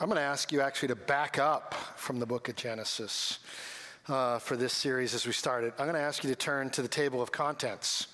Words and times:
I'm 0.00 0.08
going 0.08 0.16
to 0.16 0.22
ask 0.22 0.50
you 0.50 0.60
actually 0.60 0.88
to 0.88 0.96
back 0.96 1.38
up 1.38 1.72
from 1.94 2.18
the 2.18 2.26
book 2.26 2.48
of 2.48 2.56
Genesis 2.56 3.38
uh, 4.08 4.40
for 4.40 4.56
this 4.56 4.72
series 4.72 5.14
as 5.14 5.24
we 5.24 5.32
started. 5.32 5.72
I'm 5.78 5.86
going 5.86 5.94
to 5.94 6.00
ask 6.00 6.24
you 6.24 6.30
to 6.30 6.36
turn 6.36 6.68
to 6.70 6.82
the 6.82 6.88
table 6.88 7.22
of 7.22 7.30
contents 7.30 8.08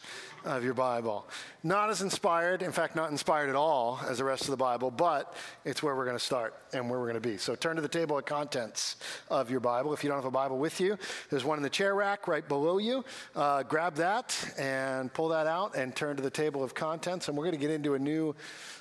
of 0.45 0.63
your 0.63 0.75
Bible. 0.75 1.27
Not 1.63 1.89
as 1.89 2.03
inspired, 2.03 2.61
in 2.61 2.71
fact, 2.71 2.97
not 2.97 3.11
inspired 3.11 3.49
at 3.49 3.57
all 3.57 3.99
as 4.07 4.19
the 4.19 4.25
rest 4.25 4.43
of 4.43 4.51
the 4.51 4.59
Bible, 4.59 4.91
but 4.91 5.35
it's 5.65 5.83
where 5.83 5.97
we're 5.97 6.05
going 6.05 6.19
to 6.19 6.23
start 6.23 6.55
and 6.75 6.91
where 6.91 6.99
we're 6.99 7.11
going 7.11 7.21
to 7.21 7.27
be. 7.27 7.39
So 7.39 7.55
turn 7.55 7.77
to 7.77 7.83
the 7.83 7.89
table 7.89 8.19
of 8.19 8.27
contents 8.27 8.97
of 9.31 9.51
your 9.51 9.61
Bible. 9.61 9.95
If 9.95 10.05
you 10.05 10.11
don't 10.11 10.19
have 10.19 10.27
a 10.27 10.31
Bible 10.31 10.59
with 10.59 10.83
you, 10.83 10.99
there's 11.31 11.45
one 11.45 11.59
in 11.59 11.63
the 11.63 11.71
chair 11.71 11.95
rack 11.95 12.29
right 12.29 12.47
below 12.47 12.77
you. 12.77 13.07
Uh, 13.35 13.63
grab 13.63 13.95
that 13.95 14.37
and 14.59 15.11
pull 15.15 15.31
that 15.31 15.47
out 15.47 15.77
and 15.77 15.97
turn 15.97 16.17
to 16.17 16.23
the 16.23 16.31
table 16.31 16.63
of 16.63 16.75
contents. 16.75 17.29
And 17.29 17.39
we're 17.39 17.45
going 17.45 17.59
to 17.59 17.61
get 17.61 17.71
into 17.71 17.95
a 17.95 17.99
new 17.99 18.37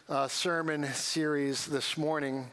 uh, 0.09 0.27
sermon 0.27 0.83
series 0.93 1.65
this 1.65 1.97
morning 1.97 2.51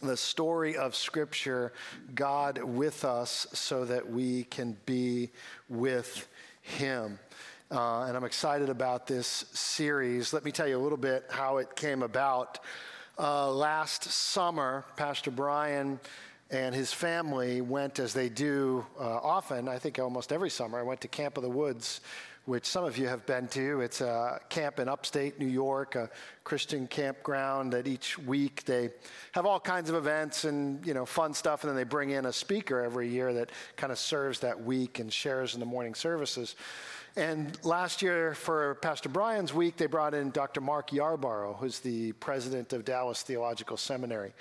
the 0.00 0.16
story 0.16 0.76
of 0.76 0.94
Scripture, 0.94 1.72
God 2.14 2.62
with 2.62 3.04
us 3.04 3.46
so 3.52 3.84
that 3.84 4.08
we 4.08 4.44
can 4.44 4.76
be 4.86 5.30
with 5.68 6.28
Him. 6.62 7.18
Uh, 7.70 8.04
and 8.04 8.16
I'm 8.16 8.24
excited 8.24 8.68
about 8.68 9.06
this 9.06 9.44
series. 9.52 10.32
Let 10.32 10.44
me 10.44 10.52
tell 10.52 10.68
you 10.68 10.78
a 10.78 10.80
little 10.80 10.98
bit 10.98 11.24
how 11.28 11.58
it 11.58 11.74
came 11.74 12.02
about. 12.02 12.60
Uh, 13.18 13.50
last 13.50 14.04
summer, 14.04 14.84
Pastor 14.96 15.32
Brian 15.32 15.98
and 16.50 16.74
his 16.74 16.92
family 16.92 17.60
went, 17.60 17.98
as 17.98 18.14
they 18.14 18.28
do 18.28 18.86
uh, 18.98 19.02
often, 19.02 19.68
I 19.68 19.78
think 19.78 19.98
almost 19.98 20.32
every 20.32 20.48
summer, 20.48 20.78
I 20.78 20.82
went 20.82 21.00
to 21.02 21.08
Camp 21.08 21.36
of 21.36 21.42
the 21.42 21.50
Woods 21.50 22.00
which 22.48 22.64
some 22.64 22.82
of 22.82 22.96
you 22.96 23.06
have 23.06 23.26
been 23.26 23.46
to. 23.46 23.82
It's 23.82 24.00
a 24.00 24.40
camp 24.48 24.80
in 24.80 24.88
upstate 24.88 25.38
New 25.38 25.46
York, 25.46 25.96
a 25.96 26.08
Christian 26.44 26.86
campground 26.86 27.74
that 27.74 27.86
each 27.86 28.18
week 28.18 28.64
they 28.64 28.88
have 29.32 29.44
all 29.44 29.60
kinds 29.60 29.90
of 29.90 29.96
events 29.96 30.44
and 30.44 30.84
you 30.86 30.94
know 30.94 31.04
fun 31.04 31.34
stuff, 31.34 31.62
and 31.62 31.68
then 31.68 31.76
they 31.76 31.84
bring 31.84 32.08
in 32.08 32.24
a 32.24 32.32
speaker 32.32 32.80
every 32.82 33.06
year 33.06 33.34
that 33.34 33.50
kind 33.76 33.92
of 33.92 33.98
serves 33.98 34.40
that 34.40 34.64
week 34.64 34.98
and 34.98 35.12
shares 35.12 35.52
in 35.52 35.60
the 35.60 35.66
morning 35.66 35.94
services. 35.94 36.56
And 37.16 37.62
last 37.66 38.00
year, 38.00 38.34
for 38.34 38.76
Pastor 38.76 39.10
Brian's 39.10 39.52
week, 39.52 39.76
they 39.76 39.86
brought 39.86 40.14
in 40.14 40.30
Dr. 40.30 40.62
Mark 40.62 40.88
Yarbrough, 40.88 41.58
who's 41.58 41.80
the 41.80 42.12
president 42.12 42.72
of 42.72 42.82
Dallas 42.82 43.20
Theological 43.20 43.76
Seminary. 43.76 44.32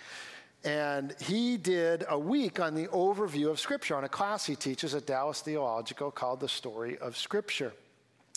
And 0.64 1.14
he 1.20 1.58
did 1.58 2.06
a 2.08 2.18
week 2.18 2.62
on 2.62 2.74
the 2.74 2.88
overview 2.88 3.50
of 3.50 3.60
Scripture 3.60 3.98
on 3.98 4.06
a 4.06 4.10
class 4.10 4.46
he 4.46 4.56
teaches 4.56 4.96
at 4.96 5.06
Dallas 5.06 5.42
Theological 5.42 6.10
called 6.10 6.40
The 6.40 6.48
Story 6.48 6.98
of 7.00 7.18
Scripture. 7.18 7.74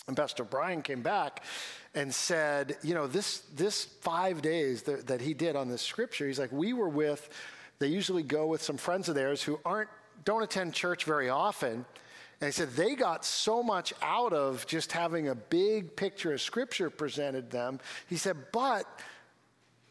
And 0.09 0.17
Pastor 0.17 0.45
Brian 0.45 0.83
came 0.83 1.03
back 1.03 1.43
and 1.95 2.15
said, 2.15 2.77
you 2.83 2.95
know, 2.95 3.07
this, 3.07 3.41
this 3.55 3.85
five 3.85 4.43
days 4.43 4.83
that, 4.83 5.07
that 5.09 5.21
he 5.21 5.35
did 5.35 5.57
on 5.57 5.69
this 5.69 5.83
scripture, 5.83 6.27
he's 6.27 6.39
like, 6.39 6.53
we 6.53 6.73
were 6.73 6.89
with, 6.89 7.29
they 7.79 7.89
usually 7.89 8.23
go 8.23 8.47
with 8.47 8.63
some 8.63 8.77
friends 8.77 9.09
of 9.09 9.15
theirs 9.15 9.43
who 9.43 9.59
aren't, 9.65 9.91
don't 10.25 10.43
attend 10.43 10.75
church 10.75 11.05
very 11.05 11.29
often. 11.29 11.85
And 12.41 12.47
he 12.49 12.53
said 12.53 12.71
they 12.71 12.95
got 12.95 13.25
so 13.25 13.63
much 13.63 13.93
out 14.01 14.33
of 14.33 14.67
just 14.67 14.93
having 14.93 15.29
a 15.29 15.35
big 15.35 15.95
picture 15.95 16.33
of 16.33 16.41
scripture 16.41 16.89
presented 16.89 17.51
them. 17.51 17.81
He 18.09 18.17
said, 18.17 18.37
but 18.53 18.87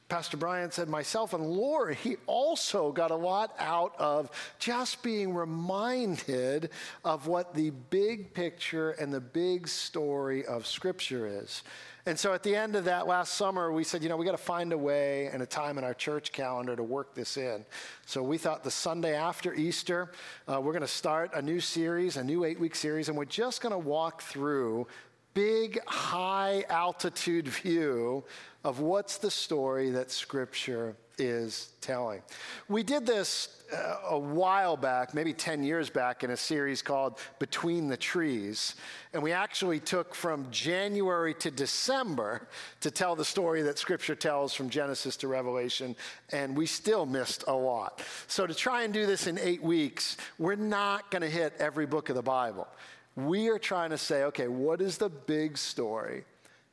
Pastor 0.09 0.37
Brian 0.37 0.71
said, 0.71 0.89
myself 0.89 1.33
and 1.33 1.45
Lori, 1.45 1.93
he 1.93 2.17
also 2.25 2.91
got 2.91 3.11
a 3.11 3.15
lot 3.15 3.53
out 3.59 3.93
of 3.99 4.31
just 4.57 5.03
being 5.03 5.35
reminded 5.35 6.71
of 7.05 7.27
what 7.27 7.53
the 7.53 7.69
big 7.69 8.33
picture 8.33 8.91
and 8.91 9.13
the 9.13 9.21
big 9.21 9.67
story 9.67 10.43
of 10.47 10.65
Scripture 10.65 11.27
is. 11.27 11.61
And 12.07 12.17
so 12.17 12.33
at 12.33 12.41
the 12.41 12.55
end 12.55 12.75
of 12.75 12.85
that 12.85 13.05
last 13.05 13.35
summer, 13.35 13.71
we 13.71 13.83
said, 13.83 14.01
you 14.01 14.09
know, 14.09 14.17
we 14.17 14.25
got 14.25 14.31
to 14.31 14.37
find 14.37 14.73
a 14.73 14.77
way 14.77 15.27
and 15.27 15.43
a 15.43 15.45
time 15.45 15.77
in 15.77 15.83
our 15.83 15.93
church 15.93 16.31
calendar 16.31 16.75
to 16.75 16.81
work 16.81 17.13
this 17.13 17.37
in. 17.37 17.63
So 18.07 18.23
we 18.23 18.39
thought 18.39 18.63
the 18.63 18.71
Sunday 18.71 19.13
after 19.13 19.53
Easter, 19.53 20.11
uh, 20.47 20.59
we're 20.59 20.71
going 20.71 20.81
to 20.81 20.87
start 20.87 21.31
a 21.35 21.41
new 21.41 21.59
series, 21.59 22.17
a 22.17 22.23
new 22.23 22.45
eight 22.45 22.59
week 22.59 22.73
series, 22.73 23.09
and 23.09 23.17
we're 23.17 23.25
just 23.25 23.61
going 23.61 23.73
to 23.73 23.77
walk 23.77 24.23
through 24.23 24.87
big, 25.33 25.79
high 25.85 26.63
altitude 26.69 27.47
view 27.63 28.23
of 28.63 28.79
what's 28.79 29.17
the 29.17 29.31
story 29.31 29.89
that 29.91 30.11
Scripture 30.11 30.95
is 31.17 31.69
telling. 31.81 32.21
We 32.67 32.83
did 32.83 33.05
this 33.05 33.63
uh, 33.73 33.97
a 34.09 34.19
while 34.19 34.77
back, 34.77 35.13
maybe 35.13 35.33
10 35.33 35.63
years 35.63 35.89
back, 35.89 36.23
in 36.23 36.31
a 36.31 36.37
series 36.37 36.81
called 36.81 37.19
Between 37.39 37.87
the 37.87 37.97
Trees. 37.97 38.75
And 39.13 39.21
we 39.21 39.31
actually 39.31 39.79
took 39.79 40.15
from 40.15 40.47
January 40.49 41.33
to 41.35 41.51
December 41.51 42.47
to 42.81 42.91
tell 42.91 43.15
the 43.15 43.25
story 43.25 43.61
that 43.63 43.77
Scripture 43.77 44.15
tells 44.15 44.53
from 44.53 44.69
Genesis 44.69 45.15
to 45.17 45.27
Revelation, 45.27 45.95
and 46.31 46.55
we 46.55 46.65
still 46.65 47.05
missed 47.05 47.43
a 47.47 47.53
lot. 47.53 48.01
So, 48.27 48.47
to 48.47 48.53
try 48.53 48.83
and 48.83 48.93
do 48.93 49.05
this 49.05 49.27
in 49.27 49.37
eight 49.39 49.61
weeks, 49.61 50.17
we're 50.37 50.55
not 50.55 51.11
going 51.11 51.21
to 51.21 51.29
hit 51.29 51.53
every 51.59 51.85
book 51.85 52.09
of 52.09 52.15
the 52.15 52.21
Bible. 52.21 52.67
We 53.25 53.49
are 53.49 53.59
trying 53.59 53.89
to 53.91 53.97
say, 53.97 54.23
okay, 54.23 54.47
what 54.47 54.81
is 54.81 54.97
the 54.97 55.09
big 55.09 55.57
story? 55.57 56.25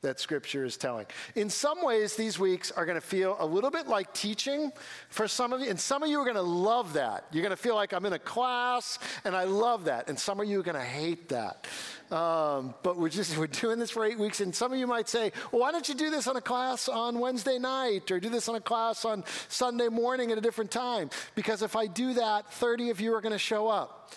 that 0.06 0.20
Scripture 0.20 0.64
is 0.64 0.76
telling. 0.76 1.06
In 1.34 1.50
some 1.50 1.82
ways, 1.82 2.16
these 2.16 2.38
weeks 2.38 2.70
are 2.70 2.86
going 2.86 2.96
to 2.96 3.06
feel 3.06 3.36
a 3.40 3.46
little 3.46 3.70
bit 3.70 3.88
like 3.88 4.12
teaching 4.14 4.70
for 5.08 5.26
some 5.26 5.52
of 5.52 5.60
you, 5.60 5.68
and 5.68 5.80
some 5.80 6.02
of 6.02 6.08
you 6.08 6.20
are 6.20 6.24
going 6.24 6.36
to 6.36 6.42
love 6.42 6.92
that. 6.92 7.24
You're 7.32 7.42
going 7.42 7.50
to 7.50 7.56
feel 7.56 7.74
like 7.74 7.92
I'm 7.92 8.06
in 8.06 8.12
a 8.12 8.18
class, 8.18 8.98
and 9.24 9.34
I 9.34 9.44
love 9.44 9.84
that, 9.86 10.08
and 10.08 10.18
some 10.18 10.38
of 10.38 10.48
you 10.48 10.60
are 10.60 10.62
going 10.62 10.76
to 10.76 10.80
hate 10.80 11.30
that. 11.30 11.66
Um, 12.10 12.74
but 12.82 12.96
we're 12.96 13.08
just 13.08 13.36
we're 13.38 13.48
doing 13.48 13.78
this 13.78 13.90
for 13.90 14.04
eight 14.04 14.18
weeks, 14.18 14.40
and 14.40 14.54
some 14.54 14.72
of 14.72 14.78
you 14.78 14.86
might 14.86 15.08
say, 15.08 15.32
"Well, 15.50 15.62
why 15.62 15.72
don't 15.72 15.88
you 15.88 15.94
do 15.94 16.10
this 16.10 16.28
on 16.28 16.36
a 16.36 16.40
class 16.40 16.88
on 16.88 17.18
Wednesday 17.18 17.58
night, 17.58 18.10
or 18.10 18.20
do 18.20 18.28
this 18.28 18.48
on 18.48 18.54
a 18.54 18.60
class 18.60 19.04
on 19.04 19.24
Sunday 19.48 19.88
morning 19.88 20.30
at 20.30 20.38
a 20.38 20.42
different 20.42 20.70
time?" 20.70 21.10
Because 21.34 21.62
if 21.62 21.74
I 21.74 21.86
do 21.86 22.14
that, 22.14 22.52
30 22.52 22.90
of 22.90 23.00
you 23.00 23.14
are 23.14 23.20
going 23.20 23.32
to 23.32 23.38
show 23.38 23.66
up. 23.66 24.12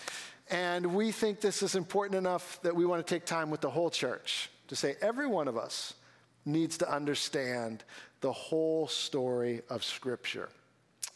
And 0.50 0.94
we 0.94 1.12
think 1.12 1.40
this 1.40 1.62
is 1.62 1.76
important 1.76 2.16
enough 2.16 2.60
that 2.62 2.74
we 2.74 2.84
want 2.84 3.06
to 3.06 3.14
take 3.14 3.24
time 3.24 3.50
with 3.50 3.60
the 3.60 3.70
whole 3.70 3.90
church 3.90 4.50
to 4.68 4.76
say 4.76 4.96
every 5.00 5.26
one 5.26 5.46
of 5.46 5.56
us 5.56 5.94
needs 6.44 6.78
to 6.78 6.92
understand 6.92 7.84
the 8.20 8.32
whole 8.32 8.88
story 8.88 9.62
of 9.70 9.84
Scripture. 9.84 10.48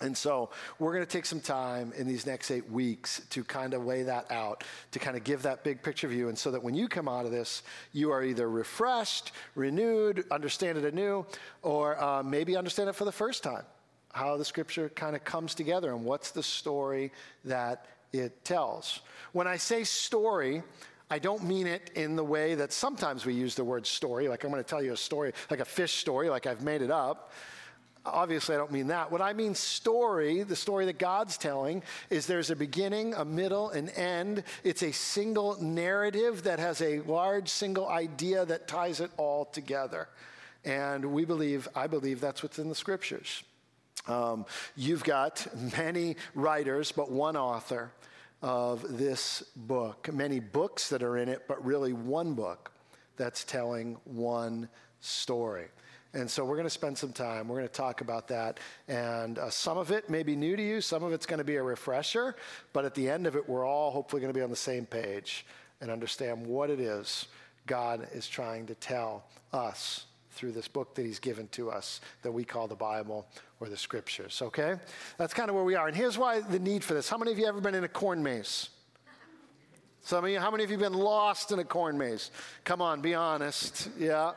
And 0.01 0.17
so 0.17 0.51
we're 0.79 0.93
going 0.93 1.05
to 1.05 1.11
take 1.11 1.25
some 1.25 1.41
time 1.41 1.93
in 1.97 2.07
these 2.07 2.27
next 2.27 2.51
eight 2.51 2.69
weeks 2.69 3.23
to 3.31 3.45
kind 3.45 3.75
of 3.75 3.87
lay 3.87 4.03
that 4.03 4.31
out, 4.31 4.65
to 4.93 4.99
kind 4.99 5.17
of 5.17 5.25
give 5.25 5.43
that 5.43 5.65
big 5.65 5.83
picture 5.83 6.09
view. 6.09 6.29
And 6.29 6.37
so 6.37 6.51
that 6.51 6.63
when 6.63 6.75
you 6.75 6.89
come 6.89 7.09
out 7.09 7.25
of 7.25 7.31
this, 7.31 7.63
you 7.93 8.11
are 8.11 8.23
either 8.23 8.51
refreshed, 8.51 9.33
renewed, 9.55 10.25
understand 10.31 10.79
it 10.79 10.85
anew, 10.85 11.25
or 11.63 12.03
uh, 12.03 12.23
maybe 12.23 12.57
understand 12.57 12.89
it 12.89 12.95
for 12.95 13.05
the 13.05 13.13
first 13.13 13.43
time. 13.43 13.65
How 14.13 14.37
the 14.37 14.45
scripture 14.45 14.89
kind 14.91 15.17
of 15.17 15.25
comes 15.25 15.55
together 15.55 15.91
and 15.93 16.05
what's 16.05 16.31
the 16.33 16.43
story 16.43 17.11
that 17.45 17.87
it 18.21 18.45
tells. 18.45 19.01
When 19.33 19.47
I 19.47 19.57
say 19.57 19.85
story, 19.85 20.63
I 21.11 21.19
don't 21.19 21.45
mean 21.45 21.67
it 21.67 21.91
in 21.95 22.17
the 22.17 22.25
way 22.25 22.55
that 22.55 22.73
sometimes 22.73 23.27
we 23.27 23.35
use 23.35 23.55
the 23.55 23.65
word 23.65 23.87
story, 23.87 24.29
like 24.29 24.45
I'm 24.45 24.51
going 24.51 24.63
to 24.63 24.69
tell 24.69 24.83
you 24.83 24.93
a 24.93 24.97
story, 24.97 25.33
like 25.51 25.61
a 25.61 25.65
fish 25.65 25.95
story, 25.95 26.29
like 26.31 26.47
I've 26.47 26.63
made 26.63 26.83
it 26.83 26.91
up. 26.91 27.33
Obviously, 28.07 28.55
I 28.55 28.59
don't 28.59 28.73
mean 28.73 28.89
that. 28.89 29.11
What 29.11 29.23
I 29.23 29.33
mean, 29.33 29.55
story, 29.55 30.43
the 30.43 30.57
story 30.57 30.85
that 30.87 30.99
God's 30.99 31.39
telling, 31.39 31.83
is 32.11 32.27
there's 32.27 32.51
a 32.51 32.57
beginning, 32.57 33.15
a 33.15 33.25
middle, 33.25 33.71
an 33.71 33.89
end. 33.91 34.45
It's 34.63 34.83
a 34.83 34.93
single 34.93 35.61
narrative 35.63 36.43
that 36.43 36.59
has 36.59 36.83
a 36.83 37.01
large 37.01 37.49
single 37.49 37.89
idea 37.89 38.45
that 38.45 38.69
ties 38.69 39.01
it 39.01 39.11
all 39.17 39.47
together. 39.47 40.09
And 40.67 41.05
we 41.07 41.25
believe, 41.25 41.67
I 41.75 41.87
believe, 41.87 42.21
that's 42.21 42.43
what's 42.43 42.59
in 42.59 42.69
the 42.69 42.75
scriptures. 42.75 43.43
Um, 44.07 44.45
you've 44.77 45.05
got 45.05 45.47
many 45.79 46.17
writers, 46.35 46.93
but 46.93 47.11
one 47.11 47.37
author 47.37 47.91
of 48.45 48.99
this 48.99 49.43
book. 49.57 50.13
Many 50.13 50.39
books 50.39 50.91
that 50.91 51.03
are 51.03 51.17
in 51.17 51.31
it, 51.31 51.45
but 51.49 51.65
really 51.65 51.95
one 51.95 52.35
book 52.35 52.71
that's 53.17 53.43
telling 53.43 53.97
one 54.05 54.69
story. 55.01 55.69
And 56.13 56.31
so 56.31 56.45
we're 56.45 56.57
going 56.57 56.67
to 56.67 56.71
spend 56.71 56.99
some 56.99 57.11
time. 57.11 57.49
We're 57.49 57.57
going 57.57 57.69
to 57.69 57.75
talk 57.75 58.03
about 58.03 58.29
that. 58.29 58.61
And 58.87 59.39
uh, 59.39 59.49
some 59.49 59.79
of 59.79 59.91
it 59.91 60.11
may 60.11 60.23
be 60.23 60.37
new 60.37 60.57
to 60.57 60.63
you, 60.63 60.83
some 60.83 61.03
of 61.03 61.15
it's 61.15 61.25
going 61.25 61.39
to 61.39 61.45
be 61.45 61.57
a 61.57 61.63
refresher. 61.63 62.37
But 62.75 62.85
at 62.85 62.95
the 62.95 63.09
end 63.09 63.27
of 63.27 63.35
it, 63.35 63.49
we're 63.49 63.67
all 63.67 63.91
hopefully 63.91 64.21
going 64.21 64.33
to 64.33 64.39
be 64.39 64.45
on 64.45 64.51
the 64.51 64.57
same 64.57 64.85
page 64.85 65.47
and 65.81 65.91
understand 65.91 66.47
what 66.47 66.69
it 66.69 66.81
is 66.81 67.29
God 67.67 68.07
is 68.13 68.29
trying 68.29 68.67
to 68.67 68.75
tell 68.75 69.25
us 69.55 70.05
through 70.35 70.53
this 70.53 70.69
book 70.69 70.95
that 70.95 71.07
He's 71.07 71.19
given 71.19 71.49
to 71.49 71.71
us 71.71 72.01
that 72.23 72.33
we 72.33 72.45
call 72.45 72.69
the 72.69 72.75
Bible 72.75 73.27
or 73.61 73.69
the 73.69 73.77
scriptures, 73.77 74.43
okay? 74.43 74.75
That's 75.17 75.33
kind 75.33 75.49
of 75.49 75.55
where 75.55 75.65
we 75.65 75.75
are. 75.75 75.89
And 75.89 75.97
here's 75.97 76.19
why 76.19 76.41
the 76.41 76.59
need 76.59 76.85
for 76.85 76.95
this. 76.95 77.09
How 77.09 77.17
many 77.17 77.33
of 77.33 77.39
you 77.39 77.47
ever 77.47 77.61
been 77.61 77.75
in 77.75 77.85
a 77.85 77.89
corn 77.89 78.23
maze? 78.23 78.69
Some 80.03 80.23
of 80.25 80.31
you, 80.31 80.39
how 80.39 80.51
many 80.51 80.65
of 80.65 80.71
you 80.71 80.77
been 80.77 80.93
lost 80.93 81.51
in 81.51 81.59
a 81.61 81.65
corn 81.65 81.97
maze? 81.97 82.31
Come 82.65 82.83
on, 82.83 83.01
be 83.01 83.15
honest. 83.15 83.89
Yeah. 83.99 84.33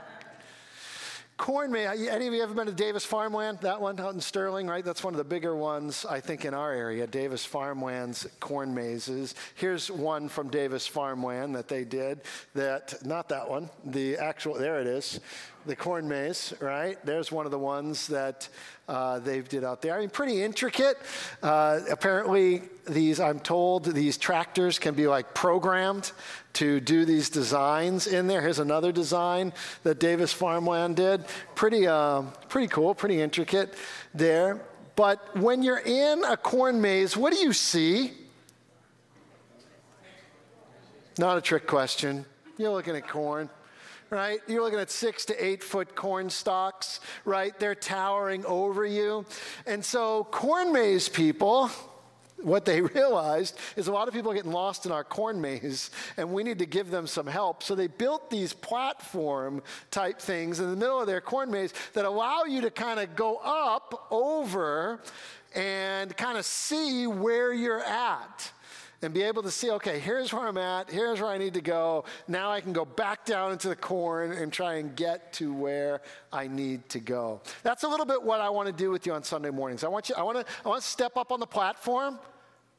Corn 1.35 1.71
maze, 1.71 2.07
any 2.07 2.25
of 2.25 2.33
you 2.33 2.41
ever 2.41 2.53
been 2.53 2.65
to 2.67 2.71
Davis 2.71 3.05
Farmland? 3.05 3.59
That 3.61 3.79
one 3.79 3.99
out 3.99 4.13
in 4.13 4.21
Sterling, 4.21 4.65
right? 4.67 4.83
That's 4.83 5.03
one 5.03 5.13
of 5.13 5.19
the 5.19 5.23
bigger 5.23 5.55
ones, 5.55 6.05
I 6.09 6.19
think, 6.19 6.45
in 6.45 6.53
our 6.53 6.71
area, 6.71 7.05
Davis 7.05 7.45
Farmland's 7.45 8.25
corn 8.39 8.73
mazes. 8.73 9.35
Here's 9.55 9.91
one 9.91 10.29
from 10.29 10.49
Davis 10.49 10.87
Farmland 10.87 11.53
that 11.55 11.67
they 11.67 11.83
did 11.83 12.21
that, 12.55 13.05
not 13.05 13.29
that 13.29 13.47
one, 13.47 13.69
the 13.85 14.17
actual, 14.17 14.55
there 14.55 14.79
it 14.79 14.87
is 14.87 15.19
the 15.67 15.75
corn 15.75 16.07
maze, 16.07 16.53
right? 16.59 16.97
There's 17.05 17.31
one 17.31 17.45
of 17.45 17.51
the 17.51 17.59
ones 17.59 18.07
that 18.07 18.47
uh, 18.87 19.19
they've 19.19 19.47
did 19.47 19.63
out 19.63 19.81
there. 19.81 19.95
I 19.95 19.99
mean, 19.99 20.09
pretty 20.09 20.41
intricate. 20.41 20.97
Uh, 21.43 21.81
apparently, 21.89 22.63
these 22.87 23.19
I'm 23.19 23.39
told 23.39 23.85
these 23.85 24.17
tractors 24.17 24.79
can 24.79 24.95
be 24.95 25.07
like 25.07 25.33
programmed 25.33 26.11
to 26.53 26.79
do 26.79 27.05
these 27.05 27.29
designs 27.29 28.07
in 28.07 28.27
there. 28.27 28.41
Here's 28.41 28.59
another 28.59 28.91
design 28.91 29.53
that 29.83 29.99
Davis 29.99 30.31
Farmland 30.31 30.95
did. 30.95 31.25
Pretty, 31.55 31.85
uh, 31.85 32.21
pretty 32.49 32.67
cool, 32.67 32.95
pretty 32.95 33.21
intricate 33.21 33.75
there. 34.13 34.61
But 34.95 35.37
when 35.37 35.61
you're 35.61 35.83
in 35.85 36.23
a 36.23 36.37
corn 36.37 36.81
maze, 36.81 37.15
what 37.15 37.33
do 37.33 37.39
you 37.39 37.53
see? 37.53 38.13
Not 41.19 41.37
a 41.37 41.41
trick 41.41 41.67
question. 41.67 42.25
You're 42.57 42.71
looking 42.71 42.95
at 42.95 43.07
corn 43.07 43.49
right? 44.09 44.39
You're 44.47 44.63
looking 44.63 44.79
at 44.79 44.91
six 44.91 45.25
to 45.25 45.45
eight 45.45 45.63
foot 45.63 45.95
corn 45.95 46.29
stalks, 46.29 46.99
right? 47.25 47.57
They're 47.59 47.75
towering 47.75 48.45
over 48.45 48.85
you. 48.85 49.25
And 49.65 49.83
so, 49.83 50.25
corn 50.31 50.71
maze 50.71 51.09
people, 51.09 51.69
what 52.41 52.65
they 52.65 52.81
realized 52.95 53.57
is 53.75 53.87
a 53.87 53.91
lot 53.91 54.07
of 54.07 54.13
people 54.13 54.31
are 54.31 54.35
getting 54.35 54.51
lost 54.51 54.85
in 54.85 54.91
our 54.91 55.03
corn 55.03 55.41
maze 55.41 55.91
and 56.17 56.31
we 56.31 56.43
need 56.43 56.59
to 56.59 56.65
give 56.65 56.89
them 56.89 57.07
some 57.07 57.27
help. 57.27 57.63
So 57.63 57.75
they 57.75 57.87
built 57.87 58.29
these 58.29 58.53
platform 58.53 59.61
type 59.91 60.19
things 60.19 60.59
in 60.59 60.69
the 60.69 60.75
middle 60.75 60.99
of 60.99 61.07
their 61.07 61.21
corn 61.21 61.51
maze 61.51 61.73
that 61.93 62.05
allow 62.05 62.43
you 62.43 62.61
to 62.61 62.71
kind 62.71 62.99
of 62.99 63.15
go 63.15 63.37
up 63.37 64.07
over 64.11 65.01
and 65.55 66.15
kind 66.15 66.37
of 66.37 66.45
see 66.45 67.07
where 67.07 67.53
you're 67.53 67.83
at 67.83 68.51
and 69.01 69.13
be 69.13 69.21
able 69.21 69.43
to 69.43 69.51
see, 69.51 69.69
okay, 69.71 69.99
here's 69.99 70.33
where 70.33 70.47
I'm 70.47 70.57
at, 70.57 70.89
here's 70.89 71.21
where 71.21 71.29
I 71.29 71.37
need 71.37 71.53
to 71.53 71.61
go. 71.61 72.05
Now 72.27 72.51
I 72.51 72.61
can 72.61 72.73
go 72.73 72.85
back 72.85 73.25
down 73.25 73.51
into 73.51 73.69
the 73.69 73.75
corn 73.75 74.31
and 74.31 74.51
try 74.51 74.75
and 74.75 74.95
get 74.95 75.33
to 75.33 75.53
where 75.53 76.01
I 76.33 76.47
need 76.47 76.89
to 76.89 76.99
go. 76.99 77.41
That's 77.63 77.83
a 77.83 77.87
little 77.87 78.05
bit 78.05 78.21
what 78.21 78.41
I 78.41 78.49
want 78.49 78.67
to 78.67 78.73
do 78.73 78.89
with 78.89 79.05
you 79.05 79.13
on 79.13 79.23
Sunday 79.23 79.51
mornings. 79.51 79.83
I 79.83 79.87
want 79.87 80.09
you, 80.09 80.15
I 80.15 80.23
want 80.23 80.39
to, 80.39 80.53
I 80.65 80.69
want 80.69 80.81
to 80.81 80.87
step 80.87 81.15
up 81.17 81.31
on 81.31 81.39
the 81.39 81.47
platform. 81.47 82.19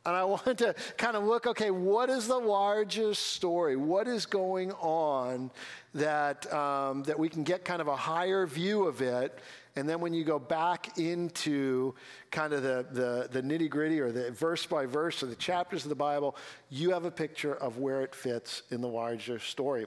And 0.06 0.17
I 0.17 0.25
want 0.25 0.59
to 0.59 0.75
kind 0.97 1.17
of 1.17 1.25
look, 1.25 1.47
okay, 1.47 1.70
what 1.70 2.09
is 2.09 2.26
the 2.26 2.38
largest 2.38 3.26
story? 3.26 3.76
What 3.76 4.09
is 4.09 4.26
going 4.26 4.73
on 4.73 5.50
that, 5.94 6.53
um, 6.53 7.03
that 7.05 7.19
we 7.19 7.29
can 7.29 7.44
get 7.44 7.64
kind 7.64 7.81
of 7.81 7.88
a 7.88 7.97
higher 7.97 8.47
view 8.47 8.87
of 8.87 9.03
it 9.03 9.38
and 9.76 9.88
then 9.88 10.00
when 10.00 10.12
you 10.12 10.25
go 10.25 10.38
back 10.38 10.99
into 10.99 11.94
kind 12.31 12.53
of 12.53 12.62
the, 12.62 12.87
the, 12.91 13.29
the 13.31 13.43
nitty 13.43 13.70
gritty 13.70 14.00
or 14.00 14.11
the 14.11 14.31
verse 14.32 14.67
by 14.67 14.87
verse 14.87 15.23
or 15.23 15.26
the 15.26 15.37
chapters 15.37 15.85
of 15.85 15.88
the 15.88 15.94
Bible, 15.94 16.37
you 16.70 16.91
have 16.91 17.05
a 17.05 17.11
picture 17.11 17.55
of 17.55 17.79
where 17.79 18.03
it 18.03 18.15
fits 18.15 18.62
in 18.70 18.81
the 18.81 18.88
larger 18.88 19.38
story. 19.38 19.87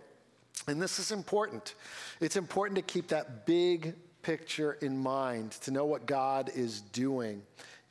And 0.68 0.82
this 0.82 1.00
is 1.00 1.12
important. 1.12 1.76
It's 2.20 2.36
important 2.36 2.76
to 2.76 2.82
keep 2.84 3.08
that 3.10 3.46
big 3.46 3.96
picture 4.22 4.74
in 4.82 4.98
mind, 4.98 5.52
to 5.52 5.72
know 5.72 5.86
what 5.86 6.06
God 6.06 6.52
is 6.54 6.82
doing 6.82 7.42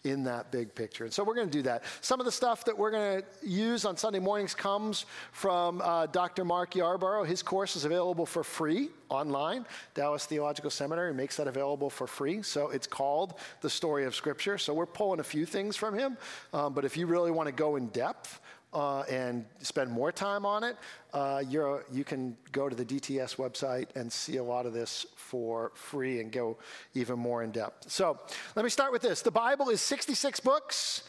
in 0.05 0.25
that 0.25 0.51
big 0.51 0.75
picture. 0.75 1.05
And 1.05 1.13
so 1.13 1.23
we're 1.23 1.35
going 1.35 1.49
to 1.49 1.59
do 1.59 1.63
that. 1.63 1.85
Some 2.01 2.21
of 2.21 2.27
the 2.27 2.33
stuff 2.33 2.65
that 2.65 2.77
we're 2.77 2.91
going 2.91 3.23
to 3.23 3.47
use 3.47 3.85
on 3.85 3.97
Sunday 3.97 4.19
mornings 4.19 4.55
comes 4.55 5.05
from 5.33 5.83
uh, 5.83 6.07
Dr. 6.07 6.45
Mark 6.45 6.73
Yarbrough. 6.73 7.27
His 7.27 7.43
course 7.43 7.77
is 7.77 7.85
available 7.85 8.25
for 8.25 8.43
free 8.43 8.89
online. 9.11 9.67
Dallas 9.95 10.25
Theological 10.25 10.71
Seminary 10.71 11.13
makes 11.13 11.37
that 11.37 11.49
available 11.49 11.91
for 11.91 12.07
free. 12.07 12.43
So 12.43 12.71
it's 12.71 12.87
called 12.87 13.35
The 13.61 13.69
Story 13.71 14.05
of 14.05 14.15
Scripture. 14.15 14.57
So 14.57 14.73
we're 14.73 14.87
pulling 14.87 15.21
a 15.21 15.25
few 15.25 15.45
things 15.45 15.77
from 15.77 15.99
him. 15.99 16.17
Um, 16.53 16.73
but 16.73 16.85
if 16.85 16.97
you 16.97 17.07
really 17.07 17.31
want 17.31 17.49
to 17.49 17.53
go 17.53 17.77
in 17.77 17.89
depth, 17.89 18.41
uh, 18.73 19.01
and 19.03 19.45
spend 19.61 19.91
more 19.91 20.11
time 20.13 20.47
on 20.47 20.63
it, 20.63 20.77
uh, 21.13 21.43
you 21.49 22.05
can 22.05 22.37
go 22.53 22.69
to 22.69 22.77
the 22.77 22.85
DTS 22.85 23.35
website 23.37 23.89
and 23.97 24.13
see 24.13 24.37
a 24.37 24.45
lot 24.45 24.67
of 24.67 24.73
this 24.73 25.07
for 25.17 25.73
free 25.75 26.21
and 26.21 26.31
go 26.31 26.57
even 26.95 27.19
more 27.19 27.43
in 27.43 27.51
depth. 27.51 27.91
So 27.91 28.21
let 28.55 28.65
me 28.65 28.71
start 28.71 28.93
with 28.93 29.03
this 29.03 29.23
the 29.23 29.31
Bible 29.31 29.71
is 29.71 29.81
66 29.81 30.41
books, 30.41 31.05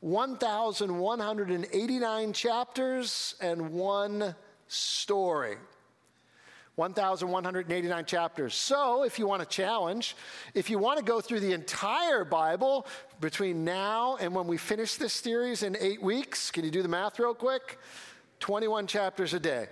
1,189 0.00 2.32
chapters, 2.32 3.34
and 3.40 3.70
one 3.70 4.34
story. 4.68 5.56
1,189 6.76 8.04
chapters. 8.04 8.54
So, 8.54 9.02
if 9.02 9.18
you 9.18 9.26
want 9.26 9.40
a 9.40 9.46
challenge, 9.46 10.14
if 10.52 10.68
you 10.68 10.78
want 10.78 10.98
to 10.98 11.04
go 11.04 11.22
through 11.22 11.40
the 11.40 11.52
entire 11.52 12.22
Bible 12.22 12.86
between 13.18 13.64
now 13.64 14.18
and 14.20 14.34
when 14.34 14.46
we 14.46 14.58
finish 14.58 14.96
this 14.96 15.14
series 15.14 15.62
in 15.62 15.74
eight 15.80 16.02
weeks, 16.02 16.50
can 16.50 16.66
you 16.66 16.70
do 16.70 16.82
the 16.82 16.88
math 16.88 17.18
real 17.18 17.32
quick? 17.32 17.78
21 18.40 18.86
chapters 18.86 19.32
a 19.32 19.40
day. 19.40 19.68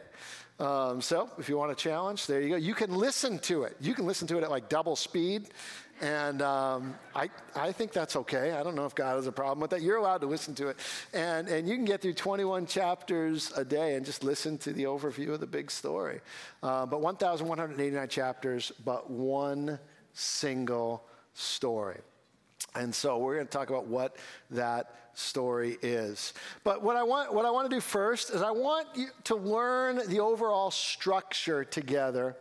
Um, 0.58 1.02
so, 1.02 1.28
if 1.36 1.46
you 1.46 1.58
want 1.58 1.70
a 1.70 1.74
challenge, 1.74 2.26
there 2.26 2.40
you 2.40 2.48
go. 2.48 2.56
You 2.56 2.72
can 2.72 2.94
listen 2.94 3.38
to 3.40 3.64
it. 3.64 3.76
You 3.82 3.92
can 3.92 4.06
listen 4.06 4.26
to 4.28 4.38
it 4.38 4.42
at 4.42 4.50
like 4.50 4.70
double 4.70 4.96
speed. 4.96 5.48
And 6.00 6.42
um, 6.42 6.94
I, 7.14 7.30
I 7.54 7.72
think 7.72 7.92
that's 7.92 8.16
okay. 8.16 8.52
I 8.52 8.62
don't 8.62 8.74
know 8.74 8.84
if 8.84 8.94
God 8.94 9.16
has 9.16 9.26
a 9.26 9.32
problem 9.32 9.60
with 9.60 9.70
that. 9.70 9.82
You're 9.82 9.96
allowed 9.96 10.20
to 10.22 10.26
listen 10.26 10.54
to 10.56 10.68
it. 10.68 10.76
And, 11.12 11.48
and 11.48 11.68
you 11.68 11.76
can 11.76 11.84
get 11.84 12.02
through 12.02 12.14
21 12.14 12.66
chapters 12.66 13.52
a 13.56 13.64
day 13.64 13.94
and 13.94 14.04
just 14.04 14.24
listen 14.24 14.58
to 14.58 14.72
the 14.72 14.84
overview 14.84 15.30
of 15.30 15.40
the 15.40 15.46
big 15.46 15.70
story. 15.70 16.20
Uh, 16.62 16.84
but 16.86 17.00
1,189 17.00 18.08
chapters, 18.08 18.72
but 18.84 19.10
one 19.10 19.78
single 20.12 21.04
story. 21.32 22.00
And 22.74 22.92
so 22.92 23.18
we're 23.18 23.36
going 23.36 23.46
to 23.46 23.52
talk 23.52 23.70
about 23.70 23.86
what 23.86 24.16
that 24.50 24.94
story 25.14 25.78
is. 25.80 26.34
But 26.64 26.82
what 26.82 26.96
I 26.96 27.04
want, 27.04 27.32
what 27.32 27.44
I 27.44 27.50
want 27.50 27.70
to 27.70 27.76
do 27.76 27.80
first 27.80 28.30
is 28.30 28.42
I 28.42 28.50
want 28.50 28.88
you 28.96 29.06
to 29.24 29.36
learn 29.36 30.00
the 30.08 30.20
overall 30.20 30.70
structure 30.72 31.64
together 31.64 32.36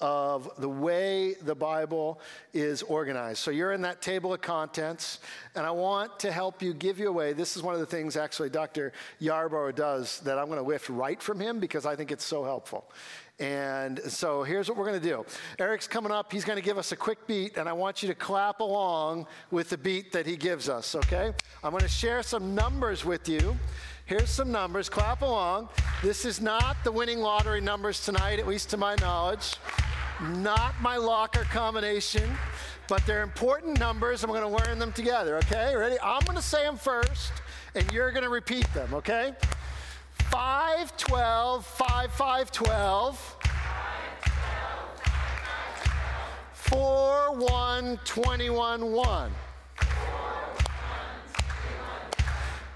of 0.00 0.50
the 0.58 0.68
way 0.68 1.34
the 1.42 1.54
Bible 1.54 2.20
is 2.54 2.82
organized. 2.82 3.38
So 3.38 3.50
you're 3.50 3.72
in 3.72 3.82
that 3.82 4.00
table 4.00 4.32
of 4.32 4.40
contents, 4.40 5.20
and 5.54 5.66
I 5.66 5.70
want 5.70 6.18
to 6.20 6.32
help 6.32 6.62
you 6.62 6.72
give 6.72 6.98
you 6.98 7.08
away. 7.08 7.32
This 7.32 7.56
is 7.56 7.62
one 7.62 7.74
of 7.74 7.80
the 7.80 7.86
things 7.86 8.16
actually 8.16 8.50
Dr. 8.50 8.92
Yarbrough 9.20 9.74
does 9.74 10.20
that 10.20 10.38
I'm 10.38 10.46
going 10.46 10.58
to 10.58 10.66
lift 10.66 10.88
right 10.88 11.22
from 11.22 11.38
him 11.38 11.60
because 11.60 11.84
I 11.84 11.96
think 11.96 12.10
it's 12.10 12.24
so 12.24 12.44
helpful. 12.44 12.90
And 13.38 14.00
so 14.00 14.42
here's 14.42 14.68
what 14.68 14.76
we're 14.76 14.86
going 14.86 15.00
to 15.00 15.08
do. 15.08 15.24
Eric's 15.58 15.88
coming 15.88 16.12
up. 16.12 16.30
He's 16.30 16.44
going 16.44 16.58
to 16.58 16.64
give 16.64 16.76
us 16.76 16.92
a 16.92 16.96
quick 16.96 17.26
beat, 17.26 17.56
and 17.56 17.68
I 17.68 17.72
want 17.72 18.02
you 18.02 18.08
to 18.08 18.14
clap 18.14 18.60
along 18.60 19.26
with 19.50 19.70
the 19.70 19.78
beat 19.78 20.12
that 20.12 20.26
he 20.26 20.36
gives 20.36 20.68
us, 20.68 20.94
okay? 20.94 21.32
I'm 21.64 21.70
going 21.70 21.82
to 21.82 21.88
share 21.88 22.22
some 22.22 22.54
numbers 22.54 23.04
with 23.04 23.28
you. 23.28 23.56
Here's 24.04 24.28
some 24.28 24.50
numbers. 24.50 24.88
Clap 24.88 25.22
along. 25.22 25.68
This 26.02 26.24
is 26.24 26.40
not 26.40 26.76
the 26.84 26.92
winning 26.92 27.20
lottery 27.20 27.60
numbers 27.60 28.04
tonight, 28.04 28.40
at 28.40 28.46
least 28.46 28.68
to 28.70 28.76
my 28.76 28.94
knowledge 28.96 29.56
not 30.22 30.74
my 30.80 30.96
locker 30.96 31.44
combination, 31.44 32.30
but 32.88 33.04
they're 33.06 33.22
important 33.22 33.78
numbers 33.78 34.24
we're 34.26 34.40
going 34.40 34.56
to 34.56 34.64
learn 34.66 34.78
them 34.78 34.92
together, 34.92 35.36
okay? 35.38 35.74
Ready? 35.74 35.96
I'm 36.02 36.22
going 36.24 36.36
to 36.36 36.42
say 36.42 36.64
them 36.64 36.76
first 36.76 37.32
and 37.74 37.90
you're 37.92 38.10
going 38.10 38.24
to 38.24 38.30
repeat 38.30 38.72
them, 38.74 38.92
okay? 38.94 39.32
5, 40.30 40.96
12, 40.96 41.66
5, 41.66 42.12
5, 42.12 42.52
12. 42.52 43.36
4, 46.52 47.36
1, 47.36 47.98
21, 48.04 48.92
1. 48.92 49.30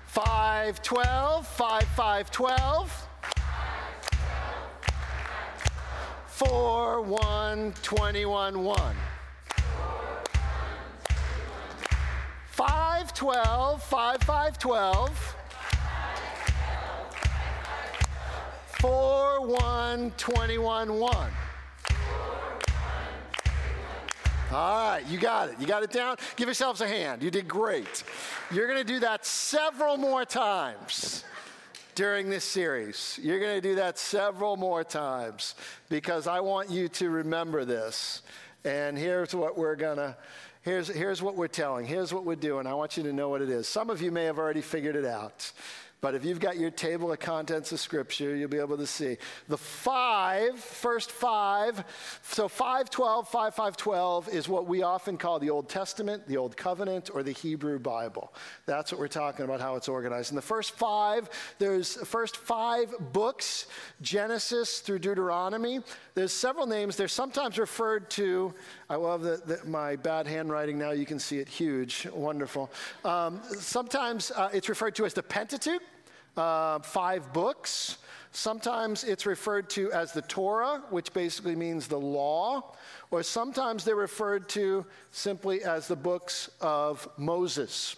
5, 0.07 0.83
12, 0.83 1.47
5, 1.47 1.83
5, 1.83 2.31
12. 2.31 3.09
4 6.35 7.01
1 7.01 7.75
21 7.81 8.65
1. 8.65 8.97
5 12.51 13.15
12 13.15 13.83
5 13.85 14.23
5 14.25 14.59
12. 14.59 15.37
4 18.81 19.47
1 19.47 20.11
21 20.17 20.99
1. 20.99 21.17
All 24.51 24.91
right, 24.91 25.03
you 25.07 25.19
got 25.19 25.51
it. 25.51 25.55
You 25.61 25.69
got 25.69 25.85
it 25.85 25.93
down. 25.93 26.17
Give 26.35 26.49
yourselves 26.49 26.81
a 26.81 26.89
hand. 26.89 27.23
You 27.23 27.31
did 27.31 27.47
great. 27.47 28.03
You're 28.51 28.67
going 28.67 28.85
to 28.85 28.93
do 28.93 28.99
that 28.99 29.25
several 29.25 29.97
more 29.97 30.25
times 30.25 31.23
during 31.95 32.31
this 32.31 32.45
series. 32.45 33.19
You're 33.23 33.41
going 33.41 33.55
to 33.55 33.61
do 33.61 33.77
that 33.77 33.99
several 33.99 34.57
more 34.57 34.85
times 34.85 35.55
because 35.89 36.27
I 36.27 36.41
want 36.41 36.71
you 36.71 36.89
to 36.89 37.11
remember 37.11 37.65
this. 37.65 38.23
And 38.65 38.97
here's 38.97 39.35
what 39.35 39.59
we're 39.59 39.77
going 39.77 39.99
to. 39.99 40.17
Here's, 40.63 40.89
here's 40.89 41.21
what 41.21 41.37
we're 41.37 41.47
telling. 41.47 41.85
Here's 41.85 42.15
what 42.15 42.25
we're 42.25 42.37
doing. 42.37 42.67
I 42.67 42.73
want 42.73 42.97
you 42.97 43.03
to 43.03 43.13
know 43.13 43.29
what 43.29 43.43
it 43.43 43.51
is. 43.51 43.69
Some 43.69 43.91
of 43.91 44.01
you 44.01 44.11
may 44.11 44.25
have 44.25 44.39
already 44.39 44.63
figured 44.63 44.97
it 44.97 45.05
out. 45.05 45.53
But 46.05 46.15
if 46.15 46.23
you've 46.23 46.39
got 46.39 46.59
your 46.59 46.71
table 46.71 47.13
of 47.13 47.19
contents 47.19 47.73
of 47.73 47.81
Scripture, 47.81 48.37
you'll 48.37 48.51
be 48.51 48.59
able 48.59 48.77
to 48.77 48.87
see. 48.87 49.17
The 49.49 49.57
five, 49.57 50.61
first 50.61 51.11
five, 51.11 51.83
so 52.21 52.47
512, 52.47 53.27
5512 53.27 54.29
is 54.29 54.47
what 54.47 54.67
we 54.67 54.83
often 54.83 55.17
call 55.17 55.39
the 55.39 55.49
Old 55.49 55.71
Testament, 55.71 56.29
the 56.29 56.37
Old 56.37 56.59
Covenant, 56.59 57.09
or 57.15 57.23
the 57.23 57.33
Hebrew 57.33 57.79
Bible. 57.79 58.35
That's 58.67 58.93
what 58.93 59.01
we're 59.01 59.09
talking 59.09 59.47
about, 59.47 59.63
how 59.63 59.77
it's 59.77 59.89
organized. 59.89 60.31
In 60.31 60.37
the 60.37 60.43
first 60.43 60.73
five, 60.73 61.31
there's 61.59 61.95
first 62.07 62.37
five 62.37 62.95
books, 63.15 63.67
Genesis 64.03 64.81
through 64.81 64.99
Deuteronomy. 64.99 65.81
There's 66.15 66.35
several 66.35 66.67
names. 66.67 66.97
They're 66.97 67.09
sometimes 67.09 67.59
referred 67.59 68.11
to, 68.11 68.53
I 68.91 68.97
love 68.97 69.23
the, 69.23 69.41
the, 69.47 69.67
my 69.67 69.97
bad 69.97 70.27
handwriting 70.27 70.77
now, 70.77 70.91
you 70.91 71.07
can 71.07 71.19
see 71.19 71.39
it 71.39 71.49
huge, 71.49 72.07
wonderful. 72.13 72.71
Um, 73.07 73.41
sometimes 73.59 74.33
uh, 74.33 74.51
it's 74.53 74.69
referred 74.69 74.97
to 74.97 75.07
as 75.07 75.15
the 75.15 75.23
Pentateuch, 75.23 75.81
uh, 76.37 76.79
five 76.81 77.33
books. 77.33 77.99
Sometimes 78.33 79.05
it's 79.05 79.27
referred 79.27 79.71
to 79.71 79.93
as 79.93 80.13
the 80.13 80.23
Torah, 80.23 80.83
which 80.91 81.13
basically 81.13 81.55
means 81.55 81.87
the 81.87 82.01
law, 82.01 82.75
or 83.11 83.23
sometimes 83.23 83.85
they're 83.85 83.95
referred 83.95 84.49
to 84.51 84.85
simply 85.13 85.63
as 85.63 85.87
the 85.87 85.97
books 85.97 86.51
of 86.61 87.09
Moses 87.17 87.97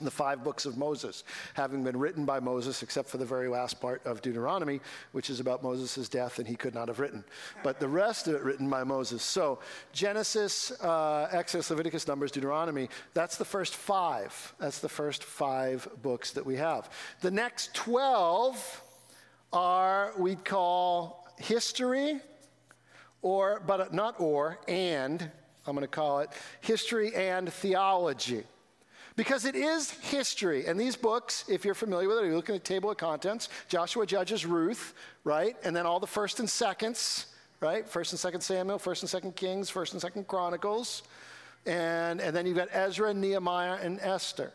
the 0.00 0.10
five 0.10 0.44
books 0.44 0.66
of 0.66 0.76
Moses, 0.76 1.24
having 1.54 1.82
been 1.82 1.96
written 1.96 2.24
by 2.24 2.38
Moses, 2.38 2.82
except 2.82 3.08
for 3.08 3.16
the 3.16 3.24
very 3.24 3.48
last 3.48 3.80
part 3.80 4.04
of 4.04 4.20
Deuteronomy, 4.20 4.80
which 5.12 5.30
is 5.30 5.40
about 5.40 5.62
Moses' 5.62 6.08
death 6.08 6.38
and 6.38 6.46
he 6.46 6.54
could 6.54 6.74
not 6.74 6.88
have 6.88 7.00
written. 7.00 7.24
But 7.62 7.80
the 7.80 7.88
rest 7.88 8.28
of 8.28 8.34
it 8.34 8.42
written 8.42 8.68
by 8.68 8.84
Moses. 8.84 9.22
So 9.22 9.60
Genesis, 9.92 10.70
uh, 10.82 11.28
Exodus, 11.32 11.70
Leviticus, 11.70 12.06
Numbers, 12.06 12.30
Deuteronomy, 12.30 12.88
that's 13.14 13.36
the 13.36 13.44
first 13.44 13.74
five. 13.74 14.54
That's 14.58 14.80
the 14.80 14.88
first 14.88 15.24
five 15.24 15.88
books 16.02 16.32
that 16.32 16.44
we 16.44 16.56
have. 16.56 16.90
The 17.22 17.30
next 17.30 17.74
12 17.74 18.82
are, 19.52 20.12
we'd 20.18 20.44
call 20.44 21.26
history, 21.38 22.20
or, 23.22 23.62
but 23.66 23.94
not 23.94 24.20
or, 24.20 24.58
and, 24.68 25.30
I'm 25.66 25.74
going 25.74 25.82
to 25.82 25.88
call 25.88 26.20
it 26.20 26.30
history 26.60 27.14
and 27.14 27.52
theology. 27.52 28.44
Because 29.16 29.46
it 29.46 29.54
is 29.54 29.90
history. 29.90 30.66
And 30.66 30.78
these 30.78 30.94
books, 30.94 31.46
if 31.48 31.64
you're 31.64 31.74
familiar 31.74 32.06
with 32.06 32.18
it, 32.18 32.26
you 32.26 32.36
look 32.36 32.50
at 32.50 32.52
the 32.52 32.58
table 32.58 32.90
of 32.90 32.98
contents 32.98 33.48
Joshua, 33.68 34.06
Judges, 34.06 34.44
Ruth, 34.44 34.94
right? 35.24 35.56
And 35.64 35.74
then 35.74 35.86
all 35.86 35.98
the 35.98 36.06
first 36.06 36.38
and 36.38 36.48
seconds, 36.48 37.26
right? 37.60 37.88
First 37.88 38.12
and 38.12 38.20
second 38.20 38.42
Samuel, 38.42 38.78
first 38.78 39.02
and 39.02 39.08
second 39.08 39.34
Kings, 39.34 39.70
first 39.70 39.94
and 39.94 40.02
second 40.02 40.28
Chronicles. 40.28 41.02
And, 41.64 42.20
and 42.20 42.36
then 42.36 42.46
you've 42.46 42.56
got 42.56 42.68
Ezra, 42.70 43.12
Nehemiah, 43.14 43.78
and 43.82 43.98
Esther. 44.00 44.52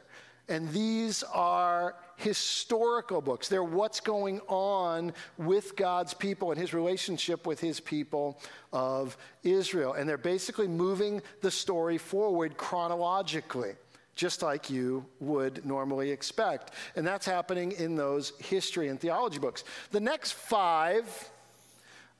And 0.48 0.70
these 0.72 1.24
are 1.24 1.96
historical 2.18 3.22
books. 3.22 3.48
They're 3.48 3.64
what's 3.64 4.00
going 4.00 4.42
on 4.48 5.14
with 5.38 5.76
God's 5.76 6.14
people 6.14 6.52
and 6.52 6.60
his 6.60 6.74
relationship 6.74 7.48
with 7.48 7.60
his 7.60 7.80
people 7.80 8.40
of 8.72 9.18
Israel. 9.44 9.94
And 9.94 10.08
they're 10.08 10.18
basically 10.18 10.68
moving 10.68 11.22
the 11.42 11.50
story 11.50 11.98
forward 11.98 12.58
chronologically 12.58 13.74
just 14.16 14.42
like 14.42 14.70
you 14.70 15.06
would 15.20 15.66
normally 15.66 16.12
expect. 16.12 16.72
And 16.96 17.06
that's 17.06 17.26
happening 17.26 17.72
in 17.72 17.96
those 17.96 18.34
history 18.40 18.90
and 18.90 19.00
theology 19.00 19.40
books. 19.40 19.64
The 19.92 20.00
next 20.00 20.34
five, 20.34 21.30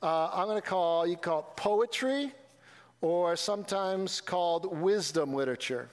uh, 0.02 0.30
I'm 0.32 0.46
going 0.46 0.60
to 0.60 0.66
call, 0.66 1.06
you 1.06 1.16
call 1.16 1.40
it 1.40 1.56
poetry, 1.56 2.32
or 3.00 3.36
sometimes 3.36 4.20
called 4.20 4.80
wisdom 4.80 5.34
literature. 5.34 5.88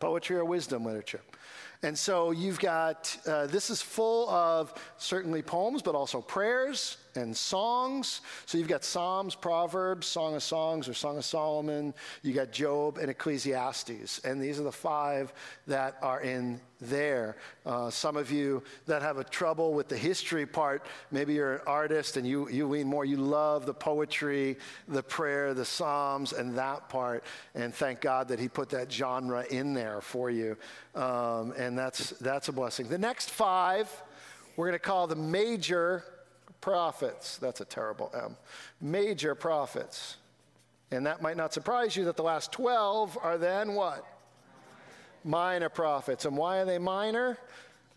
Poetry 0.00 0.36
or 0.36 0.44
wisdom 0.44 0.84
literature. 0.84 1.20
And 1.84 1.98
so 1.98 2.30
you've 2.30 2.60
got, 2.60 3.16
uh, 3.26 3.46
this 3.46 3.70
is 3.70 3.82
full 3.82 4.28
of 4.30 4.72
certainly 4.98 5.42
poems, 5.42 5.82
but 5.82 5.94
also 5.94 6.20
prayers 6.20 6.98
and 7.16 7.36
songs. 7.36 8.20
So 8.46 8.58
you've 8.58 8.68
got 8.68 8.84
Psalms, 8.84 9.34
Proverbs, 9.34 10.06
Song 10.06 10.34
of 10.34 10.42
Songs, 10.42 10.88
or 10.88 10.94
Song 10.94 11.18
of 11.18 11.24
Solomon. 11.24 11.94
You 12.22 12.32
got 12.32 12.52
Job 12.52 12.98
and 12.98 13.10
Ecclesiastes. 13.10 14.20
And 14.24 14.40
these 14.40 14.58
are 14.58 14.64
the 14.64 14.72
five 14.72 15.32
that 15.66 15.96
are 16.02 16.20
in 16.20 16.60
there. 16.80 17.36
Uh, 17.64 17.90
some 17.90 18.16
of 18.16 18.30
you 18.30 18.62
that 18.86 19.02
have 19.02 19.18
a 19.18 19.24
trouble 19.24 19.72
with 19.72 19.88
the 19.88 19.96
history 19.96 20.46
part, 20.46 20.84
maybe 21.10 21.34
you're 21.34 21.54
an 21.54 21.60
artist 21.66 22.16
and 22.16 22.26
you, 22.26 22.48
you 22.48 22.66
lean 22.66 22.86
more, 22.86 23.04
you 23.04 23.16
love 23.16 23.66
the 23.66 23.74
poetry, 23.74 24.58
the 24.88 25.02
prayer, 25.02 25.54
the 25.54 25.64
Psalms, 25.64 26.32
and 26.32 26.56
that 26.58 26.88
part. 26.88 27.24
And 27.54 27.72
thank 27.72 28.00
God 28.00 28.28
that 28.28 28.40
He 28.40 28.48
put 28.48 28.68
that 28.70 28.92
genre 28.92 29.44
in 29.50 29.74
there 29.74 30.00
for 30.00 30.30
you. 30.30 30.56
Um, 30.94 31.52
and 31.56 31.78
that's, 31.78 32.10
that's 32.10 32.48
a 32.48 32.52
blessing. 32.52 32.88
The 32.88 32.98
next 32.98 33.30
five, 33.30 33.88
we're 34.56 34.66
going 34.66 34.78
to 34.78 34.84
call 34.84 35.06
the 35.06 35.16
major 35.16 36.04
prophets. 36.62 37.36
That's 37.36 37.60
a 37.60 37.66
terrible 37.66 38.10
M. 38.14 38.36
Major 38.80 39.34
prophets. 39.34 40.16
And 40.90 41.04
that 41.06 41.20
might 41.20 41.36
not 41.36 41.52
surprise 41.52 41.94
you 41.94 42.06
that 42.06 42.16
the 42.16 42.22
last 42.22 42.52
12 42.52 43.18
are 43.22 43.36
then 43.36 43.74
what? 43.74 44.06
Minor 45.24 45.68
prophets. 45.68 46.24
And 46.24 46.36
why 46.36 46.58
are 46.58 46.64
they 46.64 46.78
minor? 46.78 47.36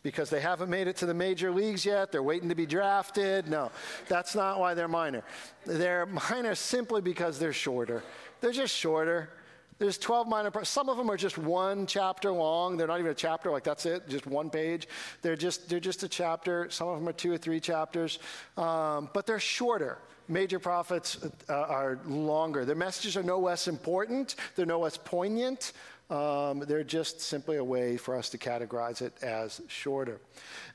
Because 0.03 0.29
they 0.29 0.41
haven't 0.41 0.69
made 0.69 0.87
it 0.87 0.97
to 0.97 1.05
the 1.05 1.13
major 1.13 1.51
leagues 1.51 1.85
yet. 1.85 2.11
They're 2.11 2.21
waiting 2.21 2.49
to 2.49 2.55
be 2.55 2.65
drafted. 2.65 3.47
No, 3.47 3.71
that's 4.07 4.35
not 4.35 4.59
why 4.59 4.73
they're 4.73 4.87
minor. 4.87 5.23
They're 5.65 6.05
minor 6.05 6.55
simply 6.55 7.01
because 7.01 7.39
they're 7.39 7.53
shorter. 7.53 8.03
They're 8.41 8.51
just 8.51 8.75
shorter. 8.75 9.29
There's 9.77 9.97
12 9.97 10.27
minor 10.27 10.51
parts. 10.51 10.69
Some 10.69 10.87
of 10.87 10.95
them 10.95 11.09
are 11.11 11.17
just 11.17 11.37
one 11.37 11.85
chapter 11.85 12.31
long. 12.31 12.77
They're 12.77 12.87
not 12.87 12.99
even 12.99 13.11
a 13.11 13.15
chapter, 13.15 13.51
like 13.51 13.63
that's 13.63 13.85
it, 13.85 14.07
just 14.07 14.25
one 14.25 14.49
page. 14.49 14.87
They're 15.21 15.35
just, 15.35 15.67
they're 15.67 15.81
just 15.81 16.03
a 16.03 16.07
chapter. 16.07 16.69
Some 16.69 16.87
of 16.87 16.97
them 16.97 17.07
are 17.09 17.13
two 17.13 17.33
or 17.33 17.37
three 17.37 17.59
chapters, 17.59 18.19
um, 18.57 19.09
but 19.13 19.25
they're 19.25 19.39
shorter. 19.39 19.97
Major 20.27 20.59
prophets 20.59 21.19
uh, 21.49 21.53
are 21.53 21.99
longer. 22.07 22.63
Their 22.65 22.75
messages 22.75 23.17
are 23.17 23.23
no 23.23 23.37
less 23.37 23.67
important, 23.67 24.35
they're 24.55 24.65
no 24.65 24.79
less 24.79 24.97
poignant. 24.97 25.73
Um, 26.09 26.59
they're 26.67 26.83
just 26.83 27.19
simply 27.19 27.57
a 27.57 27.63
way 27.63 27.97
for 27.97 28.15
us 28.15 28.29
to 28.29 28.37
categorize 28.37 29.01
it 29.01 29.13
as 29.23 29.59
shorter. 29.67 30.21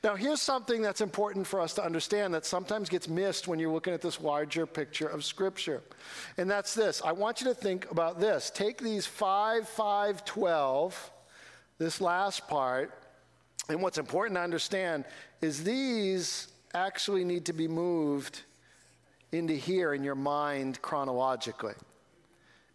Now, 0.03 0.15
here's 0.15 0.41
something 0.41 0.81
that's 0.81 0.99
important 0.99 1.47
for 1.47 1.61
us 1.61 1.73
to 1.75 1.85
understand 1.85 2.33
that 2.33 2.45
sometimes 2.45 2.89
gets 2.89 3.07
missed 3.07 3.47
when 3.47 3.57
you're 3.57 3.71
looking 3.71 3.93
at 3.93 4.01
this 4.01 4.19
larger 4.19 4.65
picture 4.65 5.07
of 5.07 5.23
Scripture. 5.23 5.81
And 6.37 6.51
that's 6.51 6.75
this 6.75 7.01
I 7.05 7.13
want 7.13 7.39
you 7.39 7.47
to 7.47 7.53
think 7.53 7.89
about 7.89 8.19
this. 8.19 8.49
Take 8.49 8.81
these 8.81 9.07
5, 9.07 9.69
5, 9.69 10.25
12, 10.25 11.11
this 11.77 12.01
last 12.01 12.47
part, 12.49 12.93
and 13.69 13.81
what's 13.81 13.97
important 13.97 14.35
to 14.35 14.41
understand 14.41 15.05
is 15.39 15.63
these 15.63 16.49
actually 16.73 17.23
need 17.23 17.45
to 17.45 17.53
be 17.53 17.69
moved 17.69 18.41
into 19.31 19.53
here 19.53 19.93
in 19.93 20.03
your 20.03 20.15
mind 20.15 20.81
chronologically. 20.81 21.73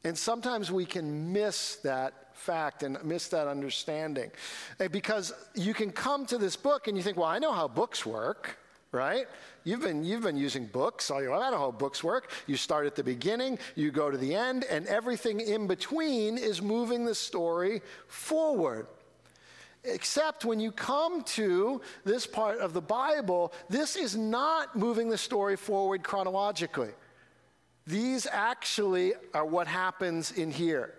And 0.04 0.16
sometimes 0.16 0.72
we 0.72 0.86
can 0.86 1.32
miss 1.32 1.76
that 1.76 2.25
fact 2.36 2.82
and 2.82 3.02
miss 3.04 3.28
that 3.28 3.48
understanding. 3.48 4.30
Uh, 4.78 4.88
because 4.88 5.32
you 5.54 5.74
can 5.74 5.90
come 5.90 6.26
to 6.26 6.38
this 6.38 6.56
book 6.56 6.88
and 6.88 6.96
you 6.96 7.02
think, 7.02 7.16
well, 7.16 7.28
I 7.28 7.38
know 7.38 7.52
how 7.52 7.68
books 7.68 8.04
work, 8.06 8.58
right? 8.92 9.26
You've 9.64 9.80
been, 9.80 10.04
you've 10.04 10.22
been 10.22 10.36
using 10.36 10.66
books. 10.66 11.10
I 11.10 11.22
know 11.22 11.58
how 11.58 11.70
books 11.70 12.04
work. 12.04 12.30
You 12.46 12.56
start 12.56 12.86
at 12.86 12.94
the 12.94 13.02
beginning, 13.02 13.58
you 13.74 13.90
go 13.90 14.10
to 14.10 14.16
the 14.16 14.34
end, 14.34 14.64
and 14.64 14.86
everything 14.86 15.40
in 15.40 15.66
between 15.66 16.38
is 16.38 16.62
moving 16.62 17.04
the 17.04 17.14
story 17.14 17.82
forward. 18.06 18.86
Except 19.82 20.44
when 20.44 20.58
you 20.58 20.72
come 20.72 21.22
to 21.22 21.80
this 22.04 22.26
part 22.26 22.58
of 22.58 22.72
the 22.72 22.80
Bible, 22.80 23.52
this 23.68 23.96
is 23.96 24.16
not 24.16 24.76
moving 24.76 25.08
the 25.08 25.18
story 25.18 25.56
forward 25.56 26.02
chronologically. 26.02 26.90
These 27.86 28.26
actually 28.30 29.14
are 29.32 29.44
what 29.44 29.68
happens 29.68 30.32
in 30.32 30.50
here. 30.50 30.94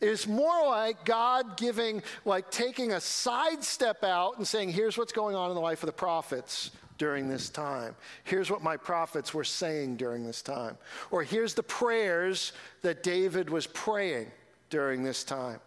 It's 0.00 0.26
more 0.26 0.66
like 0.66 1.04
God 1.04 1.56
giving, 1.56 2.02
like 2.24 2.50
taking 2.50 2.92
a 2.92 3.00
sidestep 3.00 4.04
out 4.04 4.36
and 4.36 4.46
saying, 4.46 4.70
here's 4.70 4.98
what's 4.98 5.12
going 5.12 5.34
on 5.34 5.50
in 5.50 5.54
the 5.54 5.60
life 5.60 5.82
of 5.82 5.86
the 5.86 5.92
prophets 5.92 6.70
during 6.98 7.28
this 7.28 7.48
time. 7.48 7.94
Here's 8.24 8.50
what 8.50 8.62
my 8.62 8.76
prophets 8.76 9.34
were 9.34 9.44
saying 9.44 9.96
during 9.96 10.24
this 10.26 10.42
time. 10.42 10.76
Or 11.10 11.22
here's 11.22 11.54
the 11.54 11.62
prayers 11.62 12.52
that 12.82 13.02
David 13.02 13.50
was 13.50 13.66
praying 13.66 14.30
during 14.70 15.02
this 15.02 15.24
time. 15.24 15.60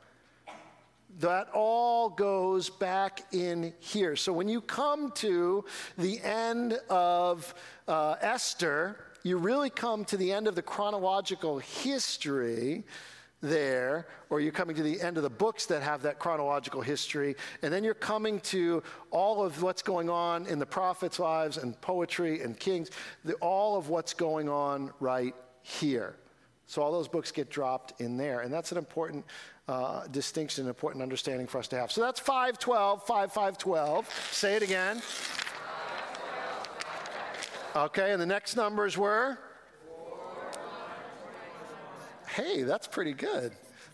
That 1.19 1.49
all 1.53 2.09
goes 2.09 2.69
back 2.69 3.21
in 3.33 3.73
here. 3.79 4.15
So 4.15 4.31
when 4.31 4.47
you 4.47 4.61
come 4.61 5.11
to 5.13 5.65
the 5.97 6.21
end 6.21 6.79
of 6.89 7.53
uh, 7.87 8.15
Esther, 8.21 8.97
you 9.23 9.37
really 9.37 9.69
come 9.69 10.05
to 10.05 10.17
the 10.17 10.31
end 10.31 10.47
of 10.47 10.55
the 10.55 10.61
chronological 10.61 11.59
history 11.59 12.85
there, 13.41 14.07
or 14.29 14.41
you're 14.41 14.51
coming 14.51 14.75
to 14.75 14.83
the 14.83 14.99
end 15.01 15.17
of 15.17 15.23
the 15.23 15.29
books 15.29 15.65
that 15.67 15.81
have 15.81 16.01
that 16.01 16.19
chronological 16.19 16.81
history, 16.81 17.35
and 17.61 17.73
then 17.73 17.83
you're 17.83 17.93
coming 17.93 18.39
to 18.41 18.83
all 19.11 19.43
of 19.43 19.61
what's 19.61 19.81
going 19.81 20.09
on 20.09 20.45
in 20.47 20.59
the 20.59 20.65
prophets' 20.65 21.19
lives 21.19 21.57
and 21.57 21.79
poetry 21.81 22.41
and 22.41 22.59
kings, 22.59 22.89
the, 23.23 23.33
all 23.35 23.77
of 23.77 23.89
what's 23.89 24.13
going 24.13 24.49
on 24.49 24.91
right 24.99 25.35
here. 25.61 26.15
So 26.67 26.81
all 26.81 26.91
those 26.91 27.07
books 27.07 27.31
get 27.31 27.49
dropped 27.49 27.99
in 28.01 28.17
there, 28.17 28.41
and 28.41 28.53
that's 28.53 28.71
an 28.71 28.77
important 28.77 29.25
uh, 29.67 30.05
distinction 30.07 30.63
and 30.63 30.69
important 30.69 31.01
understanding 31.01 31.47
for 31.47 31.59
us 31.59 31.67
to 31.69 31.77
have. 31.77 31.91
So 31.91 32.01
that's 32.01 32.19
512, 32.19 33.03
5512. 33.03 34.29
Say 34.31 34.55
it 34.55 34.63
again. 34.63 35.01
Okay, 37.75 38.11
and 38.11 38.21
the 38.21 38.25
next 38.25 38.55
numbers 38.55 38.97
were? 38.97 39.37
Hey, 42.39 42.63
that's 42.63 42.87
pretty 42.87 43.11
good. 43.11 43.51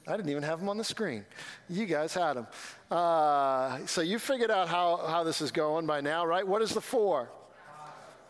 I 0.07 0.15
didn't 0.15 0.29
even 0.29 0.43
have 0.43 0.59
them 0.59 0.69
on 0.69 0.77
the 0.77 0.83
screen. 0.83 1.25
You 1.67 1.87
guys 1.87 2.13
had 2.13 2.33
them. 2.33 2.47
Uh, 2.91 3.79
so 3.87 4.01
you 4.01 4.19
figured 4.19 4.51
out 4.51 4.67
how, 4.67 4.97
how 4.97 5.23
this 5.23 5.41
is 5.41 5.49
going 5.49 5.87
by 5.87 5.99
now, 5.99 6.27
right? 6.27 6.47
What 6.47 6.61
is 6.61 6.71
the 6.71 6.81
four? 6.81 7.31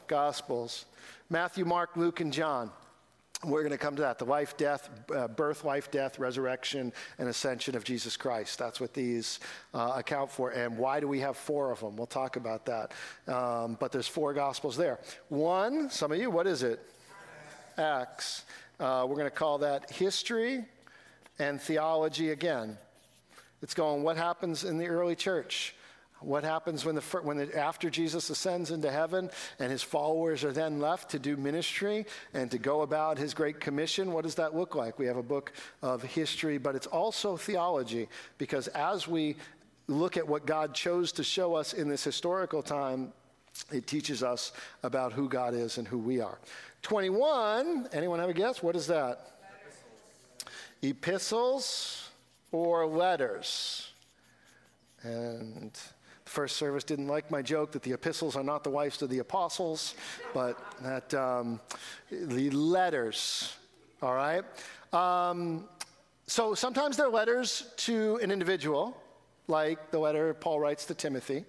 Gospels 0.07 0.85
Matthew, 1.29 1.65
Mark, 1.65 1.97
Luke, 1.97 2.21
and 2.21 2.31
John. 2.31 2.71
We're 3.43 3.59
going 3.59 3.73
to 3.73 3.77
come 3.77 3.97
to 3.97 4.03
that 4.03 4.17
the 4.17 4.25
life, 4.25 4.55
death, 4.55 4.89
uh, 5.13 5.27
birth, 5.27 5.65
life, 5.65 5.91
death, 5.91 6.17
resurrection, 6.17 6.93
and 7.19 7.27
ascension 7.27 7.75
of 7.75 7.83
Jesus 7.83 8.15
Christ. 8.15 8.57
That's 8.57 8.79
what 8.79 8.93
these 8.93 9.41
uh, 9.73 9.95
account 9.97 10.31
for. 10.31 10.51
And 10.51 10.77
why 10.77 11.01
do 11.01 11.09
we 11.09 11.19
have 11.19 11.35
four 11.35 11.73
of 11.73 11.81
them? 11.81 11.97
We'll 11.97 12.07
talk 12.07 12.37
about 12.37 12.65
that. 12.67 12.93
Um, 13.27 13.75
but 13.81 13.91
there's 13.91 14.07
four 14.07 14.33
gospels 14.33 14.77
there. 14.77 14.97
One, 15.27 15.89
some 15.89 16.13
of 16.13 16.19
you, 16.19 16.31
what 16.31 16.47
is 16.47 16.63
it? 16.63 16.79
Acts. 17.77 18.45
Uh, 18.79 19.05
we're 19.07 19.15
going 19.15 19.29
to 19.29 19.35
call 19.35 19.59
that 19.59 19.89
history 19.89 20.65
and 21.39 21.61
theology 21.61 22.31
again. 22.31 22.77
It's 23.61 23.73
going, 23.73 24.03
what 24.03 24.17
happens 24.17 24.63
in 24.63 24.77
the 24.77 24.87
early 24.87 25.15
church? 25.15 25.75
What 26.19 26.43
happens 26.43 26.83
when 26.83 26.95
the, 26.95 27.01
when 27.23 27.37
the, 27.37 27.57
after 27.57 27.89
Jesus 27.89 28.29
ascends 28.29 28.71
into 28.71 28.91
heaven 28.91 29.29
and 29.59 29.71
his 29.71 29.83
followers 29.83 30.43
are 30.43 30.51
then 30.51 30.79
left 30.79 31.11
to 31.11 31.19
do 31.19 31.37
ministry 31.37 32.05
and 32.33 32.49
to 32.51 32.57
go 32.57 32.81
about 32.81 33.17
his 33.17 33.33
great 33.33 33.59
commission? 33.59 34.11
What 34.11 34.23
does 34.23 34.35
that 34.35 34.55
look 34.55 34.75
like? 34.75 34.99
We 34.99 35.05
have 35.05 35.17
a 35.17 35.23
book 35.23 35.53
of 35.81 36.03
history, 36.03 36.57
but 36.57 36.75
it's 36.75 36.87
also 36.87 37.37
theology 37.37 38.09
because 38.37 38.67
as 38.69 39.07
we 39.07 39.35
look 39.87 40.17
at 40.17 40.27
what 40.27 40.45
God 40.45 40.73
chose 40.73 41.11
to 41.13 41.23
show 41.23 41.53
us 41.53 41.73
in 41.73 41.87
this 41.87 42.03
historical 42.03 42.63
time, 42.63 43.13
it 43.71 43.87
teaches 43.87 44.23
us 44.23 44.51
about 44.83 45.13
who 45.13 45.27
God 45.29 45.53
is 45.53 45.77
and 45.77 45.87
who 45.87 45.97
we 45.97 46.21
are. 46.21 46.37
21, 46.81 47.89
anyone 47.93 48.19
have 48.19 48.29
a 48.29 48.33
guess? 48.33 48.61
What 48.61 48.75
is 48.75 48.87
that? 48.87 49.31
Epistles 50.81 52.09
or 52.51 52.85
letters? 52.85 53.91
And 55.01 55.73
the 56.25 56.29
first 56.29 56.57
service 56.57 56.83
didn't 56.83 57.07
like 57.07 57.31
my 57.31 57.41
joke 57.41 57.71
that 57.71 57.83
the 57.83 57.93
epistles 57.93 58.35
are 58.35 58.43
not 58.43 58.63
the 58.63 58.69
wives 58.69 59.01
of 59.01 59.09
the 59.09 59.19
apostles, 59.19 59.95
but 60.33 60.59
that 60.81 61.13
um, 61.13 61.59
the 62.11 62.49
letters, 62.51 63.55
all 64.01 64.13
right? 64.13 64.43
Um, 64.93 65.67
so 66.27 66.55
sometimes 66.55 66.97
they're 66.97 67.09
letters 67.09 67.71
to 67.77 68.17
an 68.21 68.31
individual, 68.31 68.97
like 69.47 69.91
the 69.91 69.99
letter 69.99 70.33
Paul 70.33 70.59
writes 70.59 70.85
to 70.85 70.95
Timothy. 70.95 71.45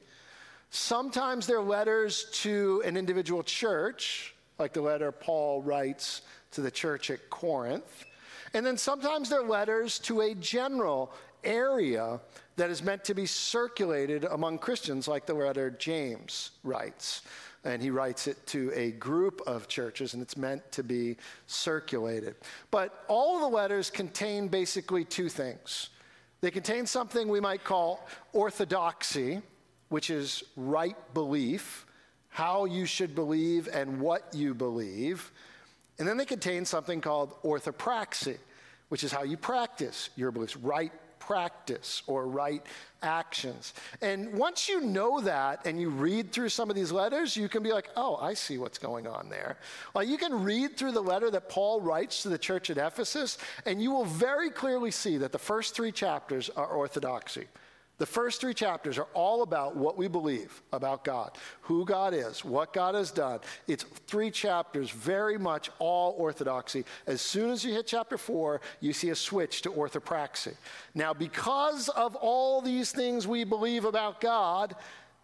Sometimes 0.71 1.47
they're 1.47 1.61
letters 1.61 2.27
to 2.43 2.83
an 2.85 2.97
individual 2.97 3.43
church, 3.43 4.35
like 4.59 4.73
the 4.73 4.81
letter 4.81 5.13
Paul 5.13 5.63
writes 5.63 6.23
to 6.53 6.61
the 6.61 6.71
church 6.71 7.11
at 7.11 7.31
Corinth. 7.31 8.05
And 8.55 8.65
then 8.65 8.77
sometimes 8.77 9.29
they're 9.29 9.43
letters 9.43 9.99
to 10.01 10.23
a 10.23 10.35
general 10.35 11.13
area 11.45 12.21
that 12.57 12.71
is 12.71 12.83
meant 12.83 13.05
to 13.05 13.15
be 13.15 13.27
circulated 13.27 14.25
among 14.25 14.59
Christians, 14.59 15.07
like 15.07 15.27
the 15.27 15.35
letter 15.35 15.71
James 15.71 16.53
writes. 16.65 17.23
And 17.65 17.83
he 17.83 17.91
writes 17.91 18.27
it 18.27 18.47
to 18.49 18.73
a 18.75 18.93
group 18.93 19.43
of 19.47 19.69
churches, 19.69 20.15
and 20.15 20.23
it's 20.23 20.37
meant 20.37 20.71
to 20.73 20.83
be 20.83 21.17
circulated. 21.47 22.37
But 22.71 23.05
all 23.09 23.41
the 23.41 23.49
letters 23.49 23.91
contain 23.91 24.49
basically 24.49 25.05
two 25.05 25.29
things 25.29 25.91
they 26.43 26.51
contain 26.51 26.87
something 26.87 27.29
we 27.29 27.41
might 27.41 27.65
call 27.65 28.07
orthodoxy, 28.33 29.41
which 29.89 30.11
is 30.11 30.43
right 30.57 30.97
belief, 31.15 31.87
how 32.29 32.65
you 32.65 32.87
should 32.87 33.15
believe 33.15 33.69
and 33.73 34.01
what 34.01 34.35
you 34.35 34.55
believe. 34.55 35.31
And 35.99 36.07
then 36.07 36.17
they 36.17 36.27
contain 36.27 36.65
something 36.65 37.01
called 37.01 37.35
orthopraxy, 37.43 38.39
which 38.89 39.05
is 39.05 39.13
how 39.13 39.23
you 39.23 39.37
practice 39.37 40.11
your 40.17 40.31
beliefs, 40.31 40.57
right 40.57 40.93
practice 41.27 42.03
or 42.07 42.27
right 42.27 42.65
actions. 43.03 43.75
And 44.01 44.35
once 44.35 44.69
you 44.69 44.81
know 44.81 45.21
that 45.21 45.67
and 45.67 45.81
you 45.81 45.91
read 45.91 46.31
through 46.31 46.51
some 46.51 46.71
of 46.71 46.77
these 46.77 46.93
letters, 46.93 47.37
you 47.37 47.49
can 47.49 47.63
be 47.63 47.73
like, 47.73 47.89
oh, 47.97 48.17
I 48.17 48.35
see 48.35 48.59
what's 48.59 48.79
going 48.79 49.07
on 49.07 49.29
there. 49.29 49.59
Well, 49.93 50.05
you 50.05 50.19
can 50.19 50.45
read 50.45 50.77
through 50.77 50.93
the 50.93 51.03
letter 51.03 51.31
that 51.31 51.49
Paul 51.49 51.81
writes 51.81 52.23
to 52.23 52.29
the 52.29 52.39
church 52.39 52.71
at 52.71 52.79
Ephesus, 52.79 53.39
and 53.65 53.83
you 53.83 53.91
will 53.91 54.05
very 54.05 54.51
clearly 54.51 54.93
see 54.93 55.17
that 55.19 55.33
the 55.33 55.39
first 55.39 55.75
three 55.75 55.91
chapters 55.91 56.49
are 56.51 56.67
orthodoxy. 56.67 57.47
The 57.99 58.07
first 58.07 58.43
three 58.43 58.53
chapters 58.53 58.99
are 58.99 59.09
all 59.15 59.43
about 59.43 59.75
what 59.75 59.97
we 59.97 60.07
believe 60.07 60.63
about 60.73 61.03
God, 61.03 61.39
who 61.63 61.87
God 61.87 62.13
is, 62.13 62.45
what 62.45 62.75
God 62.75 62.95
has 62.95 63.11
done. 63.11 63.41
It's 63.67 63.85
three 64.07 64.31
chapters, 64.31 64.91
very 64.91 65.39
much 65.39 65.71
all 65.79 66.15
orthodoxy. 66.19 66.85
As 67.07 67.23
soon 67.23 67.51
as 67.51 67.65
you 67.65 67.73
hit 67.73 67.87
chapter 67.87 68.19
four, 68.19 68.61
you 68.81 68.93
see 68.93 69.09
a 69.09 69.15
switch 69.15 69.63
to 69.63 69.71
orthopraxy. 69.71 70.55
Now, 70.95 71.15
because 71.15 71.89
of 71.89 72.15
all 72.17 72.61
these 72.61 72.93
things 72.93 73.27
we 73.27 73.45
believe 73.45 73.87
about 73.87 74.21
God, 74.21 74.77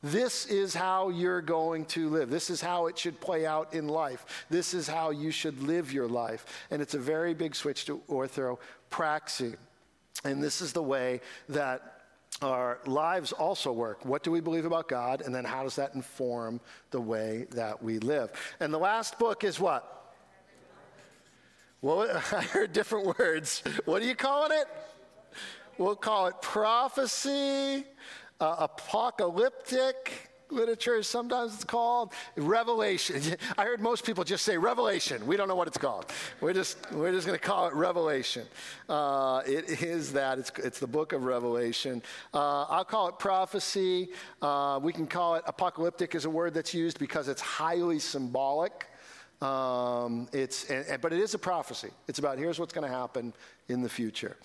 this 0.03 0.47
is 0.47 0.75
how 0.75 1.11
you're 1.11 1.43
going 1.43 1.85
to 1.87 2.09
live. 2.09 2.31
This 2.31 2.49
is 2.49 2.61
how 2.61 2.87
it 2.87 2.99
should 2.99 3.21
play 3.21 3.45
out 3.45 3.75
in 3.75 3.87
life. 3.87 4.47
This 4.49 4.73
is 4.73 4.89
how 4.89 5.11
you 5.11 5.31
should 5.31 5.63
live 5.63 5.93
your 5.93 6.09
life. 6.09 6.67
And 6.71 6.81
it's 6.81 6.95
a 6.95 6.99
very 6.99 7.35
big 7.35 7.55
switch 7.55 7.85
to 7.85 8.01
orthopraxy. 8.09 9.57
And 10.25 10.43
this 10.43 10.61
is 10.61 10.73
the 10.73 10.83
way 10.83 11.21
that 11.51 12.02
our 12.41 12.79
lives 12.87 13.33
also 13.33 13.73
work. 13.73 14.05
What 14.05 14.23
do 14.23 14.31
we 14.31 14.41
believe 14.41 14.65
about 14.65 14.89
God? 14.89 15.21
And 15.21 15.35
then 15.35 15.45
how 15.45 15.63
does 15.63 15.77
that 15.77 15.95
inform 15.95 16.61
the 16.91 17.01
way 17.01 17.47
that 17.51 17.83
we 17.83 17.99
live? 17.99 18.33
And 18.61 18.73
the 18.73 18.79
last 18.79 19.19
book 19.19 19.45
is 19.45 19.61
what? 19.61 20.15
Well, 21.83 22.09
I 22.33 22.43
heard 22.43 22.73
different 22.73 23.19
words. 23.19 23.63
What 23.85 24.03
are 24.03 24.07
you 24.07 24.15
calling 24.15 24.53
it? 24.53 24.67
We'll 25.79 25.97
call 25.97 26.27
it 26.27 26.41
prophecy, 26.41 27.85
uh, 28.41 28.57
apocalyptic, 28.59 30.32
literature, 30.53 31.03
sometimes 31.03 31.55
it's 31.55 31.65
called 31.65 32.13
revelation. 32.37 33.21
I 33.59 33.65
heard 33.65 33.81
most 33.81 34.05
people 34.05 34.25
just 34.25 34.45
say 34.45 34.57
revelation. 34.57 35.27
We 35.27 35.37
don't 35.37 35.49
know 35.49 35.55
what 35.55 35.69
it's 35.69 35.79
called. 35.79 36.07
We're 36.41 36.53
just, 36.53 36.77
we're 36.93 37.13
just 37.13 37.27
going 37.27 37.39
to 37.39 37.45
call 37.45 37.69
it 37.69 37.75
revelation. 37.75 38.47
Uh, 38.89 39.43
it 39.47 39.83
is 39.83 40.13
that. 40.13 40.39
It's, 40.39 40.53
it's 40.59 40.79
the 40.79 40.87
book 40.87 41.13
of 41.13 41.25
Revelation. 41.25 42.03
Uh, 42.33 42.63
I'll 42.65 42.85
call 42.85 43.09
it 43.09 43.19
prophecy. 43.19 44.11
Uh, 44.41 44.79
we 44.83 44.93
can 44.93 45.07
call 45.07 45.37
it 45.37 45.45
apocalyptic 45.47 46.15
is 46.15 46.25
a 46.25 46.31
word 46.31 46.55
that's 46.55 46.75
used 46.75 46.99
because 46.99 47.29
it's 47.29 47.41
highly 47.41 47.99
symbolic. 47.99 48.87
Um, 49.41 50.29
it's, 50.33 50.71
and, 50.71 50.87
and, 50.87 51.03
but 51.03 51.13
it 51.13 51.19
is 51.19 51.35
a 51.35 51.39
prophecy. 51.39 51.91
It's 52.07 52.21
about 52.21 52.39
here's 52.39 52.61
what's 52.61 52.73
going 52.73 52.89
to 52.89 52.97
happen 52.97 53.33
in 53.69 53.83
the 53.83 53.89
future. 53.89 54.37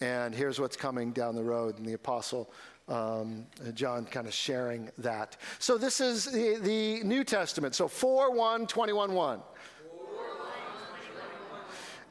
And 0.00 0.34
here's 0.34 0.60
what's 0.60 0.76
coming 0.76 1.12
down 1.12 1.34
the 1.34 1.42
road. 1.42 1.78
And 1.78 1.86
the 1.86 1.94
apostle 1.94 2.52
um, 2.88 3.46
John 3.74 4.04
kind 4.04 4.26
of 4.26 4.34
sharing 4.34 4.90
that. 4.98 5.36
So 5.58 5.78
this 5.78 6.00
is 6.00 6.26
the, 6.26 6.58
the 6.60 7.02
New 7.04 7.24
Testament. 7.24 7.74
So 7.74 7.88
4 7.88 8.34
1, 8.34 8.66
21 8.66 9.12
1. 9.12 9.40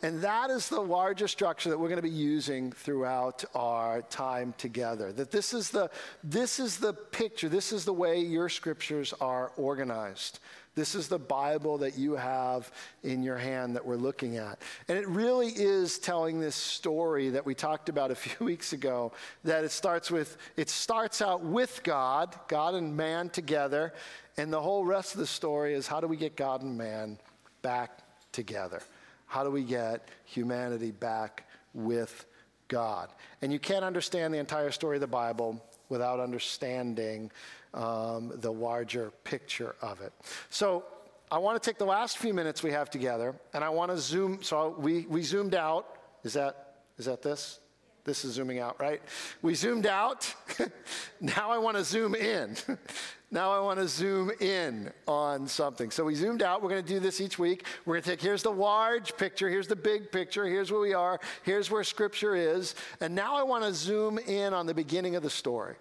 And 0.04 0.22
that 0.22 0.50
is 0.50 0.68
the 0.68 0.82
larger 0.82 1.30
structure 1.30 1.70
that 1.70 1.80
we're 1.80 1.88
going 1.88 1.96
to 1.96 2.02
be 2.02 2.10
using 2.10 2.74
throughout 2.74 3.46
our 3.56 4.02
time 4.02 4.54
together. 4.58 5.14
That 5.14 5.32
this 5.32 5.54
is 5.54 5.70
the, 5.70 5.90
this 6.22 6.60
is 6.60 6.78
the 6.78 6.92
picture, 6.92 7.48
this 7.48 7.72
is 7.72 7.86
the 7.86 7.94
way 7.94 8.20
your 8.20 8.50
scriptures 8.50 9.14
are 9.22 9.54
organized. 9.56 10.40
This 10.76 10.96
is 10.96 11.08
the 11.08 11.20
Bible 11.20 11.78
that 11.80 11.98
you 11.98 12.16
have 12.16 12.72
in 13.04 13.22
your 13.22 13.38
hand 13.38 13.76
that 13.76 13.86
we're 13.86 13.96
looking 13.96 14.38
at. 14.38 14.60
And 14.88 14.98
it 14.98 15.08
really 15.08 15.50
is 15.50 16.00
telling 16.00 16.40
this 16.40 16.56
story 16.56 17.30
that 17.30 17.46
we 17.46 17.54
talked 17.54 17.90
about 17.90 18.10
a 18.10 18.16
few 18.16 18.46
weeks 18.46 18.74
ago 18.74 19.12
that 19.44 19.64
it 19.64 19.72
starts 19.72 20.10
with 20.10 20.38
it 20.58 20.70
starts 20.70 21.22
out 21.22 21.44
with 21.44 21.82
God, 21.84 22.36
God 22.48 22.74
and 22.74 22.98
man 22.98 23.30
together, 23.30 23.94
and 24.38 24.52
the 24.52 24.62
whole 24.62 24.84
rest 24.84 25.14
of 25.14 25.20
the 25.20 25.28
story 25.28 25.76
is 25.76 25.86
how 25.86 26.00
do 26.00 26.08
we 26.08 26.18
get 26.18 26.36
God 26.36 26.64
and 26.64 26.78
man 26.78 27.20
back 27.62 28.00
together? 28.32 28.82
How 29.28 29.44
do 29.44 29.52
we 29.52 29.64
get 29.64 30.08
humanity 30.26 30.92
back 30.92 31.48
with 31.74 32.26
God? 32.68 33.10
And 33.42 33.54
you 33.54 33.60
can't 33.60 33.86
understand 33.86 34.34
the 34.34 34.40
entire 34.40 34.72
story 34.72 34.98
of 34.98 35.02
the 35.02 35.08
Bible 35.08 35.64
without 35.90 36.20
understanding 36.20 37.32
um, 37.74 38.32
the 38.36 38.52
larger 38.52 39.12
picture 39.24 39.76
of 39.82 40.02
it. 40.02 40.14
So 40.50 40.86
I 41.32 41.40
want 41.40 41.62
to 41.62 41.68
take 41.68 41.80
the 41.80 41.86
last 41.86 42.18
few 42.20 42.34
minutes 42.34 42.62
we 42.62 42.72
have 42.72 42.90
together, 42.90 43.36
and 43.54 43.64
I 43.64 43.70
want 43.70 43.92
to 43.92 43.98
zoom. 43.98 44.44
So 44.44 44.76
we, 44.78 45.08
we 45.08 45.24
zoomed 45.24 45.56
out. 45.56 45.98
Is 46.24 46.34
that, 46.34 46.76
is 46.98 47.06
that 47.06 47.22
this? 47.22 47.60
This 48.06 48.26
is 48.26 48.34
zooming 48.34 48.60
out, 48.60 48.80
right? 48.82 49.02
We 49.42 49.56
zoomed 49.56 49.88
out. 49.88 50.34
now 51.22 51.50
I 51.50 51.58
want 51.58 51.78
to 51.78 51.84
zoom 51.84 52.16
in. 52.16 52.58
now 53.32 53.52
I 53.52 53.62
want 53.62 53.80
to 53.80 53.88
zoom 53.88 54.32
in 54.42 54.92
on 55.08 55.48
something. 55.48 55.90
So 55.90 56.04
we 56.04 56.14
zoomed 56.14 56.44
out. 56.44 56.62
We're 56.62 56.70
going 56.70 56.84
to 56.84 56.94
do 56.94 57.00
this 57.00 57.22
each 57.22 57.40
week. 57.40 57.66
We're 57.86 57.96
going 57.96 58.04
to 58.04 58.10
take 58.12 58.22
here's 58.22 58.44
the 58.44 58.52
large 58.52 59.16
picture, 59.16 59.50
here's 59.50 59.68
the 59.68 59.76
big 59.76 60.12
picture, 60.12 60.46
here's 60.46 60.72
where 60.72 60.82
we 60.82 60.94
are, 60.94 61.20
here's 61.44 61.72
where 61.72 61.84
Scripture 61.84 62.36
is. 62.36 62.76
And 63.00 63.16
now 63.16 63.36
I 63.36 63.44
want 63.44 63.64
to 63.64 63.74
zoom 63.74 64.18
in 64.20 64.54
on 64.54 64.66
the 64.66 64.74
beginning 64.74 65.16
of 65.16 65.24
the 65.24 65.30
story, 65.30 65.76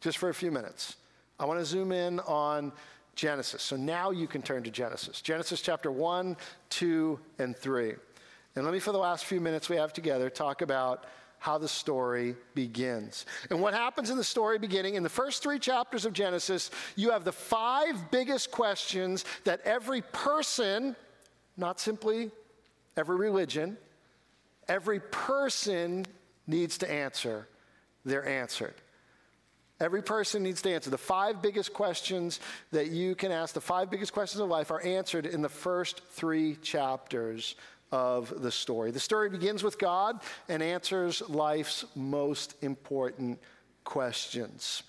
just 0.00 0.18
for 0.18 0.28
a 0.28 0.34
few 0.34 0.50
minutes. 0.50 0.96
I 1.40 1.46
want 1.46 1.58
to 1.58 1.64
zoom 1.64 1.90
in 1.90 2.20
on 2.20 2.70
Genesis. 3.14 3.62
So 3.62 3.74
now 3.74 4.10
you 4.10 4.26
can 4.26 4.42
turn 4.42 4.62
to 4.64 4.70
Genesis. 4.70 5.22
Genesis 5.22 5.62
chapter 5.62 5.90
1, 5.90 6.36
2, 6.68 7.18
and 7.38 7.56
3. 7.56 7.94
And 8.54 8.64
let 8.64 8.74
me, 8.74 8.78
for 8.78 8.92
the 8.92 8.98
last 8.98 9.24
few 9.24 9.40
minutes 9.40 9.70
we 9.70 9.76
have 9.76 9.94
together, 9.94 10.28
talk 10.28 10.60
about 10.60 11.06
how 11.38 11.56
the 11.56 11.66
story 11.66 12.36
begins. 12.54 13.24
And 13.48 13.62
what 13.62 13.72
happens 13.72 14.10
in 14.10 14.18
the 14.18 14.24
story 14.24 14.58
beginning, 14.58 14.96
in 14.96 15.02
the 15.02 15.08
first 15.08 15.42
three 15.42 15.58
chapters 15.58 16.04
of 16.04 16.12
Genesis, 16.12 16.70
you 16.94 17.10
have 17.10 17.24
the 17.24 17.32
five 17.32 18.10
biggest 18.10 18.50
questions 18.50 19.24
that 19.44 19.62
every 19.62 20.02
person, 20.12 20.94
not 21.56 21.80
simply 21.80 22.30
every 22.98 23.16
religion, 23.16 23.78
every 24.68 25.00
person 25.00 26.04
needs 26.46 26.76
to 26.78 26.90
answer. 26.90 27.48
They're 28.04 28.28
answered. 28.28 28.74
Every 29.80 30.02
person 30.02 30.42
needs 30.42 30.60
to 30.62 30.70
answer. 30.70 30.90
The 30.90 30.98
five 30.98 31.40
biggest 31.40 31.72
questions 31.72 32.38
that 32.70 32.88
you 32.88 33.14
can 33.14 33.32
ask, 33.32 33.54
the 33.54 33.60
five 33.62 33.90
biggest 33.90 34.12
questions 34.12 34.40
of 34.40 34.48
life, 34.48 34.70
are 34.70 34.82
answered 34.82 35.24
in 35.24 35.40
the 35.40 35.48
first 35.48 36.02
three 36.10 36.56
chapters 36.56 37.54
of 37.90 38.42
the 38.42 38.50
story. 38.50 38.90
The 38.90 39.00
story 39.00 39.30
begins 39.30 39.62
with 39.62 39.78
God 39.78 40.20
and 40.48 40.62
answers 40.62 41.22
life's 41.28 41.84
most 41.96 42.54
important 42.62 43.40
questions. 43.84 44.82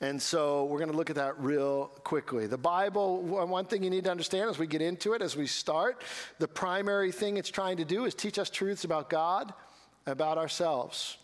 And 0.00 0.20
so 0.20 0.64
we're 0.64 0.78
going 0.78 0.90
to 0.90 0.96
look 0.96 1.10
at 1.10 1.16
that 1.16 1.38
real 1.40 1.86
quickly. 2.04 2.46
The 2.46 2.58
Bible, 2.58 3.22
one 3.22 3.64
thing 3.64 3.82
you 3.82 3.90
need 3.90 4.04
to 4.04 4.10
understand 4.10 4.50
as 4.50 4.58
we 4.58 4.66
get 4.66 4.82
into 4.82 5.14
it, 5.14 5.22
as 5.22 5.36
we 5.36 5.46
start, 5.46 6.02
the 6.38 6.48
primary 6.48 7.12
thing 7.12 7.36
it's 7.36 7.50
trying 7.50 7.78
to 7.78 7.84
do 7.84 8.04
is 8.04 8.14
teach 8.14 8.38
us 8.38 8.50
truths 8.50 8.84
about 8.84 9.08
God, 9.08 9.54
about 10.06 10.36
ourselves. 10.36 11.16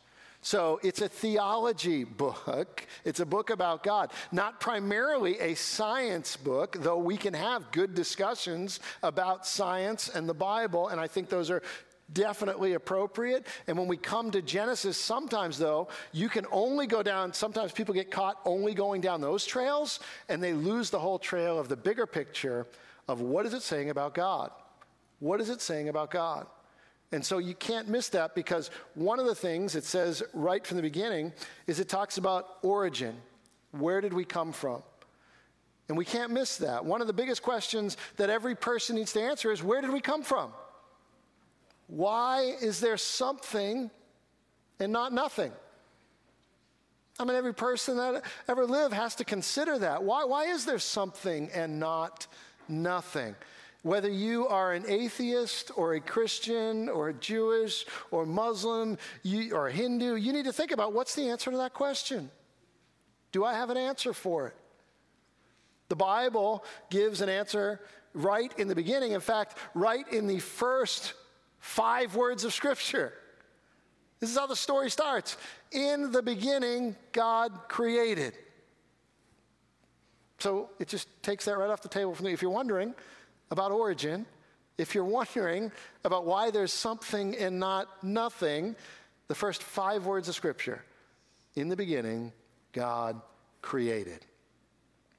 So 0.44 0.81
it's 0.83 1.00
a 1.00 1.09
theology 1.09 2.02
book. 2.02 2.85
It's 3.05 3.20
a 3.20 3.26
book 3.26 3.50
about 3.50 3.85
God, 3.85 4.11
not 4.33 4.59
primarily 4.59 5.38
a 5.38 5.55
science 5.55 6.37
book, 6.37 6.76
though 6.81 6.98
we 6.98 7.16
can 7.16 7.33
have 7.33 7.70
good 7.70 7.94
discussions 7.94 8.81
about 9.05 9.46
science 9.46 10.09
and 10.09 10.28
the 10.28 10.35
Bible, 10.35 10.88
and 10.88 11.00
I 11.00 11.07
think 11.07 11.28
those 11.28 11.48
are 11.48 11.62
definitely 12.12 12.74
appropriate. 12.74 13.46
And 13.68 13.78
when 13.78 13.87
we 13.87 13.96
come 13.96 14.33
to 14.33 14.42
Genesis, 14.42 14.96
sometimes 14.96 15.59
though, 15.59 15.88
you 16.11 16.28
can 16.28 16.44
only 16.50 16.88
go 16.88 17.05
down, 17.05 17.33
sometimes 17.33 17.70
people 17.70 17.94
get 17.94 18.11
caught 18.11 18.40
only 18.44 18.74
going 18.74 19.00
down 19.00 19.20
those 19.20 19.46
trails, 19.46 20.00
and 20.28 20.42
they 20.42 20.52
lose 20.52 20.90
the 20.90 20.98
whole 20.98 21.20
trail 21.20 21.57
of 21.57 21.68
the 21.68 21.76
bigger 21.76 22.07
picture 22.07 22.66
of 23.07 23.20
what 23.20 23.46
is 23.46 23.55
it 23.55 23.62
saying 23.62 23.90
about 23.90 24.12
God? 24.12 24.50
What 25.20 25.40
is 25.40 25.50
it 25.50 25.61
saying 25.61 25.88
about 25.88 26.11
God? 26.11 26.48
And 27.12 27.25
so 27.25 27.38
you 27.38 27.55
can't 27.55 27.88
miss 27.88 28.09
that 28.11 28.35
because 28.35 28.70
one 28.94 29.20
of 29.20 29.27
the 29.27 29.35
things 29.35 29.77
it 29.77 29.85
says 29.85 30.22
right 30.33 30.66
from 30.66 30.79
the 30.79 30.83
beginning 30.83 31.33
is 31.66 31.79
it 31.79 31.88
talks 31.88 32.16
about 32.16 32.57
origin. 32.62 33.14
Where 33.72 34.01
did 34.01 34.14
we 34.14 34.25
come 34.25 34.53
from? 34.53 34.83
And 35.88 35.98
we 35.98 36.07
can't 36.07 36.33
miss 36.33 36.57
that. 36.59 36.85
One 36.85 37.03
of 37.03 37.07
the 37.07 37.12
biggest 37.12 37.42
questions 37.42 37.98
that 38.16 38.31
every 38.31 38.55
person 38.55 38.96
needs 38.96 39.12
to 39.12 39.20
answer 39.20 39.53
is 39.53 39.62
where 39.62 39.83
did 39.83 39.92
we 39.92 40.01
come 40.01 40.22
from? 40.22 40.53
Why 41.87 42.55
is 42.62 42.81
there 42.81 42.96
something 42.96 43.90
and 44.81 44.90
not 44.90 45.12
nothing? 45.12 45.53
I 47.20 47.25
mean, 47.25 47.37
every 47.37 47.53
person 47.53 47.98
that 47.98 48.25
ever 48.48 48.64
lived 48.64 48.94
has 48.94 49.14
to 49.16 49.25
consider 49.25 49.79
that. 49.81 50.03
Why, 50.03 50.25
why 50.25 50.46
is 50.46 50.64
there 50.64 50.79
something 50.79 51.51
and 51.53 51.79
not 51.79 52.27
nothing? 52.68 53.35
Whether 53.83 54.09
you 54.09 54.47
are 54.47 54.73
an 54.73 54.85
atheist 54.87 55.73
or 55.75 55.95
a 55.95 56.01
Christian 56.01 56.88
or 56.88 57.09
a 57.09 57.14
Jewish 57.14 57.85
or 58.12 58.25
Muslim 58.25 58.97
you, 59.25 59.55
or 59.55 59.68
Hindu, 59.68 60.14
you 60.14 60.33
need 60.33 60.45
to 60.45 60.53
think 60.53 60.71
about 60.71 60.92
what's 60.92 61.16
the 61.16 61.29
answer 61.29 61.51
to 61.51 61.57
that 61.57 61.75
question. 61.75 62.31
Do 63.33 63.45
I 63.45 63.55
have 63.55 63.71
an 63.71 63.77
answer 63.77 64.12
for 64.12 64.49
it? 64.49 64.57
The 65.88 65.97
Bible 65.97 66.64
gives 66.90 67.21
an 67.21 67.29
answer 67.29 67.81
right 68.14 68.53
in 68.57 68.68
the 68.68 68.75
beginning. 68.75 69.12
In 69.12 69.21
fact, 69.21 69.59
right 69.75 70.07
in 70.12 70.27
the 70.27 70.38
first 70.38 71.14
five 71.59 72.14
words 72.14 72.45
of 72.45 72.53
Scripture. 72.53 73.12
This 74.21 74.31
is 74.31 74.37
how 74.37 74.47
the 74.47 74.55
story 74.55 74.90
starts. 74.90 75.37
In 75.73 76.12
the 76.12 76.23
beginning, 76.23 76.95
God 77.11 77.53
created. 77.68 78.35
So 80.38 80.71
it 80.79 80.88
just 80.88 81.09
takes 81.23 81.45
that 81.47 81.59
right 81.59 81.71
off 81.71 81.83
the 81.83 81.88
table 81.88 82.14
for 82.14 82.23
me. 82.23 82.33
If 82.33 82.42
you're 82.42 82.51
wondering, 82.51 82.95
about 83.52 83.70
origin, 83.70 84.24
if 84.78 84.94
you're 84.94 85.04
wondering 85.04 85.70
about 86.04 86.24
why 86.24 86.50
there's 86.50 86.72
something 86.72 87.36
and 87.36 87.60
not 87.60 88.02
nothing, 88.02 88.74
the 89.28 89.34
first 89.34 89.62
five 89.62 90.06
words 90.06 90.26
of 90.26 90.34
Scripture 90.34 90.82
in 91.54 91.68
the 91.68 91.76
beginning, 91.76 92.32
God 92.72 93.20
created 93.60 94.24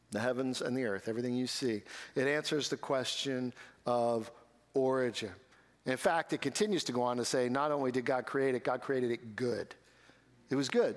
the 0.10 0.20
heavens 0.20 0.62
and 0.62 0.76
the 0.76 0.84
earth, 0.84 1.08
everything 1.08 1.36
you 1.36 1.46
see. 1.46 1.84
It 2.16 2.28
answers 2.28 2.70
the 2.70 2.78
question 2.78 3.54
of 3.86 4.32
origin. 4.74 5.32
In 5.86 5.98
fact, 5.98 6.34
it 6.34 6.42
continues 6.42 6.84
to 6.86 6.92
go 6.92 7.04
on 7.04 7.18
to 7.18 7.26
say 7.26 7.50
not 7.50 7.72
only 7.72 7.92
did 7.92 8.06
God 8.06 8.26
create 8.26 8.56
it, 8.56 8.64
God 8.64 8.82
created 8.82 9.12
it 9.12 9.36
good. 9.36 9.76
It 10.50 10.56
was 10.56 10.70
good. 10.70 10.96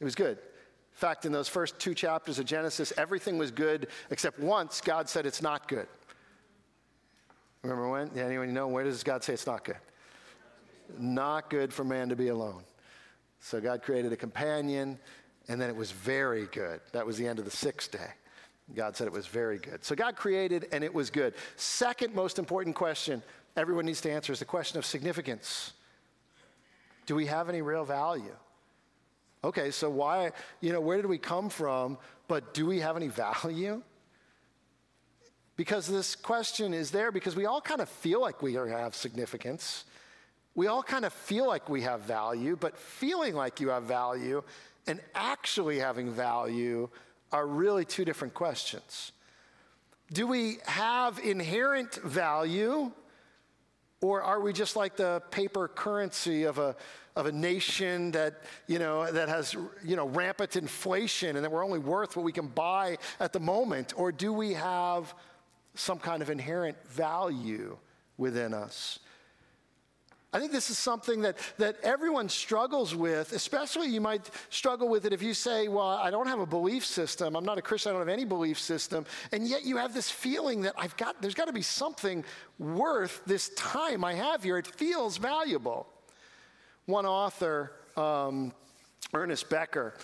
It 0.00 0.04
was 0.04 0.14
good. 0.14 0.36
In 0.36 0.98
fact, 0.98 1.24
in 1.24 1.32
those 1.32 1.48
first 1.48 1.78
two 1.78 1.94
chapters 1.94 2.38
of 2.38 2.44
Genesis, 2.44 2.92
everything 2.98 3.38
was 3.38 3.50
good 3.50 3.88
except 4.10 4.38
once 4.38 4.82
God 4.82 5.08
said 5.08 5.24
it's 5.24 5.42
not 5.42 5.66
good. 5.66 5.86
Remember 7.66 7.88
when? 7.88 8.10
Yeah, 8.14 8.26
anyone 8.26 8.54
know? 8.54 8.68
Where 8.68 8.84
does 8.84 9.02
God 9.02 9.24
say 9.24 9.32
it's 9.32 9.46
not 9.46 9.64
good? 9.64 9.76
Not 10.98 11.50
good 11.50 11.72
for 11.72 11.82
man 11.82 12.08
to 12.10 12.16
be 12.16 12.28
alone. 12.28 12.62
So 13.40 13.60
God 13.60 13.82
created 13.82 14.12
a 14.12 14.16
companion, 14.16 15.00
and 15.48 15.60
then 15.60 15.68
it 15.68 15.74
was 15.74 15.90
very 15.90 16.46
good. 16.46 16.80
That 16.92 17.04
was 17.04 17.18
the 17.18 17.26
end 17.26 17.40
of 17.40 17.44
the 17.44 17.50
sixth 17.50 17.90
day. 17.90 18.10
God 18.74 18.96
said 18.96 19.08
it 19.08 19.12
was 19.12 19.26
very 19.26 19.58
good. 19.58 19.84
So 19.84 19.96
God 19.96 20.14
created, 20.14 20.68
and 20.70 20.84
it 20.84 20.94
was 20.94 21.10
good. 21.10 21.34
Second 21.56 22.14
most 22.14 22.38
important 22.38 22.76
question 22.76 23.20
everyone 23.56 23.86
needs 23.86 24.00
to 24.02 24.12
answer 24.12 24.32
is 24.32 24.38
the 24.38 24.44
question 24.44 24.78
of 24.78 24.84
significance. 24.84 25.72
Do 27.06 27.16
we 27.16 27.26
have 27.26 27.48
any 27.48 27.62
real 27.62 27.84
value? 27.84 28.36
Okay, 29.42 29.72
so 29.72 29.90
why, 29.90 30.30
you 30.60 30.72
know, 30.72 30.80
where 30.80 30.98
did 30.98 31.06
we 31.06 31.18
come 31.18 31.48
from, 31.48 31.98
but 32.28 32.54
do 32.54 32.64
we 32.64 32.78
have 32.78 32.96
any 32.96 33.08
value? 33.42 33.82
Because 35.56 35.86
this 35.86 36.14
question 36.14 36.74
is 36.74 36.90
there 36.90 37.10
because 37.10 37.34
we 37.34 37.46
all 37.46 37.60
kind 37.60 37.80
of 37.80 37.88
feel 37.88 38.20
like 38.20 38.42
we 38.42 38.54
have 38.54 38.94
significance. 38.94 39.84
We 40.54 40.66
all 40.66 40.82
kind 40.82 41.04
of 41.04 41.12
feel 41.12 41.46
like 41.46 41.68
we 41.68 41.82
have 41.82 42.00
value, 42.00 42.56
but 42.56 42.76
feeling 42.76 43.34
like 43.34 43.60
you 43.60 43.68
have 43.70 43.84
value 43.84 44.42
and 44.86 45.00
actually 45.14 45.78
having 45.78 46.10
value 46.12 46.88
are 47.32 47.46
really 47.46 47.84
two 47.84 48.04
different 48.04 48.34
questions. 48.34 49.12
Do 50.12 50.26
we 50.26 50.58
have 50.66 51.18
inherent 51.18 51.96
value, 51.96 52.92
or 54.00 54.22
are 54.22 54.40
we 54.40 54.52
just 54.52 54.76
like 54.76 54.96
the 54.96 55.20
paper 55.30 55.66
currency 55.68 56.44
of 56.44 56.58
a, 56.58 56.76
of 57.16 57.26
a 57.26 57.32
nation 57.32 58.12
that, 58.12 58.42
you 58.68 58.78
know, 58.78 59.10
that 59.10 59.28
has 59.28 59.56
you 59.84 59.96
know, 59.96 60.06
rampant 60.06 60.54
inflation 60.54 61.34
and 61.34 61.44
that 61.44 61.50
we're 61.50 61.64
only 61.64 61.80
worth 61.80 62.16
what 62.16 62.24
we 62.24 62.32
can 62.32 62.46
buy 62.46 62.98
at 63.18 63.32
the 63.32 63.40
moment? 63.40 63.94
Or 63.96 64.12
do 64.12 64.32
we 64.32 64.52
have 64.52 65.12
some 65.76 65.98
kind 65.98 66.22
of 66.22 66.30
inherent 66.30 66.76
value 66.88 67.76
within 68.16 68.54
us. 68.54 68.98
I 70.32 70.38
think 70.38 70.52
this 70.52 70.68
is 70.68 70.76
something 70.76 71.22
that, 71.22 71.38
that 71.56 71.76
everyone 71.82 72.28
struggles 72.28 72.94
with, 72.94 73.32
especially 73.32 73.88
you 73.88 74.02
might 74.02 74.28
struggle 74.50 74.86
with 74.86 75.06
it 75.06 75.14
if 75.14 75.22
you 75.22 75.32
say, 75.32 75.68
Well, 75.68 75.86
I 75.86 76.10
don't 76.10 76.26
have 76.26 76.40
a 76.40 76.46
belief 76.46 76.84
system. 76.84 77.36
I'm 77.36 77.44
not 77.44 77.56
a 77.56 77.62
Christian. 77.62 77.90
I 77.90 77.92
don't 77.94 78.06
have 78.06 78.12
any 78.12 78.26
belief 78.26 78.58
system. 78.58 79.06
And 79.32 79.48
yet 79.48 79.64
you 79.64 79.78
have 79.78 79.94
this 79.94 80.10
feeling 80.10 80.60
that 80.62 80.74
I've 80.76 80.96
got, 80.98 81.22
there's 81.22 81.34
got 81.34 81.46
to 81.46 81.54
be 81.54 81.62
something 81.62 82.22
worth 82.58 83.22
this 83.24 83.48
time 83.50 84.04
I 84.04 84.12
have 84.14 84.42
here. 84.42 84.58
It 84.58 84.66
feels 84.66 85.16
valuable. 85.16 85.86
One 86.84 87.06
author, 87.06 87.72
um, 87.96 88.52
Ernest 89.14 89.48
Becker, 89.48 89.94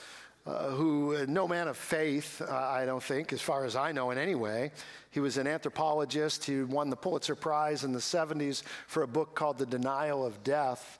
uh, 0.45 0.71
who, 0.71 1.15
uh, 1.15 1.25
no 1.29 1.47
man 1.47 1.69
of 1.69 1.77
faith, 1.77 2.43
uh, 2.43 2.53
I 2.53 2.85
don't 2.85 3.03
think, 3.03 3.33
as 3.33 3.41
far 3.41 3.65
as 3.65 3.77
I 3.77 3.93
know 3.93 4.11
in 4.11 4.19
any 4.19 4.35
way. 4.35 4.73
He 5.11 5.21
was 5.21 5.37
an 5.37 5.47
anthropologist 5.47 6.45
who 6.45 6.67
won 6.67 6.91
the 6.91 6.97
Pulitzer 6.97 7.37
Prize 7.37 7.85
in 7.85 7.93
the 7.93 8.01
70s 8.01 8.63
for 8.89 9.03
a 9.05 9.07
book 9.07 9.37
called 9.37 9.59
The 9.59 9.67
Denial 9.67 10.27
of 10.27 10.43
Death. 10.43 10.99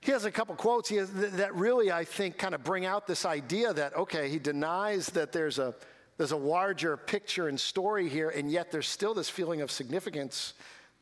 He 0.00 0.10
has 0.12 0.24
a 0.24 0.32
couple 0.32 0.54
quotes 0.56 0.88
has, 0.90 1.10
that 1.12 1.54
really, 1.54 1.92
I 1.92 2.04
think, 2.04 2.38
kind 2.38 2.54
of 2.54 2.64
bring 2.64 2.86
out 2.86 3.06
this 3.06 3.24
idea 3.24 3.72
that, 3.72 3.96
okay, 3.96 4.28
he 4.28 4.38
denies 4.38 5.06
that 5.10 5.32
there's 5.32 5.58
a, 5.58 5.74
there's 6.16 6.32
a 6.32 6.36
larger 6.36 6.96
picture 6.96 7.48
and 7.48 7.58
story 7.58 8.08
here, 8.08 8.30
and 8.30 8.50
yet 8.50 8.72
there's 8.72 8.88
still 8.88 9.14
this 9.14 9.28
feeling 9.28 9.60
of 9.60 9.70
significance 9.70 10.54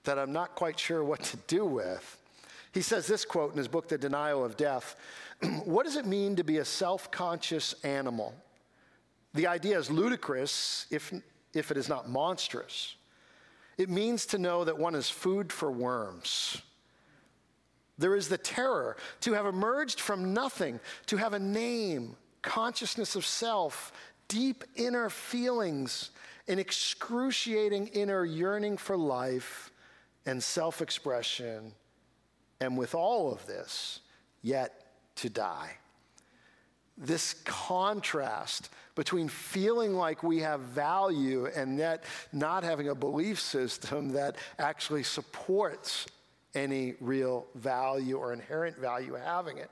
that 0.04 0.18
I'm 0.18 0.32
not 0.32 0.54
quite 0.54 0.78
sure 0.78 1.02
what 1.02 1.22
to 1.22 1.36
do 1.46 1.64
with. 1.64 2.18
He 2.74 2.82
says 2.82 3.06
this 3.06 3.24
quote 3.24 3.52
in 3.52 3.58
his 3.58 3.68
book, 3.68 3.88
The 3.88 3.96
Denial 3.96 4.44
of 4.44 4.56
Death 4.56 4.96
What 5.64 5.86
does 5.86 5.96
it 5.96 6.06
mean 6.06 6.36
to 6.36 6.44
be 6.44 6.58
a 6.58 6.64
self 6.64 7.10
conscious 7.10 7.74
animal? 7.84 8.34
The 9.32 9.46
idea 9.46 9.78
is 9.78 9.90
ludicrous 9.90 10.86
if, 10.90 11.12
if 11.54 11.70
it 11.70 11.76
is 11.76 11.88
not 11.88 12.08
monstrous. 12.08 12.96
It 13.78 13.88
means 13.88 14.26
to 14.26 14.38
know 14.38 14.64
that 14.64 14.78
one 14.78 14.94
is 14.94 15.08
food 15.08 15.52
for 15.52 15.70
worms. 15.70 16.62
There 17.98 18.14
is 18.14 18.28
the 18.28 18.38
terror 18.38 18.96
to 19.20 19.32
have 19.32 19.46
emerged 19.46 20.00
from 20.00 20.34
nothing, 20.34 20.80
to 21.06 21.16
have 21.16 21.32
a 21.32 21.38
name, 21.38 22.16
consciousness 22.42 23.16
of 23.16 23.24
self, 23.24 23.92
deep 24.28 24.64
inner 24.76 25.10
feelings, 25.10 26.10
an 26.48 26.58
excruciating 26.58 27.88
inner 27.88 28.24
yearning 28.24 28.76
for 28.76 28.96
life 28.96 29.70
and 30.26 30.42
self 30.42 30.80
expression, 30.80 31.72
and 32.64 32.78
with 32.78 32.94
all 32.94 33.30
of 33.30 33.46
this, 33.46 34.00
yet 34.42 34.86
to 35.16 35.28
die. 35.28 35.72
This 36.96 37.34
contrast 37.44 38.70
between 38.94 39.28
feeling 39.28 39.94
like 39.94 40.22
we 40.22 40.38
have 40.38 40.60
value 40.60 41.46
and 41.46 41.78
yet 41.78 42.04
not 42.32 42.64
having 42.64 42.88
a 42.88 42.94
belief 42.94 43.38
system 43.38 44.12
that 44.12 44.36
actually 44.58 45.02
supports 45.02 46.06
any 46.54 46.94
real 47.00 47.46
value 47.56 48.16
or 48.16 48.32
inherent 48.32 48.78
value 48.78 49.14
having 49.14 49.58
it. 49.58 49.70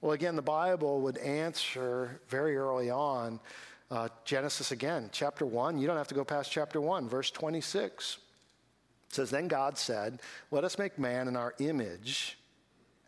Well, 0.00 0.12
again, 0.12 0.36
the 0.36 0.42
Bible 0.42 1.00
would 1.00 1.16
answer 1.18 2.20
very 2.28 2.56
early 2.56 2.90
on. 2.90 3.40
Uh, 3.90 4.08
Genesis 4.24 4.72
again, 4.72 5.08
chapter 5.12 5.46
1. 5.46 5.78
You 5.78 5.86
don't 5.86 5.96
have 5.96 6.08
to 6.08 6.14
go 6.14 6.24
past 6.24 6.50
chapter 6.50 6.80
1, 6.80 7.08
verse 7.08 7.30
26. 7.30 8.18
Says, 9.16 9.30
Then 9.30 9.48
God 9.48 9.78
said, 9.78 10.20
Let 10.50 10.62
us 10.62 10.78
make 10.78 10.98
man 10.98 11.26
in 11.26 11.36
our 11.36 11.54
image 11.58 12.38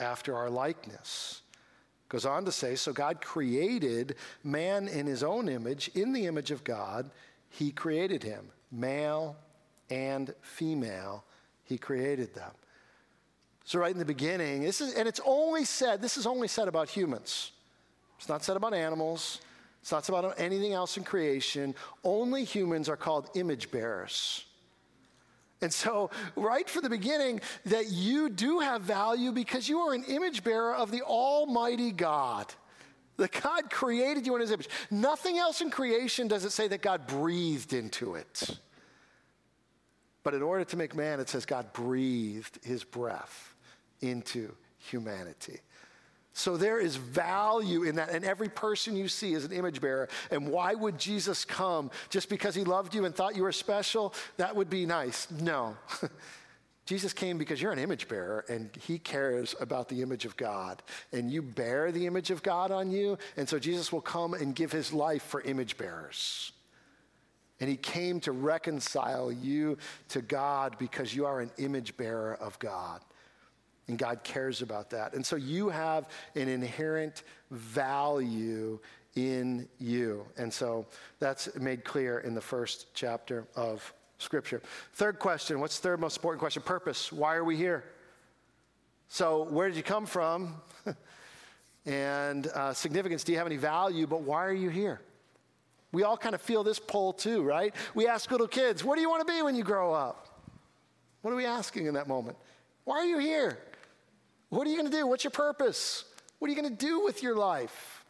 after 0.00 0.34
our 0.34 0.48
likeness. 0.48 1.42
Goes 2.08 2.24
on 2.24 2.46
to 2.46 2.52
say, 2.52 2.76
So 2.76 2.94
God 2.94 3.20
created 3.20 4.16
man 4.42 4.88
in 4.88 5.06
his 5.06 5.22
own 5.22 5.50
image, 5.50 5.90
in 5.94 6.14
the 6.14 6.24
image 6.24 6.50
of 6.50 6.64
God, 6.64 7.10
he 7.50 7.70
created 7.70 8.22
him. 8.22 8.48
Male 8.72 9.36
and 9.90 10.34
female, 10.40 11.24
he 11.64 11.76
created 11.76 12.34
them. 12.34 12.52
So, 13.64 13.78
right 13.78 13.92
in 13.92 13.98
the 13.98 14.06
beginning, 14.06 14.62
this 14.62 14.80
is, 14.80 14.94
and 14.94 15.06
it's 15.06 15.20
only 15.26 15.66
said, 15.66 16.00
this 16.00 16.16
is 16.16 16.26
only 16.26 16.48
said 16.48 16.68
about 16.68 16.88
humans. 16.88 17.52
It's 18.16 18.30
not 18.30 18.42
said 18.42 18.56
about 18.56 18.72
animals, 18.72 19.42
it's 19.82 19.92
not 19.92 20.06
said 20.06 20.14
about 20.14 20.40
anything 20.40 20.72
else 20.72 20.96
in 20.96 21.04
creation. 21.04 21.74
Only 22.02 22.44
humans 22.44 22.88
are 22.88 22.96
called 22.96 23.28
image 23.34 23.70
bearers. 23.70 24.46
And 25.60 25.72
so, 25.72 26.10
right 26.36 26.68
from 26.68 26.82
the 26.82 26.90
beginning, 26.90 27.40
that 27.66 27.90
you 27.90 28.28
do 28.28 28.60
have 28.60 28.82
value 28.82 29.32
because 29.32 29.68
you 29.68 29.80
are 29.80 29.94
an 29.94 30.04
image 30.04 30.44
bearer 30.44 30.74
of 30.74 30.90
the 30.90 31.02
Almighty 31.02 31.90
God. 31.90 32.46
That 33.16 33.32
God 33.32 33.68
created 33.68 34.24
you 34.24 34.36
in 34.36 34.40
His 34.40 34.52
image. 34.52 34.68
Nothing 34.90 35.38
else 35.38 35.60
in 35.60 35.70
creation 35.70 36.28
does 36.28 36.44
it 36.44 36.52
say 36.52 36.68
that 36.68 36.82
God 36.82 37.08
breathed 37.08 37.72
into 37.72 38.14
it. 38.14 38.58
But 40.22 40.34
in 40.34 40.42
order 40.42 40.64
to 40.64 40.76
make 40.76 40.94
man, 40.94 41.18
it 41.18 41.28
says 41.28 41.44
God 41.44 41.72
breathed 41.72 42.64
His 42.64 42.84
breath 42.84 43.54
into 44.00 44.54
humanity. 44.78 45.58
So 46.38 46.56
there 46.56 46.78
is 46.78 46.94
value 46.94 47.82
in 47.82 47.96
that. 47.96 48.10
And 48.10 48.24
every 48.24 48.48
person 48.48 48.94
you 48.94 49.08
see 49.08 49.34
is 49.34 49.44
an 49.44 49.50
image 49.50 49.80
bearer. 49.80 50.08
And 50.30 50.46
why 50.46 50.72
would 50.72 50.96
Jesus 50.96 51.44
come? 51.44 51.90
Just 52.10 52.28
because 52.28 52.54
he 52.54 52.62
loved 52.62 52.94
you 52.94 53.04
and 53.06 53.14
thought 53.14 53.34
you 53.34 53.42
were 53.42 53.50
special? 53.50 54.14
That 54.36 54.54
would 54.54 54.70
be 54.70 54.86
nice. 54.86 55.28
No. 55.32 55.76
Jesus 56.86 57.12
came 57.12 57.38
because 57.38 57.60
you're 57.60 57.72
an 57.72 57.80
image 57.80 58.06
bearer 58.06 58.44
and 58.48 58.70
he 58.86 59.00
cares 59.00 59.56
about 59.60 59.88
the 59.88 60.00
image 60.00 60.24
of 60.24 60.36
God. 60.36 60.80
And 61.12 61.28
you 61.28 61.42
bear 61.42 61.90
the 61.90 62.06
image 62.06 62.30
of 62.30 62.44
God 62.44 62.70
on 62.70 62.92
you. 62.92 63.18
And 63.36 63.48
so 63.48 63.58
Jesus 63.58 63.92
will 63.92 64.00
come 64.00 64.32
and 64.32 64.54
give 64.54 64.70
his 64.70 64.92
life 64.92 65.24
for 65.24 65.40
image 65.40 65.76
bearers. 65.76 66.52
And 67.58 67.68
he 67.68 67.76
came 67.76 68.20
to 68.20 68.30
reconcile 68.30 69.32
you 69.32 69.76
to 70.10 70.22
God 70.22 70.76
because 70.78 71.12
you 71.12 71.26
are 71.26 71.40
an 71.40 71.50
image 71.58 71.96
bearer 71.96 72.36
of 72.36 72.56
God. 72.60 73.00
And 73.88 73.98
God 73.98 74.22
cares 74.22 74.62
about 74.62 74.90
that. 74.90 75.14
And 75.14 75.24
so 75.24 75.36
you 75.36 75.70
have 75.70 76.08
an 76.34 76.48
inherent 76.48 77.22
value 77.50 78.78
in 79.16 79.68
you. 79.78 80.26
And 80.36 80.52
so 80.52 80.86
that's 81.18 81.54
made 81.56 81.84
clear 81.84 82.20
in 82.20 82.34
the 82.34 82.40
first 82.40 82.86
chapter 82.94 83.46
of 83.56 83.92
Scripture. 84.18 84.62
Third 84.94 85.18
question 85.18 85.60
what's 85.60 85.78
the 85.78 85.82
third 85.82 86.00
most 86.00 86.16
important 86.16 86.40
question? 86.40 86.62
Purpose. 86.62 87.12
Why 87.12 87.36
are 87.36 87.44
we 87.44 87.56
here? 87.56 87.84
So, 89.08 89.44
where 89.44 89.68
did 89.68 89.76
you 89.76 89.82
come 89.82 90.06
from? 90.06 90.56
and 91.86 92.46
uh, 92.48 92.74
significance. 92.74 93.24
Do 93.24 93.32
you 93.32 93.38
have 93.38 93.46
any 93.46 93.56
value? 93.56 94.06
But 94.06 94.22
why 94.22 94.44
are 94.44 94.52
you 94.52 94.68
here? 94.68 95.00
We 95.92 96.02
all 96.02 96.18
kind 96.18 96.34
of 96.34 96.42
feel 96.42 96.62
this 96.62 96.78
pull 96.78 97.14
too, 97.14 97.42
right? 97.42 97.74
We 97.94 98.06
ask 98.06 98.30
little 98.30 98.48
kids, 98.48 98.84
What 98.84 98.96
do 98.96 99.00
you 99.00 99.08
want 99.08 99.26
to 99.26 99.32
be 99.32 99.40
when 99.40 99.54
you 99.54 99.64
grow 99.64 99.94
up? 99.94 100.26
What 101.22 101.32
are 101.32 101.36
we 101.36 101.46
asking 101.46 101.86
in 101.86 101.94
that 101.94 102.08
moment? 102.08 102.36
Why 102.84 102.98
are 102.98 103.06
you 103.06 103.18
here? 103.18 103.58
What 104.50 104.66
are 104.66 104.70
you 104.70 104.76
going 104.76 104.90
to 104.90 104.96
do? 104.96 105.06
What's 105.06 105.24
your 105.24 105.30
purpose? 105.30 106.04
What 106.38 106.48
are 106.48 106.54
you 106.54 106.60
going 106.60 106.76
to 106.76 106.86
do 106.86 107.04
with 107.04 107.22
your 107.22 107.36
life? 107.36 108.04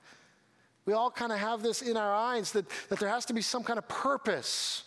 We 0.85 0.95
all 0.95 1.11
kind 1.11 1.33
of 1.33 1.39
have 1.39 1.63
this 1.63 1.83
in 1.83 1.97
our 1.97 2.15
eyes 2.15 2.53
that, 2.53 2.67
that 2.89 2.99
there 2.99 3.09
has 3.09 3.27
to 3.27 3.35
be 3.35 3.43
some 3.43 3.63
kind 3.63 3.79
of 3.79 3.87
purpose. 3.89 4.85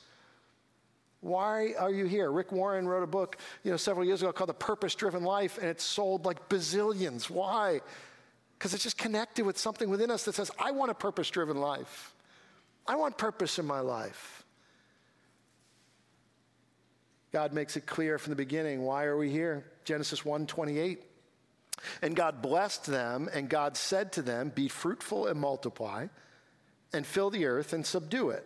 Why 1.20 1.74
are 1.78 1.92
you 1.92 2.06
here? 2.06 2.32
Rick 2.32 2.52
Warren 2.52 2.88
wrote 2.88 3.04
a 3.04 3.08
book, 3.08 3.38
you 3.64 3.70
know, 3.70 3.78
several 3.78 4.06
years 4.06 4.22
ago 4.24 4.32
called 4.32 4.50
The 4.50 4.56
Purpose 4.56 4.96
Driven 4.96 5.24
Life, 5.24 5.60
and 5.60 5.68
it 5.68 5.80
sold 5.80 6.26
like 6.26 6.50
bazillions. 6.50 7.30
Why? 7.30 7.82
Because 8.58 8.74
it's 8.74 8.84
just 8.84 8.98
connected 8.98 9.46
with 9.46 9.60
something 9.60 9.90
within 9.90 10.10
us 10.10 10.26
that 10.26 10.34
says, 10.34 10.50
I 10.58 10.72
want 10.72 10.90
a 10.90 10.96
purpose 10.96 11.30
driven 11.30 11.58
life. 11.58 12.16
I 12.88 12.96
want 12.96 13.18
purpose 13.18 13.60
in 13.60 13.66
my 13.66 13.80
life. 13.82 14.44
God 17.32 17.54
makes 17.54 17.78
it 17.78 17.86
clear 17.86 18.18
from 18.18 18.32
the 18.32 18.36
beginning. 18.36 18.82
Why 18.82 19.06
are 19.06 19.18
we 19.18 19.30
here? 19.30 19.66
Genesis 19.86 20.26
1 20.26 20.48
28. 20.48 21.02
And 22.02 22.16
God 22.16 22.42
blessed 22.42 22.86
them, 22.86 23.30
and 23.34 23.50
God 23.50 23.78
said 23.78 24.12
to 24.14 24.22
them, 24.22 24.50
Be 24.50 24.68
fruitful 24.68 25.28
and 25.28 25.40
multiply, 25.40 26.08
and 26.94 27.06
fill 27.06 27.30
the 27.30 27.46
earth 27.46 27.74
and 27.74 27.86
subdue 27.86 28.30
it, 28.30 28.46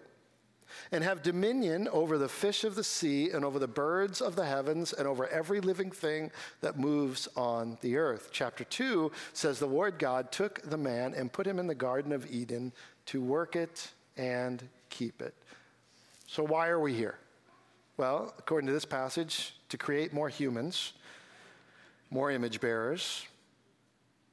and 0.91 1.03
have 1.03 1.23
dominion 1.23 1.87
over 1.89 2.17
the 2.17 2.29
fish 2.29 2.63
of 2.63 2.75
the 2.75 2.83
sea, 2.83 3.31
and 3.31 3.43
over 3.43 3.59
the 3.59 3.67
birds 3.67 4.21
of 4.21 4.35
the 4.35 4.45
heavens, 4.45 4.93
and 4.93 5.07
over 5.07 5.27
every 5.27 5.59
living 5.59 5.91
thing 5.91 6.31
that 6.61 6.77
moves 6.79 7.27
on 7.35 7.77
the 7.81 7.97
earth. 7.97 8.29
Chapter 8.31 8.63
2 8.63 9.11
says, 9.33 9.59
The 9.59 9.65
Lord 9.65 9.99
God 9.99 10.31
took 10.31 10.61
the 10.61 10.77
man 10.77 11.13
and 11.13 11.31
put 11.31 11.47
him 11.47 11.59
in 11.59 11.67
the 11.67 11.75
Garden 11.75 12.11
of 12.11 12.29
Eden 12.31 12.71
to 13.07 13.21
work 13.21 13.55
it 13.55 13.91
and 14.17 14.67
keep 14.89 15.21
it. 15.21 15.33
So, 16.27 16.43
why 16.43 16.69
are 16.69 16.79
we 16.79 16.93
here? 16.93 17.17
Well, 17.97 18.33
according 18.37 18.67
to 18.67 18.73
this 18.73 18.85
passage, 18.85 19.55
to 19.69 19.77
create 19.77 20.13
more 20.13 20.29
humans 20.29 20.93
more 22.09 22.31
image 22.31 22.61
bearers, 22.61 23.25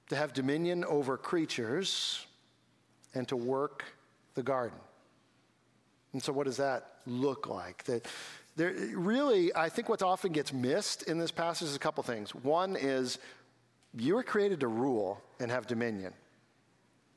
to 0.09 0.17
have 0.17 0.33
dominion 0.33 0.85
over 0.85 1.17
creatures, 1.17 2.27
and 3.15 3.27
to 3.29 3.37
work 3.37 3.85
the 4.35 4.43
garden. 4.43 4.79
And 6.13 6.23
so, 6.23 6.33
what 6.33 6.47
does 6.47 6.59
that 6.59 6.99
look 7.07 7.49
like? 7.49 7.85
That 7.85 8.07
there, 8.57 8.75
really, 8.95 9.55
I 9.55 9.69
think 9.69 9.89
what 9.89 10.03
often 10.03 10.33
gets 10.33 10.53
missed 10.53 11.05
in 11.05 11.19
this 11.19 11.31
passage 11.31 11.69
is 11.69 11.77
a 11.77 11.79
couple 11.79 12.03
things. 12.03 12.35
One 12.35 12.77
is 12.77 13.19
you 13.97 14.15
were 14.15 14.23
created 14.23 14.61
to 14.61 14.69
rule 14.69 15.23
and 15.41 15.51
have 15.51 15.67
dominion. 15.67 16.13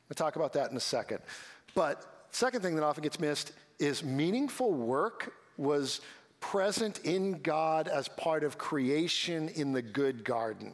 We'll 0.08 0.16
talk 0.16 0.36
about 0.36 0.54
that 0.54 0.72
in 0.72 0.78
a 0.78 0.82
second. 0.82 1.20
But 1.74 2.28
second 2.32 2.62
thing 2.62 2.76
that 2.76 2.84
often 2.84 3.04
gets 3.04 3.20
missed 3.20 3.52
is 3.80 4.04
meaningful 4.04 4.72
work 4.72 5.34
was 5.58 6.02
present 6.52 7.00
in 7.04 7.42
God 7.42 7.88
as 7.88 8.08
part 8.08 8.44
of 8.44 8.58
creation 8.58 9.50
in 9.50 9.74
the 9.74 9.82
good 9.82 10.24
garden. 10.24 10.74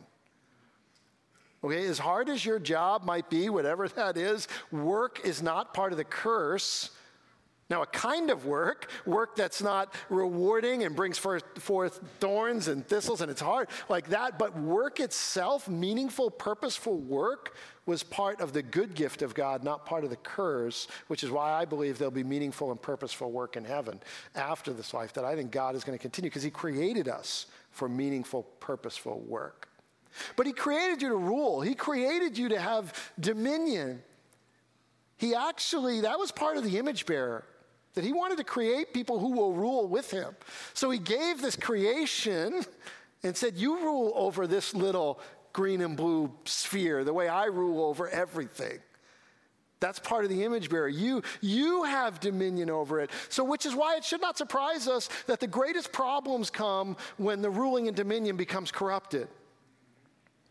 Okay, 1.63 1.85
as 1.87 1.97
hard 1.97 2.27
as 2.27 2.43
your 2.43 2.59
job 2.59 3.03
might 3.03 3.29
be, 3.29 3.49
whatever 3.49 3.87
that 3.95 4.17
is, 4.17 4.47
work 4.71 5.21
is 5.23 5.41
not 5.41 5.73
part 5.73 5.93
of 5.93 5.97
the 5.97 6.03
curse. 6.03 6.89
Now, 7.69 7.83
a 7.83 7.85
kind 7.85 8.29
of 8.31 8.45
work, 8.45 8.91
work 9.05 9.37
that's 9.37 9.61
not 9.61 9.93
rewarding 10.09 10.83
and 10.83 10.93
brings 10.93 11.17
forth, 11.17 11.45
thorns 12.19 12.67
and 12.67 12.85
thistles 12.85 13.21
and 13.21 13.31
it's 13.31 13.39
hard, 13.39 13.69
like 13.87 14.09
that, 14.09 14.37
but 14.37 14.59
work 14.59 14.99
itself, 14.99 15.69
meaningful, 15.69 16.31
purposeful 16.31 16.97
work, 16.97 17.55
was 17.85 18.03
part 18.03 18.41
of 18.41 18.53
the 18.53 18.61
good 18.61 18.93
gift 18.93 19.21
of 19.21 19.33
God, 19.33 19.63
not 19.63 19.85
part 19.85 20.03
of 20.03 20.09
the 20.09 20.15
curse, 20.17 20.87
which 21.07 21.23
is 21.23 21.31
why 21.31 21.51
I 21.51 21.65
believe 21.65 21.97
there'll 21.97 22.11
be 22.11 22.23
meaningful 22.23 22.71
and 22.71 22.81
purposeful 22.81 23.31
work 23.31 23.57
in 23.57 23.65
heaven 23.65 23.99
after 24.35 24.71
this 24.71 24.93
life 24.93 25.13
that 25.13 25.25
I 25.25 25.35
think 25.35 25.51
God 25.51 25.75
is 25.75 25.83
going 25.83 25.97
to 25.97 26.01
continue 26.01 26.29
because 26.29 26.43
He 26.43 26.51
created 26.51 27.07
us 27.07 27.47
for 27.71 27.89
meaningful, 27.89 28.43
purposeful 28.59 29.19
work. 29.21 29.67
But 30.35 30.45
He 30.45 30.53
created 30.53 31.01
you 31.01 31.09
to 31.09 31.15
rule, 31.15 31.61
He 31.61 31.73
created 31.73 32.37
you 32.37 32.49
to 32.49 32.59
have 32.59 33.11
dominion. 33.19 34.03
He 35.17 35.35
actually, 35.35 36.01
that 36.01 36.17
was 36.17 36.31
part 36.31 36.57
of 36.57 36.63
the 36.63 36.77
image 36.77 37.05
bearer 37.05 37.45
that 37.93 38.03
he 38.03 38.13
wanted 38.13 38.37
to 38.37 38.43
create 38.43 38.93
people 38.93 39.19
who 39.19 39.31
will 39.31 39.53
rule 39.53 39.87
with 39.87 40.11
him. 40.11 40.35
So 40.73 40.89
he 40.89 40.97
gave 40.97 41.41
this 41.41 41.55
creation 41.55 42.65
and 43.23 43.35
said, 43.35 43.57
You 43.57 43.83
rule 43.83 44.13
over 44.15 44.47
this 44.47 44.73
little 44.73 45.19
green 45.53 45.81
and 45.81 45.97
blue 45.97 46.31
sphere 46.45 47.03
the 47.03 47.13
way 47.13 47.27
I 47.27 47.45
rule 47.45 47.83
over 47.83 48.09
everything. 48.09 48.79
That's 49.79 49.97
part 49.97 50.23
of 50.23 50.29
the 50.29 50.43
image 50.43 50.69
bearer. 50.69 50.87
You, 50.87 51.23
you 51.41 51.83
have 51.83 52.19
dominion 52.19 52.69
over 52.69 52.99
it. 52.99 53.09
So, 53.29 53.43
which 53.43 53.65
is 53.65 53.75
why 53.75 53.95
it 53.95 54.05
should 54.05 54.21
not 54.21 54.37
surprise 54.37 54.87
us 54.87 55.09
that 55.25 55.39
the 55.39 55.47
greatest 55.47 55.91
problems 55.91 56.51
come 56.51 56.95
when 57.17 57.41
the 57.41 57.49
ruling 57.49 57.87
and 57.87 57.97
dominion 57.97 58.37
becomes 58.37 58.71
corrupted. 58.71 59.27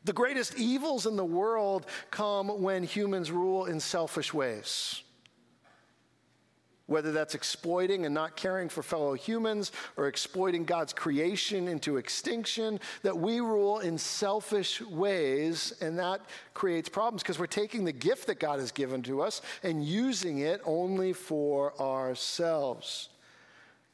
The 0.04 0.12
greatest 0.12 0.58
evils 0.58 1.06
in 1.06 1.14
the 1.14 1.24
world 1.24 1.86
come 2.10 2.62
when 2.62 2.82
humans 2.82 3.30
rule 3.30 3.66
in 3.66 3.78
selfish 3.78 4.34
ways 4.34 5.02
whether 6.90 7.12
that's 7.12 7.37
exploiting 7.37 8.05
and 8.05 8.12
not 8.12 8.35
caring 8.35 8.68
for 8.68 8.83
fellow 8.83 9.14
humans 9.14 9.70
or 9.96 10.09
exploiting 10.09 10.64
God's 10.64 10.92
creation 10.92 11.68
into 11.68 11.98
extinction, 11.98 12.81
that 13.03 13.16
we 13.16 13.38
rule 13.38 13.79
in 13.79 13.96
selfish 13.96 14.81
ways, 14.81 15.72
and 15.81 15.96
that 16.00 16.20
creates 16.53 16.88
problems 16.88 17.22
because 17.22 17.38
we're 17.38 17.46
taking 17.46 17.85
the 17.85 17.92
gift 17.92 18.26
that 18.26 18.40
God 18.40 18.59
has 18.59 18.72
given 18.72 19.05
to 19.05 19.22
us 19.22 19.40
and 19.62 19.85
using 19.85 20.38
it 20.38 20.61
only 20.64 21.12
for 21.12 21.81
ourselves. 21.81 23.11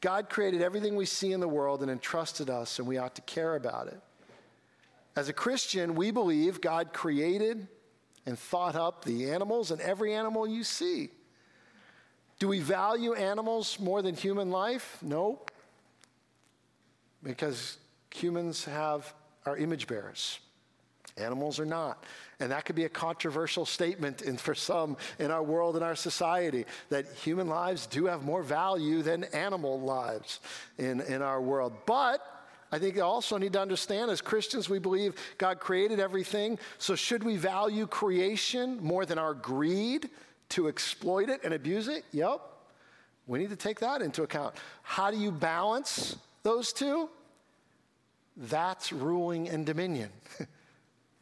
God 0.01 0.31
created 0.31 0.63
everything 0.63 0.97
we 0.97 1.05
see 1.05 1.33
in 1.33 1.41
the 1.41 1.47
world 1.47 1.83
and 1.83 1.91
entrusted 1.91 2.49
us, 2.49 2.79
and 2.79 2.89
we 2.89 2.97
ought 2.97 3.15
to 3.17 3.23
care 3.23 3.57
about 3.57 3.89
it. 3.89 4.01
As 5.17 5.29
a 5.29 5.35
Christian, 5.35 5.97
we 5.97 6.11
believe 6.13 6.63
God 6.63 6.95
created 6.95 7.69
and 8.25 8.39
thought 8.39 8.75
up 8.75 9.05
the 9.05 9.31
animals 9.33 9.71
and 9.71 9.83
every 9.83 10.15
animal 10.15 10.49
you 10.49 10.65
see. 10.65 11.11
Do 12.39 12.49
we 12.49 12.61
value 12.61 13.15
animals 13.15 13.79
more 13.81 14.03
than 14.03 14.15
human 14.15 14.51
life? 14.51 14.99
No. 15.03 15.41
Because 17.23 17.79
humans 18.15 18.65
have 18.65 19.13
our 19.47 19.57
image 19.57 19.87
bearers. 19.87 20.39
Animals 21.17 21.59
are 21.59 21.67
not. 21.67 22.05
And 22.41 22.51
that 22.53 22.67
could 22.67 22.77
be 22.77 22.85
a 22.85 22.91
controversial 22.91 23.65
statement 23.65 24.21
in, 24.21 24.37
for 24.37 24.55
some 24.55 24.99
in 25.19 25.31
our 25.31 25.43
world 25.43 25.75
and 25.77 25.85
our 25.85 25.97
society 25.97 26.67
that 26.91 27.07
human 27.25 27.49
lives 27.49 27.87
do 27.87 28.05
have 28.07 28.23
more 28.23 28.43
value 28.43 29.01
than 29.01 29.25
animal 29.25 29.81
lives 29.81 30.41
in, 30.77 31.01
in 31.01 31.23
our 31.23 31.41
world. 31.41 31.73
But 31.87 32.21
I 32.71 32.79
think 32.79 32.97
you 32.97 33.03
also 33.03 33.39
need 33.39 33.55
to 33.55 33.61
understand 33.61 34.11
as 34.11 34.21
Christians, 34.21 34.69
we 34.69 34.79
believe 34.79 35.15
God 35.39 35.61
created 35.61 36.01
everything. 36.01 36.59
So 36.77 36.95
should 36.95 37.25
we 37.25 37.37
value 37.39 37.87
creation 37.87 38.79
more 38.83 39.07
than 39.07 39.19
our 39.19 39.33
greed 39.33 40.11
to 40.51 40.69
exploit 40.69 41.29
it 41.29 41.41
and 41.45 41.55
abuse 41.55 41.89
it? 41.89 42.05
Yep. 42.13 42.41
We 43.27 43.39
need 43.39 43.51
to 43.51 43.57
take 43.57 43.81
that 43.81 44.03
into 44.03 44.23
account. 44.23 44.55
How 44.83 45.11
do 45.11 45.17
you 45.17 45.33
balance 45.33 46.17
those 46.43 46.73
two? 46.73 47.09
That's 48.37 48.93
ruling 48.93 49.49
and 49.49 49.67
dominion. 49.67 50.11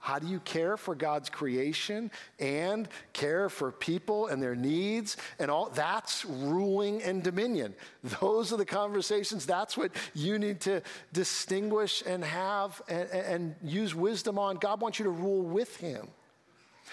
How 0.04 0.18
do 0.18 0.26
you 0.26 0.38
care 0.40 0.76
for 0.76 0.94
God's 0.94 1.30
creation 1.30 2.10
and 2.38 2.86
care 3.14 3.48
for 3.48 3.72
people 3.72 4.26
and 4.26 4.42
their 4.42 4.54
needs 4.54 5.16
and 5.38 5.50
all? 5.50 5.70
That's 5.70 6.26
ruling 6.26 7.02
and 7.02 7.22
dominion. 7.22 7.74
Those 8.20 8.52
are 8.52 8.58
the 8.58 8.66
conversations. 8.66 9.46
That's 9.46 9.78
what 9.78 9.92
you 10.12 10.38
need 10.38 10.60
to 10.62 10.82
distinguish 11.14 12.02
and 12.06 12.22
have 12.22 12.82
and, 12.86 13.08
and 13.08 13.54
use 13.62 13.94
wisdom 13.94 14.38
on. 14.38 14.56
God 14.56 14.82
wants 14.82 14.98
you 14.98 15.04
to 15.04 15.10
rule 15.10 15.40
with 15.40 15.74
Him. 15.78 16.08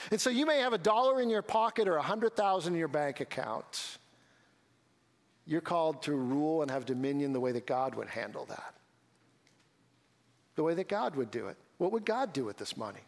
And 0.09 0.19
so 0.19 0.29
you 0.29 0.45
may 0.45 0.59
have 0.59 0.73
a 0.73 0.77
dollar 0.77 1.21
in 1.21 1.29
your 1.29 1.41
pocket 1.41 1.87
or 1.87 1.97
a 1.97 2.01
hundred 2.01 2.35
thousand 2.35 2.73
in 2.73 2.79
your 2.79 2.87
bank 2.87 3.19
account. 3.19 3.97
You're 5.45 5.61
called 5.61 6.03
to 6.03 6.13
rule 6.13 6.61
and 6.61 6.71
have 6.71 6.85
dominion 6.85 7.33
the 7.33 7.39
way 7.39 7.51
that 7.51 7.67
God 7.67 7.95
would 7.95 8.07
handle 8.07 8.45
that. 8.45 8.73
The 10.55 10.63
way 10.63 10.73
that 10.73 10.87
God 10.87 11.15
would 11.15 11.31
do 11.31 11.47
it. 11.47 11.57
What 11.77 11.91
would 11.91 12.05
God 12.05 12.33
do 12.33 12.45
with 12.45 12.57
this 12.57 12.77
money? 12.77 13.01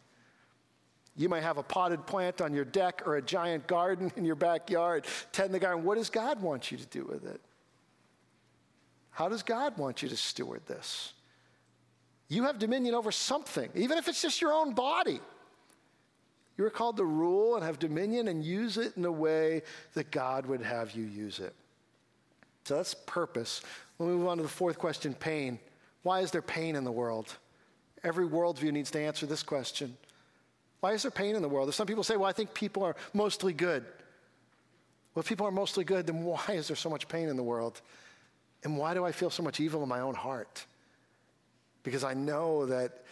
You 1.16 1.30
might 1.30 1.44
have 1.44 1.58
a 1.58 1.64
potted 1.64 2.06
plant 2.08 2.42
on 2.42 2.54
your 2.54 2.66
deck 2.66 3.04
or 3.06 3.18
a 3.18 3.22
giant 3.22 3.68
garden 3.68 4.12
in 4.18 4.26
your 4.26 4.36
backyard. 4.36 5.06
Tend 5.32 5.54
the 5.54 5.60
garden. 5.60 5.84
What 5.84 5.98
does 5.98 6.10
God 6.10 6.42
want 6.42 6.72
you 6.72 6.78
to 6.78 6.86
do 6.88 7.06
with 7.06 7.26
it? 7.26 7.42
How 9.12 9.30
does 9.30 9.44
God 9.44 9.78
want 9.78 10.02
you 10.02 10.10
to 10.10 10.18
steward 10.18 10.66
this? 10.66 11.14
You 12.30 12.44
have 12.46 12.58
dominion 12.58 12.96
over 12.96 13.12
something, 13.12 13.70
even 13.76 14.00
if 14.00 14.08
it's 14.08 14.22
just 14.22 14.42
your 14.42 14.54
own 14.54 14.74
body. 14.74 15.20
You're 16.58 16.70
called 16.70 16.98
to 16.98 17.06
rule 17.06 17.56
and 17.56 17.64
have 17.64 17.80
dominion 17.80 18.28
and 18.28 18.44
use 18.44 18.78
it 18.78 18.96
in 18.96 19.06
a 19.06 19.12
way 19.12 19.64
that 19.94 20.12
God 20.12 20.46
would 20.46 20.62
have 20.62 20.92
you 20.92 21.04
use 21.04 21.40
it. 21.40 21.54
So 22.66 22.76
that's 22.76 22.94
purpose. 22.94 23.62
Let 24.00 24.08
me 24.08 24.16
move 24.16 24.28
on 24.28 24.38
to 24.38 24.44
the 24.44 24.50
fourth 24.50 24.78
question 24.78 25.14
pain. 25.14 25.60
Why 26.04 26.20
is 26.20 26.32
there 26.32 26.42
pain 26.42 26.76
in 26.76 26.84
the 26.84 26.92
world? 26.92 27.36
Every 28.04 28.28
worldview 28.28 28.72
needs 28.72 28.92
to 28.92 29.00
answer 29.00 29.26
this 29.26 29.44
question. 29.44 29.98
Why 30.82 30.94
is 30.94 31.04
there 31.04 31.12
pain 31.12 31.36
in 31.36 31.42
the 31.42 31.50
world? 31.50 31.68
There's 31.68 31.76
some 31.76 31.88
people 31.88 32.04
say, 32.04 32.18
well, 32.18 32.30
I 32.30 32.34
think 32.34 32.54
people 32.54 32.84
are 32.84 32.96
mostly 33.14 33.54
good. 33.54 33.86
Well, 35.16 35.22
if 35.22 35.28
people 35.28 35.48
are 35.48 35.52
mostly 35.52 35.84
good, 35.84 36.08
then 36.08 36.24
why 36.24 36.44
is 36.50 36.68
there 36.68 36.76
so 36.76 36.90
much 36.90 37.08
pain 37.08 37.30
in 37.30 37.38
the 37.38 37.44
world? 37.44 37.82
And 38.64 38.78
why 38.78 38.94
do 38.94 39.04
I 39.04 39.12
feel 39.12 39.30
so 39.30 39.44
much 39.44 39.60
evil 39.60 39.82
in 39.84 39.90
my 39.90 40.02
own 40.02 40.16
heart? 40.16 40.66
Because 41.84 42.04
I 42.04 42.14
know 42.14 42.66
that 42.68 43.04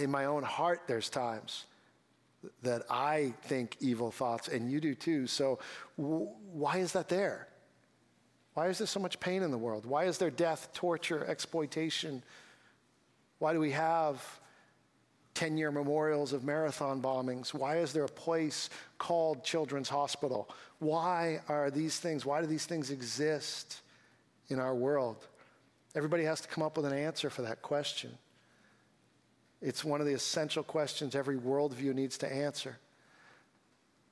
in 0.00 0.10
my 0.10 0.26
own 0.26 0.42
heart, 0.42 0.82
there's 0.86 1.08
times 1.08 1.64
that 2.62 2.82
I 2.88 3.34
think 3.42 3.76
evil 3.80 4.10
thoughts, 4.10 4.48
and 4.48 4.70
you 4.70 4.80
do 4.80 4.94
too. 4.94 5.26
So, 5.26 5.58
w- 5.96 6.28
why 6.52 6.78
is 6.78 6.92
that 6.92 7.08
there? 7.08 7.48
Why 8.54 8.68
is 8.68 8.78
there 8.78 8.86
so 8.86 9.00
much 9.00 9.20
pain 9.20 9.42
in 9.42 9.50
the 9.50 9.58
world? 9.58 9.86
Why 9.86 10.04
is 10.04 10.18
there 10.18 10.30
death, 10.30 10.70
torture, 10.72 11.24
exploitation? 11.24 12.22
Why 13.38 13.52
do 13.52 13.60
we 13.60 13.70
have 13.72 14.20
10 15.34 15.56
year 15.56 15.70
memorials 15.70 16.32
of 16.32 16.42
marathon 16.42 17.00
bombings? 17.00 17.54
Why 17.54 17.78
is 17.78 17.92
there 17.92 18.04
a 18.04 18.08
place 18.08 18.70
called 18.98 19.44
Children's 19.44 19.88
Hospital? 19.88 20.48
Why 20.80 21.40
are 21.48 21.70
these 21.70 21.98
things, 21.98 22.26
why 22.26 22.40
do 22.40 22.48
these 22.48 22.66
things 22.66 22.90
exist 22.90 23.80
in 24.48 24.58
our 24.58 24.74
world? 24.74 25.26
Everybody 25.94 26.24
has 26.24 26.40
to 26.40 26.48
come 26.48 26.64
up 26.64 26.76
with 26.76 26.86
an 26.86 26.92
answer 26.92 27.30
for 27.30 27.42
that 27.42 27.62
question. 27.62 28.10
It's 29.60 29.84
one 29.84 30.00
of 30.00 30.06
the 30.06 30.12
essential 30.12 30.62
questions 30.62 31.14
every 31.14 31.36
worldview 31.36 31.94
needs 31.94 32.18
to 32.18 32.32
answer. 32.32 32.78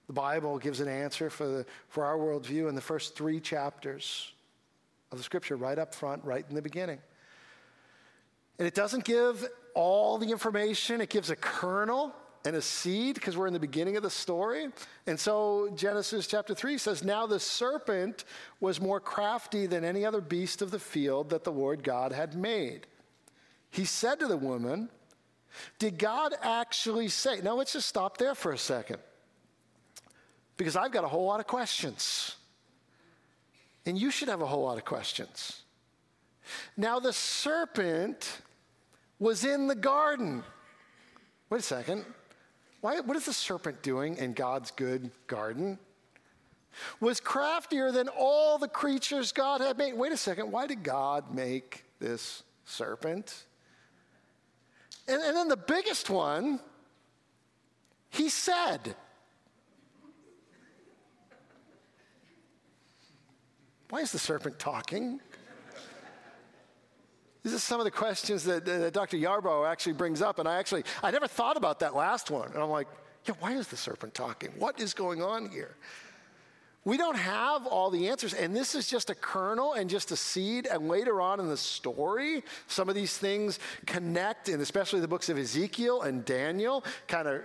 The 0.06 0.12
Bible 0.12 0.58
gives 0.58 0.80
an 0.80 0.88
answer 0.88 1.30
for, 1.30 1.46
the, 1.46 1.66
for 1.88 2.04
our 2.04 2.16
worldview 2.16 2.68
in 2.68 2.74
the 2.74 2.80
first 2.80 3.16
three 3.16 3.40
chapters 3.40 4.32
of 5.10 5.18
the 5.18 5.24
scripture, 5.24 5.56
right 5.56 5.78
up 5.78 5.94
front, 5.94 6.24
right 6.24 6.44
in 6.48 6.54
the 6.54 6.62
beginning. 6.62 6.98
And 8.58 8.66
it 8.66 8.74
doesn't 8.74 9.04
give 9.04 9.46
all 9.74 10.18
the 10.18 10.30
information, 10.30 11.00
it 11.00 11.10
gives 11.10 11.30
a 11.30 11.36
kernel 11.36 12.14
and 12.44 12.56
a 12.56 12.62
seed 12.62 13.16
because 13.16 13.36
we're 13.36 13.48
in 13.48 13.52
the 13.52 13.58
beginning 13.58 13.96
of 13.96 14.02
the 14.02 14.10
story. 14.10 14.68
And 15.06 15.18
so 15.18 15.68
Genesis 15.74 16.26
chapter 16.26 16.54
3 16.54 16.78
says, 16.78 17.04
Now 17.04 17.26
the 17.26 17.40
serpent 17.40 18.24
was 18.60 18.80
more 18.80 19.00
crafty 19.00 19.66
than 19.66 19.84
any 19.84 20.04
other 20.04 20.20
beast 20.20 20.62
of 20.62 20.70
the 20.70 20.78
field 20.78 21.30
that 21.30 21.44
the 21.44 21.52
Lord 21.52 21.82
God 21.82 22.12
had 22.12 22.36
made. 22.36 22.86
He 23.70 23.84
said 23.84 24.20
to 24.20 24.28
the 24.28 24.36
woman, 24.36 24.88
did 25.78 25.98
God 25.98 26.34
actually 26.42 27.08
say? 27.08 27.40
Now 27.40 27.54
let's 27.54 27.72
just 27.72 27.88
stop 27.88 28.18
there 28.18 28.34
for 28.34 28.52
a 28.52 28.58
second. 28.58 28.98
Because 30.56 30.76
I've 30.76 30.92
got 30.92 31.04
a 31.04 31.08
whole 31.08 31.26
lot 31.26 31.40
of 31.40 31.46
questions. 31.46 32.36
And 33.84 33.98
you 33.98 34.10
should 34.10 34.28
have 34.28 34.42
a 34.42 34.46
whole 34.46 34.64
lot 34.64 34.78
of 34.78 34.84
questions. 34.84 35.62
Now, 36.76 36.98
the 36.98 37.12
serpent 37.12 38.40
was 39.18 39.44
in 39.44 39.66
the 39.66 39.74
garden. 39.74 40.42
Wait 41.50 41.60
a 41.60 41.62
second. 41.62 42.04
Why, 42.80 43.00
what 43.00 43.16
is 43.16 43.26
the 43.26 43.32
serpent 43.32 43.82
doing 43.82 44.16
in 44.16 44.32
God's 44.32 44.70
good 44.70 45.10
garden? 45.26 45.78
Was 47.00 47.20
craftier 47.20 47.90
than 47.90 48.08
all 48.08 48.58
the 48.58 48.68
creatures 48.68 49.32
God 49.32 49.60
had 49.60 49.78
made. 49.78 49.94
Wait 49.94 50.12
a 50.12 50.16
second. 50.16 50.52
Why 50.52 50.66
did 50.66 50.82
God 50.82 51.34
make 51.34 51.84
this 51.98 52.42
serpent? 52.64 53.45
And, 55.08 55.22
and 55.22 55.36
then 55.36 55.48
the 55.48 55.56
biggest 55.56 56.10
one, 56.10 56.60
he 58.10 58.28
said, 58.28 58.94
Why 63.88 64.00
is 64.00 64.10
the 64.10 64.18
serpent 64.18 64.58
talking? 64.58 65.20
These 67.44 67.54
are 67.54 67.60
some 67.60 67.78
of 67.78 67.84
the 67.84 67.92
questions 67.92 68.42
that, 68.44 68.64
that 68.64 68.92
Dr. 68.92 69.16
Yarbrough 69.16 69.70
actually 69.70 69.92
brings 69.92 70.20
up, 70.20 70.40
and 70.40 70.48
I 70.48 70.58
actually, 70.58 70.82
I 71.00 71.12
never 71.12 71.28
thought 71.28 71.56
about 71.56 71.78
that 71.78 71.94
last 71.94 72.28
one. 72.28 72.50
And 72.52 72.60
I'm 72.60 72.70
like, 72.70 72.88
yeah, 73.24 73.34
why 73.38 73.52
is 73.52 73.68
the 73.68 73.76
serpent 73.76 74.14
talking? 74.14 74.50
What 74.58 74.80
is 74.80 74.92
going 74.94 75.22
on 75.22 75.48
here? 75.50 75.76
We 76.86 76.96
don't 76.96 77.16
have 77.16 77.66
all 77.66 77.90
the 77.90 78.08
answers, 78.08 78.32
and 78.32 78.54
this 78.54 78.76
is 78.76 78.86
just 78.86 79.10
a 79.10 79.14
kernel 79.16 79.72
and 79.72 79.90
just 79.90 80.12
a 80.12 80.16
seed. 80.16 80.68
And 80.70 80.86
later 80.86 81.20
on 81.20 81.40
in 81.40 81.48
the 81.48 81.56
story, 81.56 82.44
some 82.68 82.88
of 82.88 82.94
these 82.94 83.18
things 83.18 83.58
connect, 83.86 84.48
and 84.48 84.62
especially 84.62 85.00
the 85.00 85.08
books 85.08 85.28
of 85.28 85.36
Ezekiel 85.36 86.02
and 86.02 86.24
Daniel 86.24 86.84
kind 87.08 87.26
of 87.26 87.42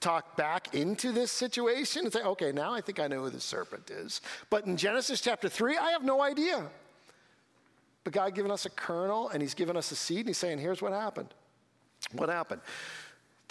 talk 0.00 0.34
back 0.34 0.74
into 0.74 1.12
this 1.12 1.30
situation 1.30 2.04
and 2.04 2.12
say, 2.12 2.22
okay, 2.22 2.52
now 2.52 2.72
I 2.72 2.80
think 2.80 2.98
I 2.98 3.06
know 3.06 3.24
who 3.24 3.28
the 3.28 3.38
serpent 3.38 3.90
is. 3.90 4.22
But 4.48 4.64
in 4.64 4.78
Genesis 4.78 5.20
chapter 5.20 5.50
3, 5.50 5.76
I 5.76 5.90
have 5.90 6.02
no 6.02 6.22
idea. 6.22 6.66
But 8.02 8.14
God 8.14 8.34
given 8.34 8.50
us 8.50 8.64
a 8.64 8.70
kernel 8.70 9.28
and 9.28 9.42
He's 9.42 9.52
given 9.52 9.76
us 9.76 9.92
a 9.92 9.94
seed, 9.94 10.20
and 10.20 10.28
He's 10.28 10.38
saying, 10.38 10.56
here's 10.56 10.80
what 10.80 10.92
happened. 10.92 11.28
What 12.12 12.30
happened? 12.30 12.62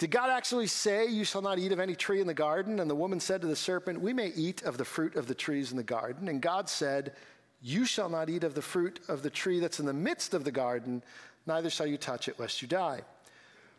Did 0.00 0.10
God 0.10 0.30
actually 0.30 0.66
say, 0.66 1.06
You 1.08 1.24
shall 1.24 1.42
not 1.42 1.58
eat 1.58 1.72
of 1.72 1.78
any 1.78 1.94
tree 1.94 2.22
in 2.22 2.26
the 2.26 2.32
garden? 2.32 2.80
And 2.80 2.88
the 2.88 2.94
woman 2.94 3.20
said 3.20 3.42
to 3.42 3.46
the 3.46 3.54
serpent, 3.54 4.00
We 4.00 4.14
may 4.14 4.28
eat 4.28 4.62
of 4.62 4.78
the 4.78 4.84
fruit 4.86 5.14
of 5.14 5.26
the 5.26 5.34
trees 5.34 5.72
in 5.72 5.76
the 5.76 5.82
garden. 5.82 6.28
And 6.28 6.40
God 6.40 6.70
said, 6.70 7.12
You 7.60 7.84
shall 7.84 8.08
not 8.08 8.30
eat 8.30 8.42
of 8.42 8.54
the 8.54 8.62
fruit 8.62 9.00
of 9.08 9.22
the 9.22 9.28
tree 9.28 9.60
that's 9.60 9.78
in 9.78 9.84
the 9.84 9.92
midst 9.92 10.32
of 10.32 10.44
the 10.44 10.50
garden, 10.50 11.02
neither 11.44 11.68
shall 11.68 11.86
you 11.86 11.98
touch 11.98 12.28
it, 12.28 12.40
lest 12.40 12.62
you 12.62 12.66
die. 12.66 13.02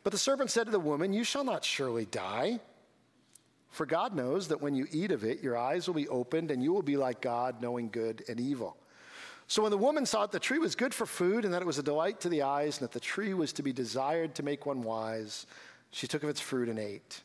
But 0.04 0.12
the 0.12 0.20
serpent 0.20 0.52
said 0.52 0.66
to 0.66 0.72
the 0.72 0.80
woman, 0.80 1.12
You 1.12 1.24
shall 1.24 1.44
not 1.44 1.66
surely 1.66 2.06
die. 2.06 2.60
For 3.72 3.88
God 3.88 4.14
knows 4.14 4.48
that 4.50 4.62
when 4.62 4.76
you 4.76 4.86
eat 4.92 5.12
of 5.12 5.24
it, 5.24 5.42
your 5.42 5.58
eyes 5.58 5.88
will 5.88 5.96
be 5.96 6.08
opened, 6.08 6.52
and 6.52 6.62
you 6.62 6.72
will 6.72 6.84
be 6.84 6.98
like 6.98 7.22
God, 7.22 7.64
knowing 7.64 7.90
good 7.90 8.24
and 8.30 8.40
evil. 8.40 8.78
So 9.48 9.64
when 9.64 9.72
the 9.72 9.78
woman 9.78 10.06
saw 10.06 10.22
that 10.22 10.32
the 10.32 10.40
tree 10.40 10.60
was 10.60 10.76
good 10.76 10.94
for 10.94 11.08
food, 11.08 11.46
and 11.46 11.54
that 11.56 11.64
it 11.64 11.68
was 11.68 11.80
a 11.80 11.84
delight 11.84 12.20
to 12.22 12.30
the 12.30 12.44
eyes, 12.44 12.78
and 12.78 12.88
that 12.88 12.94
the 12.94 13.00
tree 13.00 13.34
was 13.34 13.52
to 13.54 13.64
be 13.64 13.74
desired 13.74 14.36
to 14.36 14.44
make 14.44 14.68
one 14.68 14.84
wise, 14.84 15.48
she 15.92 16.08
took 16.08 16.24
of 16.24 16.30
its 16.30 16.40
fruit 16.40 16.70
and 16.70 16.80
ate. 16.80 17.22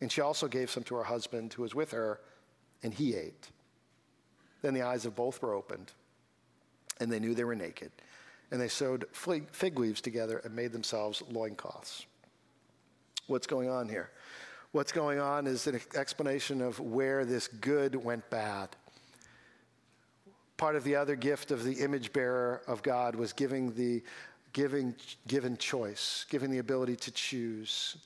And 0.00 0.10
she 0.10 0.20
also 0.20 0.48
gave 0.48 0.70
some 0.70 0.82
to 0.84 0.96
her 0.96 1.04
husband 1.04 1.52
who 1.52 1.62
was 1.62 1.74
with 1.74 1.90
her, 1.92 2.20
and 2.82 2.92
he 2.92 3.14
ate. 3.14 3.50
Then 4.62 4.74
the 4.74 4.82
eyes 4.82 5.06
of 5.06 5.14
both 5.14 5.42
were 5.42 5.54
opened, 5.54 5.92
and 7.00 7.10
they 7.10 7.20
knew 7.20 7.34
they 7.34 7.44
were 7.44 7.54
naked. 7.54 7.92
And 8.50 8.60
they 8.60 8.68
sewed 8.68 9.06
fig 9.12 9.78
leaves 9.78 10.00
together 10.00 10.38
and 10.44 10.54
made 10.54 10.72
themselves 10.72 11.22
loincloths. 11.30 12.06
What's 13.26 13.46
going 13.46 13.70
on 13.70 13.88
here? 13.88 14.10
What's 14.72 14.92
going 14.92 15.18
on 15.18 15.46
is 15.46 15.66
an 15.66 15.80
explanation 15.94 16.60
of 16.60 16.78
where 16.80 17.24
this 17.24 17.48
good 17.48 17.94
went 17.94 18.28
bad. 18.28 18.68
Part 20.56 20.76
of 20.76 20.84
the 20.84 20.96
other 20.96 21.16
gift 21.16 21.50
of 21.50 21.64
the 21.64 21.74
image 21.74 22.12
bearer 22.12 22.62
of 22.66 22.82
God 22.82 23.16
was 23.16 23.32
giving 23.32 23.74
the 23.74 24.02
giving 24.54 24.94
given 25.28 25.58
choice, 25.58 26.24
giving 26.30 26.50
the 26.50 26.58
ability 26.58 26.96
to 26.96 27.10
choose, 27.10 27.98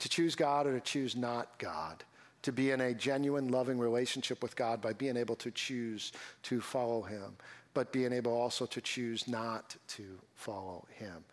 to 0.00 0.08
choose 0.08 0.34
God 0.34 0.66
or 0.66 0.72
to 0.72 0.80
choose 0.80 1.14
not 1.14 1.56
God, 1.58 2.02
to 2.42 2.50
be 2.50 2.72
in 2.72 2.80
a 2.80 2.92
genuine, 2.92 3.48
loving 3.48 3.78
relationship 3.78 4.42
with 4.42 4.56
God 4.56 4.80
by 4.80 4.92
being 4.92 5.16
able 5.16 5.36
to 5.36 5.52
choose 5.52 6.10
to 6.44 6.60
follow 6.60 7.02
Him, 7.02 7.36
but 7.74 7.92
being 7.92 8.12
able 8.12 8.32
also 8.32 8.66
to 8.66 8.80
choose 8.80 9.28
not 9.28 9.76
to 9.88 10.18
follow 10.34 10.86
Him. 10.90 11.24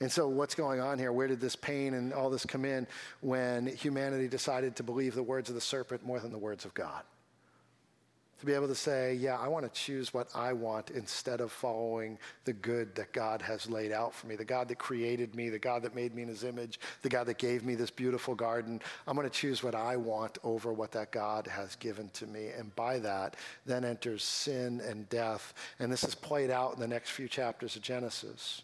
And 0.00 0.10
so, 0.10 0.26
what's 0.26 0.54
going 0.54 0.80
on 0.80 0.98
here? 0.98 1.12
Where 1.12 1.28
did 1.28 1.40
this 1.40 1.54
pain 1.54 1.92
and 1.92 2.14
all 2.14 2.30
this 2.30 2.46
come 2.46 2.64
in 2.64 2.86
when 3.20 3.66
humanity 3.66 4.28
decided 4.28 4.74
to 4.76 4.82
believe 4.82 5.14
the 5.14 5.22
words 5.22 5.50
of 5.50 5.54
the 5.54 5.60
serpent 5.60 6.04
more 6.04 6.18
than 6.18 6.32
the 6.32 6.38
words 6.38 6.64
of 6.64 6.72
God? 6.72 7.02
To 8.40 8.46
be 8.46 8.54
able 8.54 8.68
to 8.68 8.74
say, 8.74 9.14
yeah, 9.14 9.38
I 9.38 9.48
want 9.48 9.66
to 9.66 9.80
choose 9.80 10.14
what 10.14 10.28
I 10.34 10.54
want 10.54 10.90
instead 10.90 11.42
of 11.42 11.52
following 11.52 12.18
the 12.46 12.54
good 12.54 12.94
that 12.94 13.12
God 13.12 13.42
has 13.42 13.68
laid 13.68 13.92
out 13.92 14.14
for 14.14 14.26
me, 14.26 14.34
the 14.34 14.46
God 14.46 14.68
that 14.68 14.78
created 14.78 15.34
me, 15.34 15.50
the 15.50 15.58
God 15.58 15.82
that 15.82 15.94
made 15.94 16.14
me 16.14 16.22
in 16.22 16.28
his 16.28 16.42
image, 16.42 16.80
the 17.02 17.10
God 17.10 17.26
that 17.26 17.36
gave 17.36 17.64
me 17.64 17.74
this 17.74 17.90
beautiful 17.90 18.34
garden. 18.34 18.80
I'm 19.06 19.14
going 19.14 19.28
to 19.28 19.34
choose 19.34 19.62
what 19.62 19.74
I 19.74 19.96
want 19.96 20.38
over 20.42 20.72
what 20.72 20.90
that 20.92 21.12
God 21.12 21.46
has 21.46 21.76
given 21.76 22.08
to 22.14 22.26
me. 22.26 22.48
And 22.48 22.74
by 22.76 22.98
that, 23.00 23.36
then 23.66 23.84
enters 23.84 24.24
sin 24.24 24.80
and 24.80 25.06
death. 25.10 25.52
And 25.78 25.92
this 25.92 26.02
is 26.02 26.14
played 26.14 26.50
out 26.50 26.72
in 26.72 26.80
the 26.80 26.88
next 26.88 27.10
few 27.10 27.28
chapters 27.28 27.76
of 27.76 27.82
Genesis. 27.82 28.62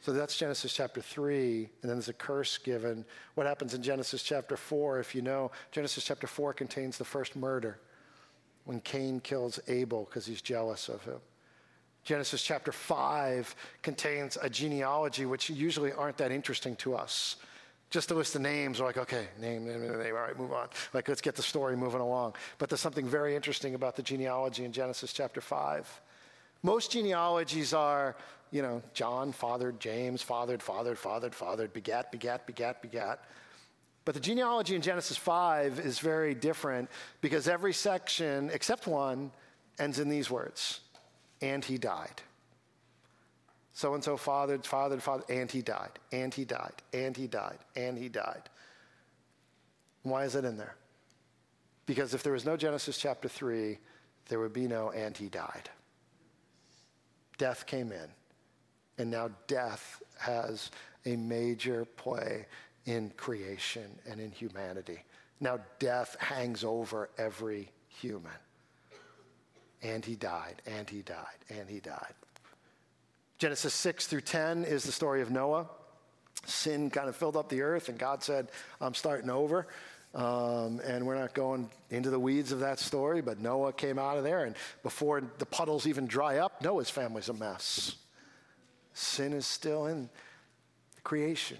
So 0.00 0.12
that's 0.12 0.38
Genesis 0.38 0.72
chapter 0.72 1.00
3, 1.00 1.68
and 1.82 1.90
then 1.90 1.96
there's 1.96 2.08
a 2.08 2.12
curse 2.12 2.56
given. 2.56 3.04
What 3.34 3.48
happens 3.48 3.74
in 3.74 3.82
Genesis 3.82 4.22
chapter 4.22 4.56
4, 4.56 5.00
if 5.00 5.12
you 5.12 5.22
know, 5.22 5.50
Genesis 5.72 6.04
chapter 6.04 6.28
4 6.28 6.52
contains 6.52 6.98
the 6.98 7.04
first 7.04 7.34
murder 7.34 7.80
when 8.68 8.80
Cain 8.80 9.18
kills 9.18 9.58
Abel 9.66 10.04
because 10.04 10.26
he's 10.26 10.42
jealous 10.42 10.90
of 10.90 11.02
him. 11.02 11.16
Genesis 12.04 12.42
chapter 12.42 12.70
5 12.70 13.56
contains 13.80 14.36
a 14.42 14.50
genealogy 14.50 15.24
which 15.24 15.48
usually 15.48 15.90
aren't 15.90 16.18
that 16.18 16.30
interesting 16.30 16.76
to 16.76 16.94
us. 16.94 17.36
Just 17.88 18.10
a 18.10 18.14
list 18.14 18.34
of 18.34 18.42
names, 18.42 18.78
we're 18.78 18.84
like, 18.84 18.98
okay, 18.98 19.28
name, 19.40 19.64
name, 19.64 19.80
name, 19.80 19.98
name, 19.98 20.14
all 20.14 20.20
right, 20.20 20.38
move 20.38 20.52
on. 20.52 20.68
Like, 20.92 21.08
let's 21.08 21.22
get 21.22 21.34
the 21.34 21.42
story 21.42 21.78
moving 21.78 22.02
along. 22.02 22.34
But 22.58 22.68
there's 22.68 22.82
something 22.82 23.08
very 23.08 23.34
interesting 23.34 23.74
about 23.74 23.96
the 23.96 24.02
genealogy 24.02 24.66
in 24.66 24.72
Genesis 24.72 25.14
chapter 25.14 25.40
5. 25.40 26.02
Most 26.62 26.92
genealogies 26.92 27.72
are, 27.72 28.16
you 28.50 28.60
know, 28.60 28.82
John 28.92 29.32
fathered 29.32 29.80
James, 29.80 30.20
fathered, 30.20 30.62
fathered, 30.62 30.98
fathered, 30.98 31.34
fathered, 31.34 31.72
begat, 31.72 32.12
begat, 32.12 32.46
begat, 32.46 32.82
begat. 32.82 33.24
But 34.08 34.14
the 34.14 34.20
genealogy 34.22 34.74
in 34.74 34.80
Genesis 34.80 35.18
5 35.18 35.80
is 35.80 35.98
very 35.98 36.34
different 36.34 36.88
because 37.20 37.46
every 37.46 37.74
section, 37.74 38.48
except 38.54 38.86
one, 38.86 39.30
ends 39.78 39.98
in 39.98 40.08
these 40.08 40.30
words 40.30 40.80
and 41.42 41.62
he 41.62 41.76
died. 41.76 42.22
So 43.74 43.92
and 43.92 44.02
so 44.02 44.16
fathered, 44.16 44.64
fathered, 44.64 45.02
fathered, 45.02 45.28
and 45.28 45.50
he 45.50 45.60
died, 45.60 45.90
and 46.10 46.32
he 46.32 46.46
died, 46.46 46.72
and 46.94 47.14
he 47.14 47.26
died, 47.26 47.58
and 47.76 47.98
he 47.98 48.08
died. 48.08 48.48
Why 50.04 50.24
is 50.24 50.34
it 50.36 50.46
in 50.46 50.56
there? 50.56 50.74
Because 51.84 52.14
if 52.14 52.22
there 52.22 52.32
was 52.32 52.46
no 52.46 52.56
Genesis 52.56 52.96
chapter 52.96 53.28
3, 53.28 53.76
there 54.30 54.40
would 54.40 54.54
be 54.54 54.68
no 54.68 54.90
and 54.90 55.14
he 55.14 55.28
died. 55.28 55.68
Death 57.36 57.66
came 57.66 57.92
in, 57.92 58.08
and 58.96 59.10
now 59.10 59.28
death 59.48 60.02
has 60.18 60.70
a 61.04 61.14
major 61.14 61.84
play 61.84 62.46
in 62.88 63.10
creation 63.18 63.98
and 64.10 64.18
in 64.18 64.30
humanity. 64.30 64.98
Now, 65.40 65.60
death 65.78 66.16
hangs 66.18 66.64
over 66.64 67.10
every 67.18 67.70
human. 67.86 68.32
And 69.82 70.02
he 70.02 70.16
died, 70.16 70.62
and 70.66 70.88
he 70.88 71.02
died, 71.02 71.38
and 71.50 71.68
he 71.68 71.80
died. 71.80 72.14
Genesis 73.36 73.74
6 73.74 74.06
through 74.06 74.22
10 74.22 74.64
is 74.64 74.84
the 74.84 74.90
story 74.90 75.20
of 75.20 75.30
Noah. 75.30 75.68
Sin 76.46 76.88
kind 76.88 77.10
of 77.10 77.14
filled 77.14 77.36
up 77.36 77.50
the 77.50 77.60
earth, 77.60 77.90
and 77.90 77.98
God 77.98 78.22
said, 78.22 78.50
I'm 78.80 78.94
starting 78.94 79.28
over. 79.28 79.66
Um, 80.14 80.80
and 80.82 81.06
we're 81.06 81.18
not 81.18 81.34
going 81.34 81.70
into 81.90 82.08
the 82.08 82.18
weeds 82.18 82.52
of 82.52 82.60
that 82.60 82.78
story, 82.78 83.20
but 83.20 83.38
Noah 83.38 83.74
came 83.74 83.98
out 83.98 84.16
of 84.16 84.24
there, 84.24 84.46
and 84.46 84.56
before 84.82 85.22
the 85.36 85.46
puddles 85.46 85.86
even 85.86 86.06
dry 86.06 86.38
up, 86.38 86.62
Noah's 86.62 86.88
family's 86.88 87.28
a 87.28 87.34
mess. 87.34 87.96
Sin 88.94 89.34
is 89.34 89.46
still 89.46 89.86
in 89.86 90.08
creation. 91.04 91.58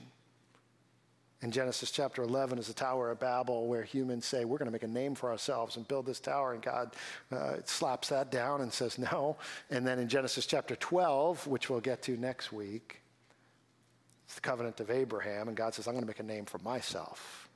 In 1.41 1.53
Genesis 1.53 1.93
chapter 1.93 2.23
11 2.23 2.59
is 2.59 2.67
the 2.67 2.75
Tower 2.75 3.13
of 3.13 3.21
Babel, 3.21 3.69
where 3.69 3.85
humans 3.85 4.27
say, 4.27 4.45
We're 4.45 4.59
going 4.59 4.67
to 4.67 4.73
make 4.73 4.83
a 4.83 4.89
name 4.89 5.15
for 5.15 5.31
ourselves 5.31 5.77
and 5.77 5.87
build 5.87 6.05
this 6.05 6.19
tower. 6.19 6.53
And 6.53 6.61
God 6.61 6.97
uh, 7.31 7.57
slaps 7.65 8.09
that 8.09 8.33
down 8.33 8.61
and 8.61 8.73
says, 8.73 8.99
No. 8.99 9.37
And 9.71 9.87
then 9.87 10.01
in 10.01 10.09
Genesis 10.09 10.47
chapter 10.47 10.75
12, 10.75 11.47
which 11.47 11.71
we'll 11.71 11.81
get 11.81 12.03
to 12.03 12.17
next 12.17 12.53
week, 12.53 13.03
it's 14.25 14.35
the 14.35 14.41
covenant 14.41 14.81
of 14.81 14.91
Abraham. 14.91 15.47
And 15.47 15.57
God 15.57 15.75
says, 15.75 15.87
I'm 15.87 15.95
going 15.95 16.03
to 16.03 16.09
make 16.09 16.19
a 16.19 16.25
name 16.25 16.45
for 16.45 16.59
myself. 16.59 17.49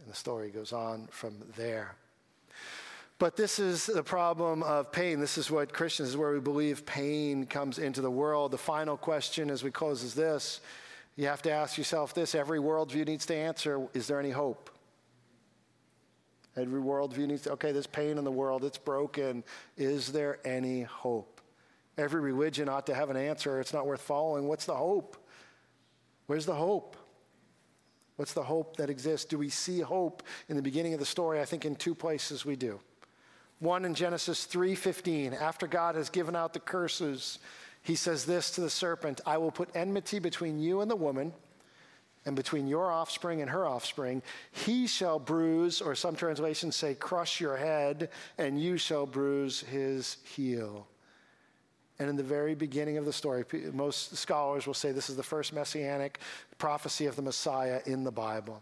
And 0.00 0.10
the 0.10 0.16
story 0.16 0.50
goes 0.50 0.72
on 0.72 1.06
from 1.12 1.36
there. 1.56 1.94
But 3.18 3.36
this 3.36 3.60
is 3.60 3.86
the 3.86 4.02
problem 4.02 4.64
of 4.64 4.90
pain. 4.90 5.20
This 5.20 5.38
is 5.38 5.50
what 5.50 5.72
Christians, 5.72 6.10
is 6.10 6.16
where 6.16 6.32
we 6.32 6.40
believe 6.40 6.84
pain 6.84 7.46
comes 7.46 7.78
into 7.78 8.00
the 8.00 8.10
world. 8.10 8.50
The 8.50 8.58
final 8.58 8.96
question 8.96 9.50
as 9.50 9.62
we 9.62 9.70
close 9.70 10.02
is 10.02 10.14
this 10.14 10.60
you 11.16 11.26
have 11.26 11.42
to 11.42 11.50
ask 11.50 11.78
yourself 11.78 12.14
this 12.14 12.34
every 12.34 12.58
worldview 12.58 13.06
needs 13.06 13.26
to 13.26 13.34
answer 13.34 13.88
is 13.94 14.06
there 14.06 14.20
any 14.20 14.30
hope? 14.30 14.70
Every 16.56 16.80
worldview 16.80 17.26
needs 17.26 17.42
to, 17.42 17.52
okay, 17.52 17.72
there's 17.72 17.86
pain 17.86 18.16
in 18.16 18.24
the 18.24 18.32
world, 18.32 18.64
it's 18.64 18.78
broken. 18.78 19.44
Is 19.76 20.12
there 20.12 20.38
any 20.44 20.82
hope? 20.82 21.40
Every 21.98 22.20
religion 22.20 22.68
ought 22.68 22.86
to 22.86 22.94
have 22.94 23.10
an 23.10 23.16
answer. 23.16 23.60
It's 23.60 23.72
not 23.72 23.86
worth 23.86 24.00
following. 24.00 24.48
What's 24.48 24.66
the 24.66 24.74
hope? 24.74 25.16
Where's 26.26 26.46
the 26.46 26.54
hope? 26.54 26.96
What's 28.16 28.32
the 28.32 28.42
hope 28.42 28.76
that 28.76 28.88
exists? 28.88 29.26
Do 29.26 29.38
we 29.38 29.50
see 29.50 29.80
hope 29.80 30.22
in 30.48 30.56
the 30.56 30.62
beginning 30.62 30.94
of 30.94 31.00
the 31.00 31.06
story? 31.06 31.40
I 31.40 31.44
think 31.44 31.64
in 31.64 31.76
two 31.76 31.94
places 31.94 32.44
we 32.44 32.56
do. 32.56 32.80
One 33.58 33.84
in 33.84 33.94
Genesis 33.94 34.46
3:15, 34.46 35.34
after 35.34 35.66
God 35.66 35.94
has 35.94 36.10
given 36.10 36.36
out 36.36 36.52
the 36.52 36.60
curses, 36.60 37.38
he 37.86 37.94
says 37.94 38.24
this 38.24 38.50
to 38.50 38.60
the 38.60 38.68
serpent 38.68 39.20
I 39.24 39.38
will 39.38 39.52
put 39.52 39.68
enmity 39.76 40.18
between 40.18 40.58
you 40.58 40.80
and 40.80 40.90
the 40.90 40.96
woman, 40.96 41.32
and 42.24 42.34
between 42.34 42.66
your 42.66 42.90
offspring 42.90 43.40
and 43.40 43.48
her 43.48 43.64
offspring. 43.64 44.22
He 44.50 44.88
shall 44.88 45.20
bruise, 45.20 45.80
or 45.80 45.94
some 45.94 46.16
translations 46.16 46.74
say, 46.74 46.96
crush 46.96 47.40
your 47.40 47.56
head, 47.56 48.10
and 48.36 48.60
you 48.60 48.76
shall 48.76 49.06
bruise 49.06 49.60
his 49.60 50.16
heel. 50.24 50.88
And 52.00 52.10
in 52.10 52.16
the 52.16 52.24
very 52.24 52.56
beginning 52.56 52.98
of 52.98 53.04
the 53.04 53.12
story, 53.12 53.44
most 53.72 54.16
scholars 54.16 54.66
will 54.66 54.74
say 54.74 54.90
this 54.90 55.08
is 55.08 55.16
the 55.16 55.22
first 55.22 55.52
messianic 55.52 56.18
prophecy 56.58 57.06
of 57.06 57.14
the 57.14 57.22
Messiah 57.22 57.80
in 57.86 58.02
the 58.02 58.10
Bible. 58.10 58.60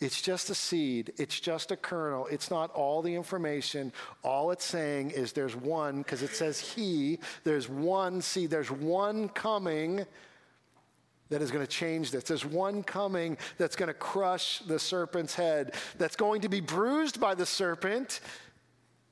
It's 0.00 0.20
just 0.20 0.50
a 0.50 0.54
seed, 0.54 1.12
it's 1.16 1.38
just 1.38 1.70
a 1.70 1.76
kernel, 1.76 2.26
it's 2.30 2.50
not 2.50 2.70
all 2.72 3.00
the 3.00 3.14
information. 3.14 3.92
All 4.22 4.50
it's 4.50 4.64
saying 4.64 5.12
is 5.12 5.32
there's 5.32 5.56
one, 5.56 5.98
because 5.98 6.22
it 6.22 6.34
says 6.34 6.58
he, 6.58 7.20
there's 7.44 7.68
one 7.68 8.20
seed, 8.20 8.50
there's 8.50 8.70
one 8.70 9.28
coming 9.28 10.04
that 11.30 11.40
is 11.40 11.50
going 11.50 11.64
to 11.64 11.70
change 11.70 12.10
this. 12.10 12.24
There's 12.24 12.44
one 12.44 12.82
coming 12.82 13.38
that's 13.56 13.76
going 13.76 13.86
to 13.88 13.94
crush 13.94 14.58
the 14.60 14.78
serpent's 14.78 15.34
head, 15.34 15.74
that's 15.96 16.16
going 16.16 16.42
to 16.42 16.48
be 16.48 16.60
bruised 16.60 17.20
by 17.20 17.34
the 17.34 17.46
serpent, 17.46 18.20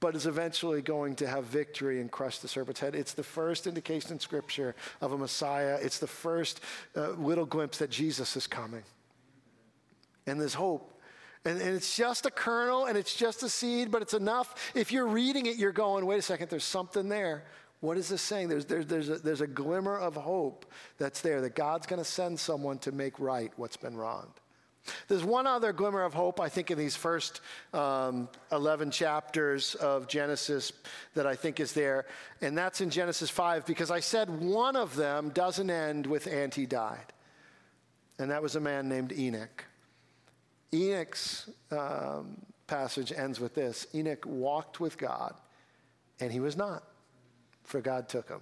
but 0.00 0.16
is 0.16 0.26
eventually 0.26 0.82
going 0.82 1.14
to 1.16 1.28
have 1.28 1.44
victory 1.44 2.00
and 2.00 2.10
crush 2.10 2.38
the 2.38 2.48
serpent's 2.48 2.80
head. 2.80 2.94
It's 2.96 3.14
the 3.14 3.22
first 3.22 3.68
indication 3.68 4.12
in 4.12 4.20
Scripture 4.20 4.74
of 5.00 5.12
a 5.12 5.18
Messiah. 5.18 5.78
It's 5.80 6.00
the 6.00 6.08
first 6.08 6.60
uh, 6.96 7.10
little 7.10 7.46
glimpse 7.46 7.78
that 7.78 7.90
Jesus 7.90 8.36
is 8.36 8.48
coming. 8.48 8.82
And 10.26 10.40
there's 10.40 10.54
hope. 10.54 11.00
And, 11.44 11.60
and, 11.60 11.74
it's 11.74 11.96
just 11.96 12.24
a 12.24 12.30
kernel 12.30 12.86
and 12.86 12.96
it's 12.96 13.14
just 13.14 13.42
a 13.42 13.48
seed, 13.48 13.90
but 13.90 14.00
it's 14.00 14.14
enough. 14.14 14.72
If 14.76 14.92
you're 14.92 15.08
reading 15.08 15.46
it, 15.46 15.56
you're 15.56 15.72
going, 15.72 16.06
wait 16.06 16.18
a 16.18 16.22
second, 16.22 16.48
there's 16.50 16.64
something 16.64 17.08
there. 17.08 17.44
What 17.80 17.98
is 17.98 18.08
this 18.08 18.22
saying? 18.22 18.48
There's, 18.48 18.64
there's, 18.64 18.86
there's, 18.86 19.08
a, 19.08 19.18
there's 19.18 19.40
a 19.40 19.46
glimmer 19.48 19.98
of 19.98 20.14
hope 20.14 20.66
that's 20.98 21.20
there 21.20 21.40
that 21.40 21.56
God's 21.56 21.88
going 21.88 21.98
to 21.98 22.08
send 22.08 22.38
someone 22.38 22.78
to 22.78 22.92
make 22.92 23.18
right 23.18 23.52
what's 23.56 23.76
been 23.76 23.96
wronged. 23.96 24.30
There's 25.08 25.24
one 25.24 25.46
other 25.46 25.72
glimmer 25.72 26.02
of 26.02 26.14
hope, 26.14 26.40
I 26.40 26.48
think, 26.48 26.70
in 26.70 26.78
these 26.78 26.96
first 26.96 27.40
um, 27.72 28.28
11 28.50 28.90
chapters 28.90 29.74
of 29.76 30.08
Genesis 30.08 30.72
that 31.14 31.26
I 31.26 31.34
think 31.36 31.60
is 31.60 31.72
there, 31.72 32.06
and 32.40 32.56
that's 32.56 32.80
in 32.80 32.90
Genesis 32.90 33.30
5, 33.30 33.64
because 33.64 33.90
I 33.90 34.00
said 34.00 34.28
one 34.28 34.74
of 34.74 34.96
them 34.96 35.30
doesn't 35.30 35.70
end 35.70 36.06
with 36.06 36.26
and 36.26 36.52
he 36.52 36.66
died, 36.66 37.12
and 38.18 38.30
that 38.30 38.42
was 38.42 38.56
a 38.56 38.60
man 38.60 38.88
named 38.88 39.12
Enoch. 39.12 39.64
Enoch's 40.74 41.50
um, 41.70 42.36
passage 42.66 43.12
ends 43.12 43.38
with 43.38 43.54
this 43.54 43.86
Enoch 43.94 44.24
walked 44.26 44.80
with 44.80 44.96
God, 44.96 45.34
and 46.20 46.32
he 46.32 46.40
was 46.40 46.56
not, 46.56 46.82
for 47.64 47.80
God 47.80 48.08
took 48.08 48.28
him. 48.28 48.40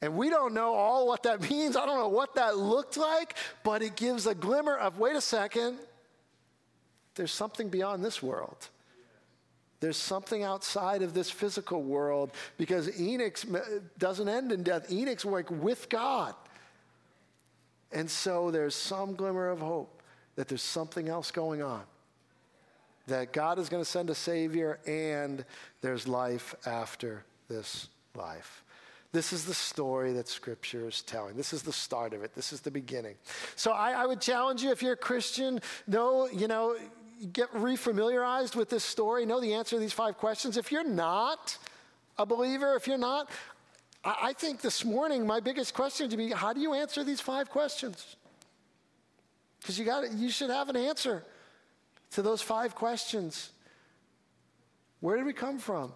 And 0.00 0.16
we 0.16 0.30
don't 0.30 0.52
know 0.52 0.74
all 0.74 1.06
what 1.06 1.22
that 1.22 1.40
means. 1.50 1.76
I 1.76 1.86
don't 1.86 1.98
know 1.98 2.08
what 2.08 2.34
that 2.34 2.56
looked 2.56 2.96
like, 2.96 3.36
but 3.62 3.82
it 3.82 3.96
gives 3.96 4.26
a 4.26 4.34
glimmer 4.34 4.76
of 4.76 4.98
wait 4.98 5.14
a 5.14 5.20
second, 5.20 5.78
there's 7.14 7.32
something 7.32 7.68
beyond 7.68 8.04
this 8.04 8.22
world. 8.22 8.68
There's 9.80 9.96
something 9.96 10.44
outside 10.44 11.02
of 11.02 11.12
this 11.12 11.28
physical 11.28 11.82
world 11.82 12.30
because 12.56 13.00
Enoch 13.00 13.36
doesn't 13.98 14.28
end 14.28 14.52
in 14.52 14.62
death. 14.62 14.90
Enoch's 14.92 15.24
like 15.24 15.50
with 15.50 15.88
God. 15.88 16.34
And 17.92 18.10
so 18.10 18.50
there's 18.50 18.74
some 18.74 19.14
glimmer 19.14 19.48
of 19.48 19.60
hope 19.60 20.02
that 20.36 20.48
there's 20.48 20.62
something 20.62 21.08
else 21.08 21.30
going 21.30 21.62
on. 21.62 21.82
That 23.06 23.32
God 23.32 23.58
is 23.58 23.68
going 23.68 23.82
to 23.82 23.88
send 23.88 24.10
a 24.10 24.14
Savior 24.14 24.78
and 24.86 25.44
there's 25.80 26.06
life 26.06 26.54
after 26.64 27.24
this 27.48 27.88
life. 28.14 28.64
This 29.12 29.32
is 29.32 29.44
the 29.44 29.54
story 29.54 30.14
that 30.14 30.26
Scripture 30.26 30.88
is 30.88 31.02
telling. 31.02 31.36
This 31.36 31.52
is 31.52 31.62
the 31.62 31.72
start 31.72 32.14
of 32.14 32.22
it. 32.22 32.34
This 32.34 32.52
is 32.52 32.60
the 32.60 32.70
beginning. 32.70 33.16
So 33.56 33.72
I, 33.72 33.90
I 33.92 34.06
would 34.06 34.22
challenge 34.22 34.62
you, 34.62 34.70
if 34.70 34.82
you're 34.82 34.94
a 34.94 34.96
Christian, 34.96 35.60
know, 35.86 36.28
you 36.28 36.48
know, 36.48 36.76
get 37.32 37.52
refamiliarized 37.52 38.56
with 38.56 38.70
this 38.70 38.84
story, 38.84 39.26
know 39.26 39.40
the 39.40 39.52
answer 39.52 39.76
to 39.76 39.80
these 39.80 39.92
five 39.92 40.16
questions. 40.16 40.56
If 40.56 40.72
you're 40.72 40.88
not 40.88 41.58
a 42.18 42.24
believer, 42.24 42.74
if 42.74 42.86
you're 42.86 42.96
not, 42.96 43.28
I, 44.04 44.32
think 44.32 44.60
this 44.60 44.84
morning 44.84 45.26
my 45.26 45.38
biggest 45.38 45.74
question 45.74 46.10
to 46.10 46.16
be 46.16 46.30
how 46.30 46.52
do 46.52 46.60
you 46.60 46.74
answer 46.74 47.04
these 47.04 47.20
five 47.20 47.50
questions? 47.50 48.16
Because 49.60 49.78
you 49.78 49.84
got 49.84 50.10
you 50.12 50.28
should 50.28 50.50
have 50.50 50.68
an 50.68 50.76
answer 50.76 51.22
to 52.12 52.22
those 52.22 52.42
five 52.42 52.74
questions. 52.74 53.50
Where 55.00 55.16
did 55.16 55.24
we 55.24 55.32
come 55.32 55.58
from? 55.58 55.92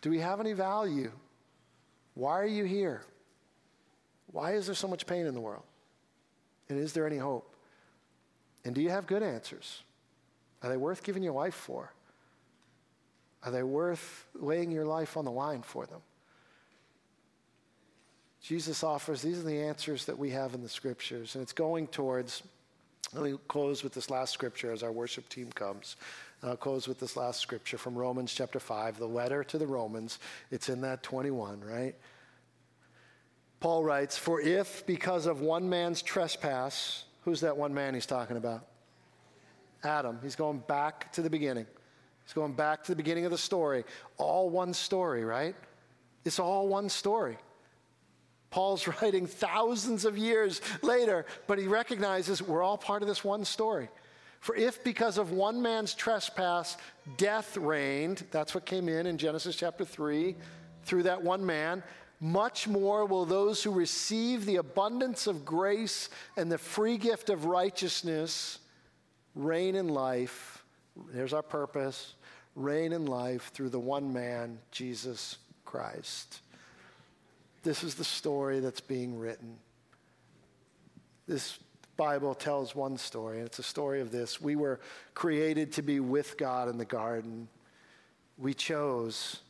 Do 0.00 0.10
we 0.10 0.18
have 0.18 0.40
any 0.40 0.52
value? 0.52 1.10
Why 2.14 2.38
are 2.38 2.46
you 2.46 2.64
here? 2.64 3.02
Why 4.30 4.52
is 4.52 4.66
there 4.66 4.74
so 4.74 4.88
much 4.88 5.06
pain 5.06 5.26
in 5.26 5.34
the 5.34 5.40
world? 5.40 5.64
And 6.68 6.78
is 6.78 6.92
there 6.92 7.06
any 7.06 7.18
hope? 7.18 7.54
And 8.64 8.74
do 8.74 8.80
you 8.80 8.90
have 8.90 9.06
good 9.06 9.22
answers? 9.22 9.82
Are 10.62 10.70
they 10.70 10.76
worth 10.76 11.02
giving 11.02 11.22
your 11.22 11.32
life 11.32 11.54
for? 11.54 11.92
Are 13.44 13.50
they 13.50 13.62
worth 13.64 14.26
laying 14.34 14.70
your 14.70 14.86
life 14.86 15.16
on 15.16 15.24
the 15.24 15.30
line 15.30 15.62
for 15.62 15.84
them? 15.86 16.00
Jesus 18.42 18.82
offers, 18.82 19.22
these 19.22 19.38
are 19.38 19.44
the 19.44 19.62
answers 19.62 20.04
that 20.06 20.18
we 20.18 20.30
have 20.30 20.54
in 20.54 20.62
the 20.62 20.68
scriptures. 20.68 21.36
And 21.36 21.42
it's 21.42 21.52
going 21.52 21.86
towards, 21.86 22.42
let 23.14 23.22
me 23.22 23.38
close 23.46 23.84
with 23.84 23.94
this 23.94 24.10
last 24.10 24.32
scripture 24.32 24.72
as 24.72 24.82
our 24.82 24.90
worship 24.90 25.28
team 25.28 25.50
comes. 25.52 25.96
I'll 26.42 26.56
close 26.56 26.88
with 26.88 26.98
this 26.98 27.16
last 27.16 27.40
scripture 27.40 27.78
from 27.78 27.94
Romans 27.94 28.34
chapter 28.34 28.58
5, 28.58 28.98
the 28.98 29.06
letter 29.06 29.44
to 29.44 29.58
the 29.58 29.66
Romans. 29.66 30.18
It's 30.50 30.68
in 30.68 30.80
that 30.80 31.04
21, 31.04 31.60
right? 31.60 31.94
Paul 33.60 33.84
writes, 33.84 34.18
For 34.18 34.40
if 34.40 34.84
because 34.86 35.26
of 35.26 35.40
one 35.40 35.70
man's 35.70 36.02
trespass, 36.02 37.04
who's 37.24 37.42
that 37.42 37.56
one 37.56 37.72
man 37.72 37.94
he's 37.94 38.06
talking 38.06 38.36
about? 38.36 38.66
Adam. 39.84 40.18
He's 40.20 40.34
going 40.34 40.58
back 40.66 41.12
to 41.12 41.22
the 41.22 41.30
beginning. 41.30 41.66
He's 42.24 42.34
going 42.34 42.54
back 42.54 42.82
to 42.84 42.92
the 42.92 42.96
beginning 42.96 43.24
of 43.24 43.30
the 43.30 43.38
story. 43.38 43.84
All 44.16 44.50
one 44.50 44.74
story, 44.74 45.24
right? 45.24 45.54
It's 46.24 46.40
all 46.40 46.66
one 46.66 46.88
story. 46.88 47.36
Paul's 48.52 48.86
writing 49.02 49.26
thousands 49.26 50.04
of 50.04 50.16
years 50.16 50.60
later, 50.82 51.26
but 51.48 51.58
he 51.58 51.66
recognizes 51.66 52.40
we're 52.40 52.62
all 52.62 52.78
part 52.78 53.02
of 53.02 53.08
this 53.08 53.24
one 53.24 53.44
story. 53.44 53.88
For 54.38 54.54
if 54.54 54.84
because 54.84 55.18
of 55.18 55.32
one 55.32 55.62
man's 55.62 55.94
trespass 55.94 56.76
death 57.16 57.56
reigned, 57.56 58.24
that's 58.30 58.54
what 58.54 58.66
came 58.66 58.88
in 58.88 59.06
in 59.06 59.18
Genesis 59.18 59.56
chapter 59.56 59.84
3, 59.84 60.36
through 60.84 61.04
that 61.04 61.22
one 61.22 61.44
man, 61.44 61.82
much 62.20 62.68
more 62.68 63.04
will 63.04 63.24
those 63.24 63.62
who 63.62 63.72
receive 63.72 64.44
the 64.44 64.56
abundance 64.56 65.26
of 65.26 65.44
grace 65.44 66.08
and 66.36 66.50
the 66.50 66.58
free 66.58 66.96
gift 66.96 67.30
of 67.30 67.46
righteousness 67.46 68.58
reign 69.34 69.74
in 69.74 69.88
life. 69.88 70.64
There's 71.12 71.32
our 71.32 71.42
purpose 71.42 72.14
reign 72.54 72.92
in 72.92 73.06
life 73.06 73.50
through 73.54 73.70
the 73.70 73.80
one 73.80 74.12
man, 74.12 74.58
Jesus 74.70 75.38
Christ. 75.64 76.40
This 77.62 77.84
is 77.84 77.94
the 77.94 78.04
story 78.04 78.60
that's 78.60 78.80
being 78.80 79.18
written. 79.18 79.56
This 81.26 81.58
Bible 81.96 82.34
tells 82.34 82.74
one 82.74 82.96
story, 82.96 83.38
and 83.38 83.46
it's 83.46 83.58
a 83.58 83.62
story 83.62 84.00
of 84.00 84.10
this. 84.10 84.40
We 84.40 84.56
were 84.56 84.80
created 85.14 85.72
to 85.72 85.82
be 85.82 86.00
with 86.00 86.36
God 86.36 86.68
in 86.68 86.78
the 86.78 86.84
garden. 86.84 87.48
We 88.38 88.54
chose 88.54 89.40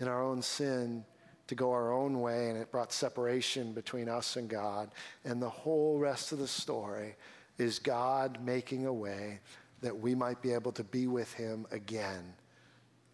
in 0.00 0.08
our 0.08 0.22
own 0.22 0.42
sin 0.42 1.04
to 1.46 1.54
go 1.54 1.70
our 1.72 1.92
own 1.92 2.20
way, 2.20 2.48
and 2.48 2.58
it 2.58 2.72
brought 2.72 2.92
separation 2.92 3.72
between 3.72 4.08
us 4.08 4.36
and 4.36 4.48
God. 4.48 4.90
And 5.24 5.40
the 5.40 5.50
whole 5.50 5.98
rest 5.98 6.32
of 6.32 6.38
the 6.38 6.48
story 6.48 7.14
is 7.58 7.78
God 7.78 8.38
making 8.44 8.86
a 8.86 8.92
way 8.92 9.40
that 9.82 9.96
we 9.96 10.14
might 10.14 10.40
be 10.40 10.52
able 10.52 10.72
to 10.72 10.84
be 10.84 11.06
with 11.06 11.32
Him 11.34 11.66
again 11.70 12.32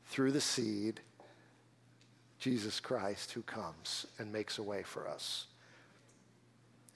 through 0.07 0.32
the 0.32 0.40
seed, 0.40 1.01
Jesus 2.41 2.80
Christ, 2.80 3.32
who 3.32 3.43
comes 3.43 4.07
and 4.18 4.32
makes 4.32 4.59
a 4.59 4.62
way 4.62 4.82
for 4.82 5.07
us. 5.07 5.47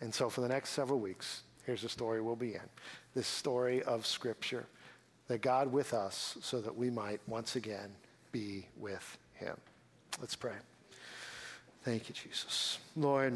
And 0.00 0.12
so, 0.12 0.28
for 0.28 0.40
the 0.40 0.48
next 0.48 0.70
several 0.70 0.98
weeks, 0.98 1.42
here's 1.64 1.82
the 1.82 1.88
story 1.88 2.20
we'll 2.20 2.34
be 2.34 2.54
in 2.54 2.68
this 3.14 3.26
story 3.28 3.82
of 3.84 4.06
Scripture 4.06 4.66
that 5.28 5.40
God 5.40 5.72
with 5.72 5.94
us 5.94 6.36
so 6.42 6.60
that 6.60 6.74
we 6.76 6.90
might 6.90 7.20
once 7.26 7.56
again 7.56 7.94
be 8.32 8.66
with 8.76 9.18
Him. 9.34 9.56
Let's 10.20 10.36
pray. 10.36 10.54
Thank 11.82 12.08
you, 12.08 12.14
Jesus. 12.14 12.78
Lord, 12.96 13.34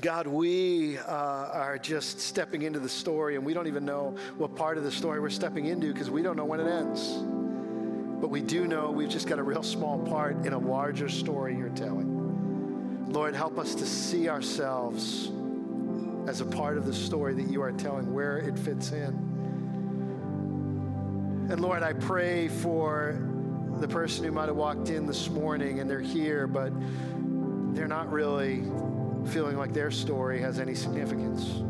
God, 0.00 0.26
we 0.26 0.98
uh, 0.98 1.02
are 1.06 1.78
just 1.78 2.20
stepping 2.20 2.62
into 2.62 2.78
the 2.78 2.88
story, 2.88 3.36
and 3.36 3.44
we 3.44 3.54
don't 3.54 3.66
even 3.66 3.84
know 3.84 4.16
what 4.36 4.56
part 4.56 4.78
of 4.78 4.84
the 4.84 4.92
story 4.92 5.20
we're 5.20 5.30
stepping 5.30 5.66
into 5.66 5.92
because 5.92 6.10
we 6.10 6.22
don't 6.22 6.36
know 6.36 6.44
when 6.44 6.60
it 6.60 6.68
ends. 6.68 7.39
But 8.20 8.28
we 8.28 8.42
do 8.42 8.66
know 8.66 8.90
we've 8.90 9.08
just 9.08 9.26
got 9.26 9.38
a 9.38 9.42
real 9.42 9.62
small 9.62 9.98
part 9.98 10.44
in 10.44 10.52
a 10.52 10.58
larger 10.58 11.08
story 11.08 11.56
you're 11.56 11.70
telling. 11.70 13.10
Lord, 13.12 13.34
help 13.34 13.58
us 13.58 13.74
to 13.76 13.86
see 13.86 14.28
ourselves 14.28 15.30
as 16.28 16.40
a 16.40 16.44
part 16.44 16.76
of 16.76 16.84
the 16.84 16.92
story 16.92 17.34
that 17.34 17.50
you 17.50 17.62
are 17.62 17.72
telling, 17.72 18.12
where 18.12 18.38
it 18.38 18.58
fits 18.58 18.92
in. 18.92 19.28
And 21.50 21.60
Lord, 21.60 21.82
I 21.82 21.94
pray 21.94 22.48
for 22.48 23.18
the 23.78 23.88
person 23.88 24.24
who 24.24 24.32
might 24.32 24.48
have 24.48 24.56
walked 24.56 24.90
in 24.90 25.06
this 25.06 25.30
morning 25.30 25.80
and 25.80 25.88
they're 25.88 25.98
here, 25.98 26.46
but 26.46 26.72
they're 27.74 27.88
not 27.88 28.12
really 28.12 28.62
feeling 29.26 29.56
like 29.56 29.72
their 29.72 29.90
story 29.90 30.40
has 30.40 30.60
any 30.60 30.74
significance. 30.74 31.62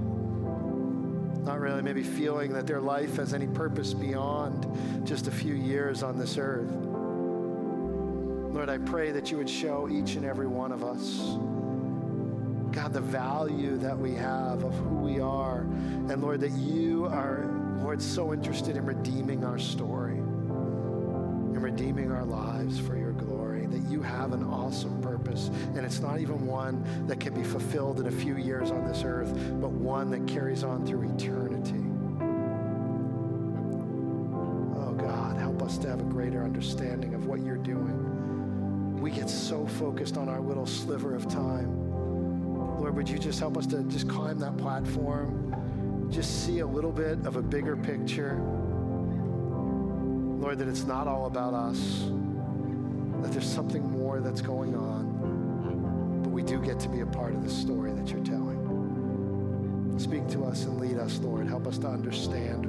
Not 1.44 1.58
really, 1.60 1.82
maybe 1.82 2.02
feeling 2.02 2.52
that 2.52 2.66
their 2.66 2.80
life 2.80 3.16
has 3.16 3.32
any 3.34 3.46
purpose 3.46 3.94
beyond 3.94 4.66
just 5.06 5.26
a 5.26 5.30
few 5.30 5.54
years 5.54 6.02
on 6.02 6.18
this 6.18 6.36
earth. 6.38 6.70
Lord, 8.54 8.68
I 8.68 8.78
pray 8.78 9.10
that 9.12 9.30
you 9.30 9.38
would 9.38 9.48
show 9.48 9.88
each 9.90 10.16
and 10.16 10.24
every 10.24 10.46
one 10.46 10.70
of 10.70 10.84
us, 10.84 11.20
God, 12.72 12.92
the 12.92 13.00
value 13.00 13.78
that 13.78 13.98
we 13.98 14.14
have 14.14 14.64
of 14.64 14.74
who 14.74 14.96
we 14.96 15.18
are. 15.18 15.60
And 15.60 16.20
Lord, 16.20 16.40
that 16.40 16.52
you 16.52 17.06
are, 17.06 17.48
Lord, 17.80 18.02
so 18.02 18.32
interested 18.32 18.76
in 18.76 18.84
redeeming 18.84 19.44
our 19.44 19.58
story 19.58 20.18
and 20.18 21.62
redeeming 21.62 22.12
our 22.12 22.24
lives 22.24 22.78
for 22.78 22.96
your. 22.96 23.09
That 23.70 23.82
you 23.88 24.02
have 24.02 24.32
an 24.32 24.42
awesome 24.44 25.00
purpose. 25.00 25.48
And 25.74 25.78
it's 25.78 26.00
not 26.00 26.18
even 26.20 26.46
one 26.46 26.84
that 27.06 27.20
can 27.20 27.34
be 27.34 27.44
fulfilled 27.44 28.00
in 28.00 28.06
a 28.06 28.10
few 28.10 28.36
years 28.36 28.70
on 28.70 28.86
this 28.86 29.02
earth, 29.04 29.32
but 29.60 29.70
one 29.70 30.10
that 30.10 30.26
carries 30.26 30.64
on 30.64 30.84
through 30.84 31.08
eternity. 31.14 31.84
Oh, 34.76 34.92
God 34.92 35.36
help 35.38 35.62
us 35.62 35.78
to 35.78 35.88
have 35.88 36.00
a 36.00 36.04
greater 36.04 36.42
understanding 36.42 37.14
of 37.14 37.26
what 37.26 37.40
you're 37.40 37.56
doing. 37.56 39.00
We 39.00 39.10
get 39.10 39.30
so 39.30 39.66
focused 39.66 40.16
on 40.16 40.28
our 40.28 40.40
little 40.40 40.66
sliver 40.66 41.14
of 41.14 41.28
time. 41.28 41.90
Lord, 42.80 42.96
would 42.96 43.08
you 43.08 43.18
just 43.18 43.38
help 43.38 43.56
us 43.56 43.66
to 43.68 43.82
just 43.84 44.08
climb 44.08 44.38
that 44.40 44.56
platform, 44.56 46.08
just 46.10 46.44
see 46.44 46.58
a 46.58 46.66
little 46.66 46.92
bit 46.92 47.24
of 47.26 47.36
a 47.36 47.42
bigger 47.42 47.76
picture? 47.76 48.40
Lord, 50.40 50.58
that 50.58 50.68
it's 50.68 50.84
not 50.84 51.06
all 51.06 51.26
about 51.26 51.54
us, 51.54 52.10
that 53.22 53.32
there's 53.32 53.50
something 53.50 53.88
more 53.90 54.20
that's 54.20 54.40
going 54.40 54.74
on, 54.74 56.22
but 56.22 56.30
we 56.30 56.42
do 56.42 56.60
get 56.60 56.78
to 56.80 56.88
be 56.88 57.00
a 57.00 57.06
part 57.06 57.34
of 57.34 57.42
the 57.44 57.50
story 57.50 57.92
that 57.92 58.10
you're 58.10 58.24
telling. 58.24 58.50
Speak 59.98 60.26
to 60.28 60.44
us 60.44 60.64
and 60.64 60.80
lead 60.80 60.96
us, 60.96 61.18
Lord. 61.18 61.46
Help 61.46 61.66
us 61.66 61.76
to 61.78 61.86
understand 61.86 62.64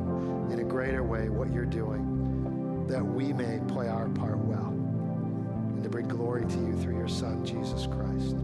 in 0.52 0.60
a 0.60 0.64
greater 0.64 1.02
way 1.02 1.30
what 1.30 1.49
you're 1.54 1.66
doing, 1.66 2.86
that 2.88 3.04
we 3.04 3.32
may 3.32 3.60
play 3.70 3.88
our 3.88 4.10
part 4.10 4.38
well 4.38 4.68
and 4.68 5.82
to 5.82 5.89
bring 5.89 6.10
glory 6.10 6.45
to 6.45 6.58
you 6.58 6.78
through 6.82 6.97
your 6.97 7.08
Son, 7.08 7.45
Jesus 7.45 7.88
Christ. 7.88 8.36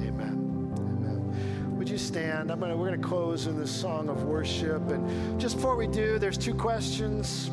Amen. 0.00 0.72
Amen. 0.78 1.76
Would 1.76 1.88
you 1.88 1.98
stand? 1.98 2.52
I'm 2.52 2.60
gonna, 2.60 2.76
we're 2.76 2.86
going 2.86 3.00
to 3.00 3.06
close 3.06 3.48
in 3.48 3.58
this 3.58 3.72
song 3.72 4.08
of 4.08 4.22
worship. 4.22 4.88
And 4.90 5.40
just 5.40 5.56
before 5.56 5.74
we 5.74 5.88
do, 5.88 6.18
there's 6.20 6.38
two 6.38 6.54
questions. 6.54 7.50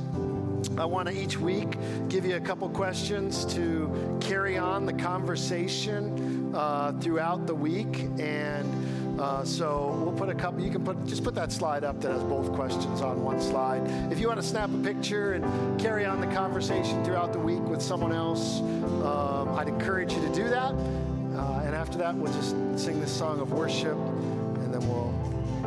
I 0.81 0.85
want 0.85 1.07
to 1.09 1.15
each 1.15 1.37
week 1.37 1.77
give 2.09 2.25
you 2.25 2.37
a 2.37 2.39
couple 2.39 2.67
questions 2.67 3.45
to 3.53 4.17
carry 4.19 4.57
on 4.57 4.87
the 4.87 4.93
conversation 4.93 6.55
uh, 6.55 6.93
throughout 6.93 7.45
the 7.45 7.53
week. 7.53 8.07
And 8.17 9.21
uh, 9.21 9.45
so 9.45 10.01
we'll 10.03 10.17
put 10.17 10.29
a 10.29 10.33
couple, 10.33 10.63
you 10.63 10.71
can 10.71 10.83
put, 10.83 11.05
just 11.05 11.23
put 11.23 11.35
that 11.35 11.51
slide 11.51 11.83
up 11.83 12.01
that 12.01 12.11
has 12.11 12.23
both 12.23 12.51
questions 12.53 13.01
on 13.01 13.23
one 13.23 13.39
slide. 13.39 13.83
If 14.11 14.19
you 14.19 14.27
want 14.27 14.41
to 14.41 14.45
snap 14.47 14.71
a 14.73 14.77
picture 14.79 15.33
and 15.33 15.79
carry 15.79 16.03
on 16.03 16.19
the 16.19 16.33
conversation 16.33 17.05
throughout 17.05 17.31
the 17.31 17.39
week 17.39 17.61
with 17.61 17.79
someone 17.79 18.11
else, 18.11 18.61
um, 18.61 19.49
I'd 19.59 19.67
encourage 19.67 20.13
you 20.13 20.21
to 20.21 20.33
do 20.33 20.49
that. 20.49 20.73
Uh, 20.73 21.61
and 21.63 21.75
after 21.75 21.99
that, 21.99 22.15
we'll 22.15 22.33
just 22.33 22.55
sing 22.75 22.99
this 22.99 23.15
song 23.15 23.39
of 23.39 23.51
worship 23.51 23.93
and 23.93 24.73
then 24.73 24.81
we'll 24.89 25.13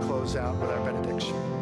close 0.09 0.35
out 0.35 0.57
with 0.57 0.71
our 0.71 0.85
benediction. 0.85 1.54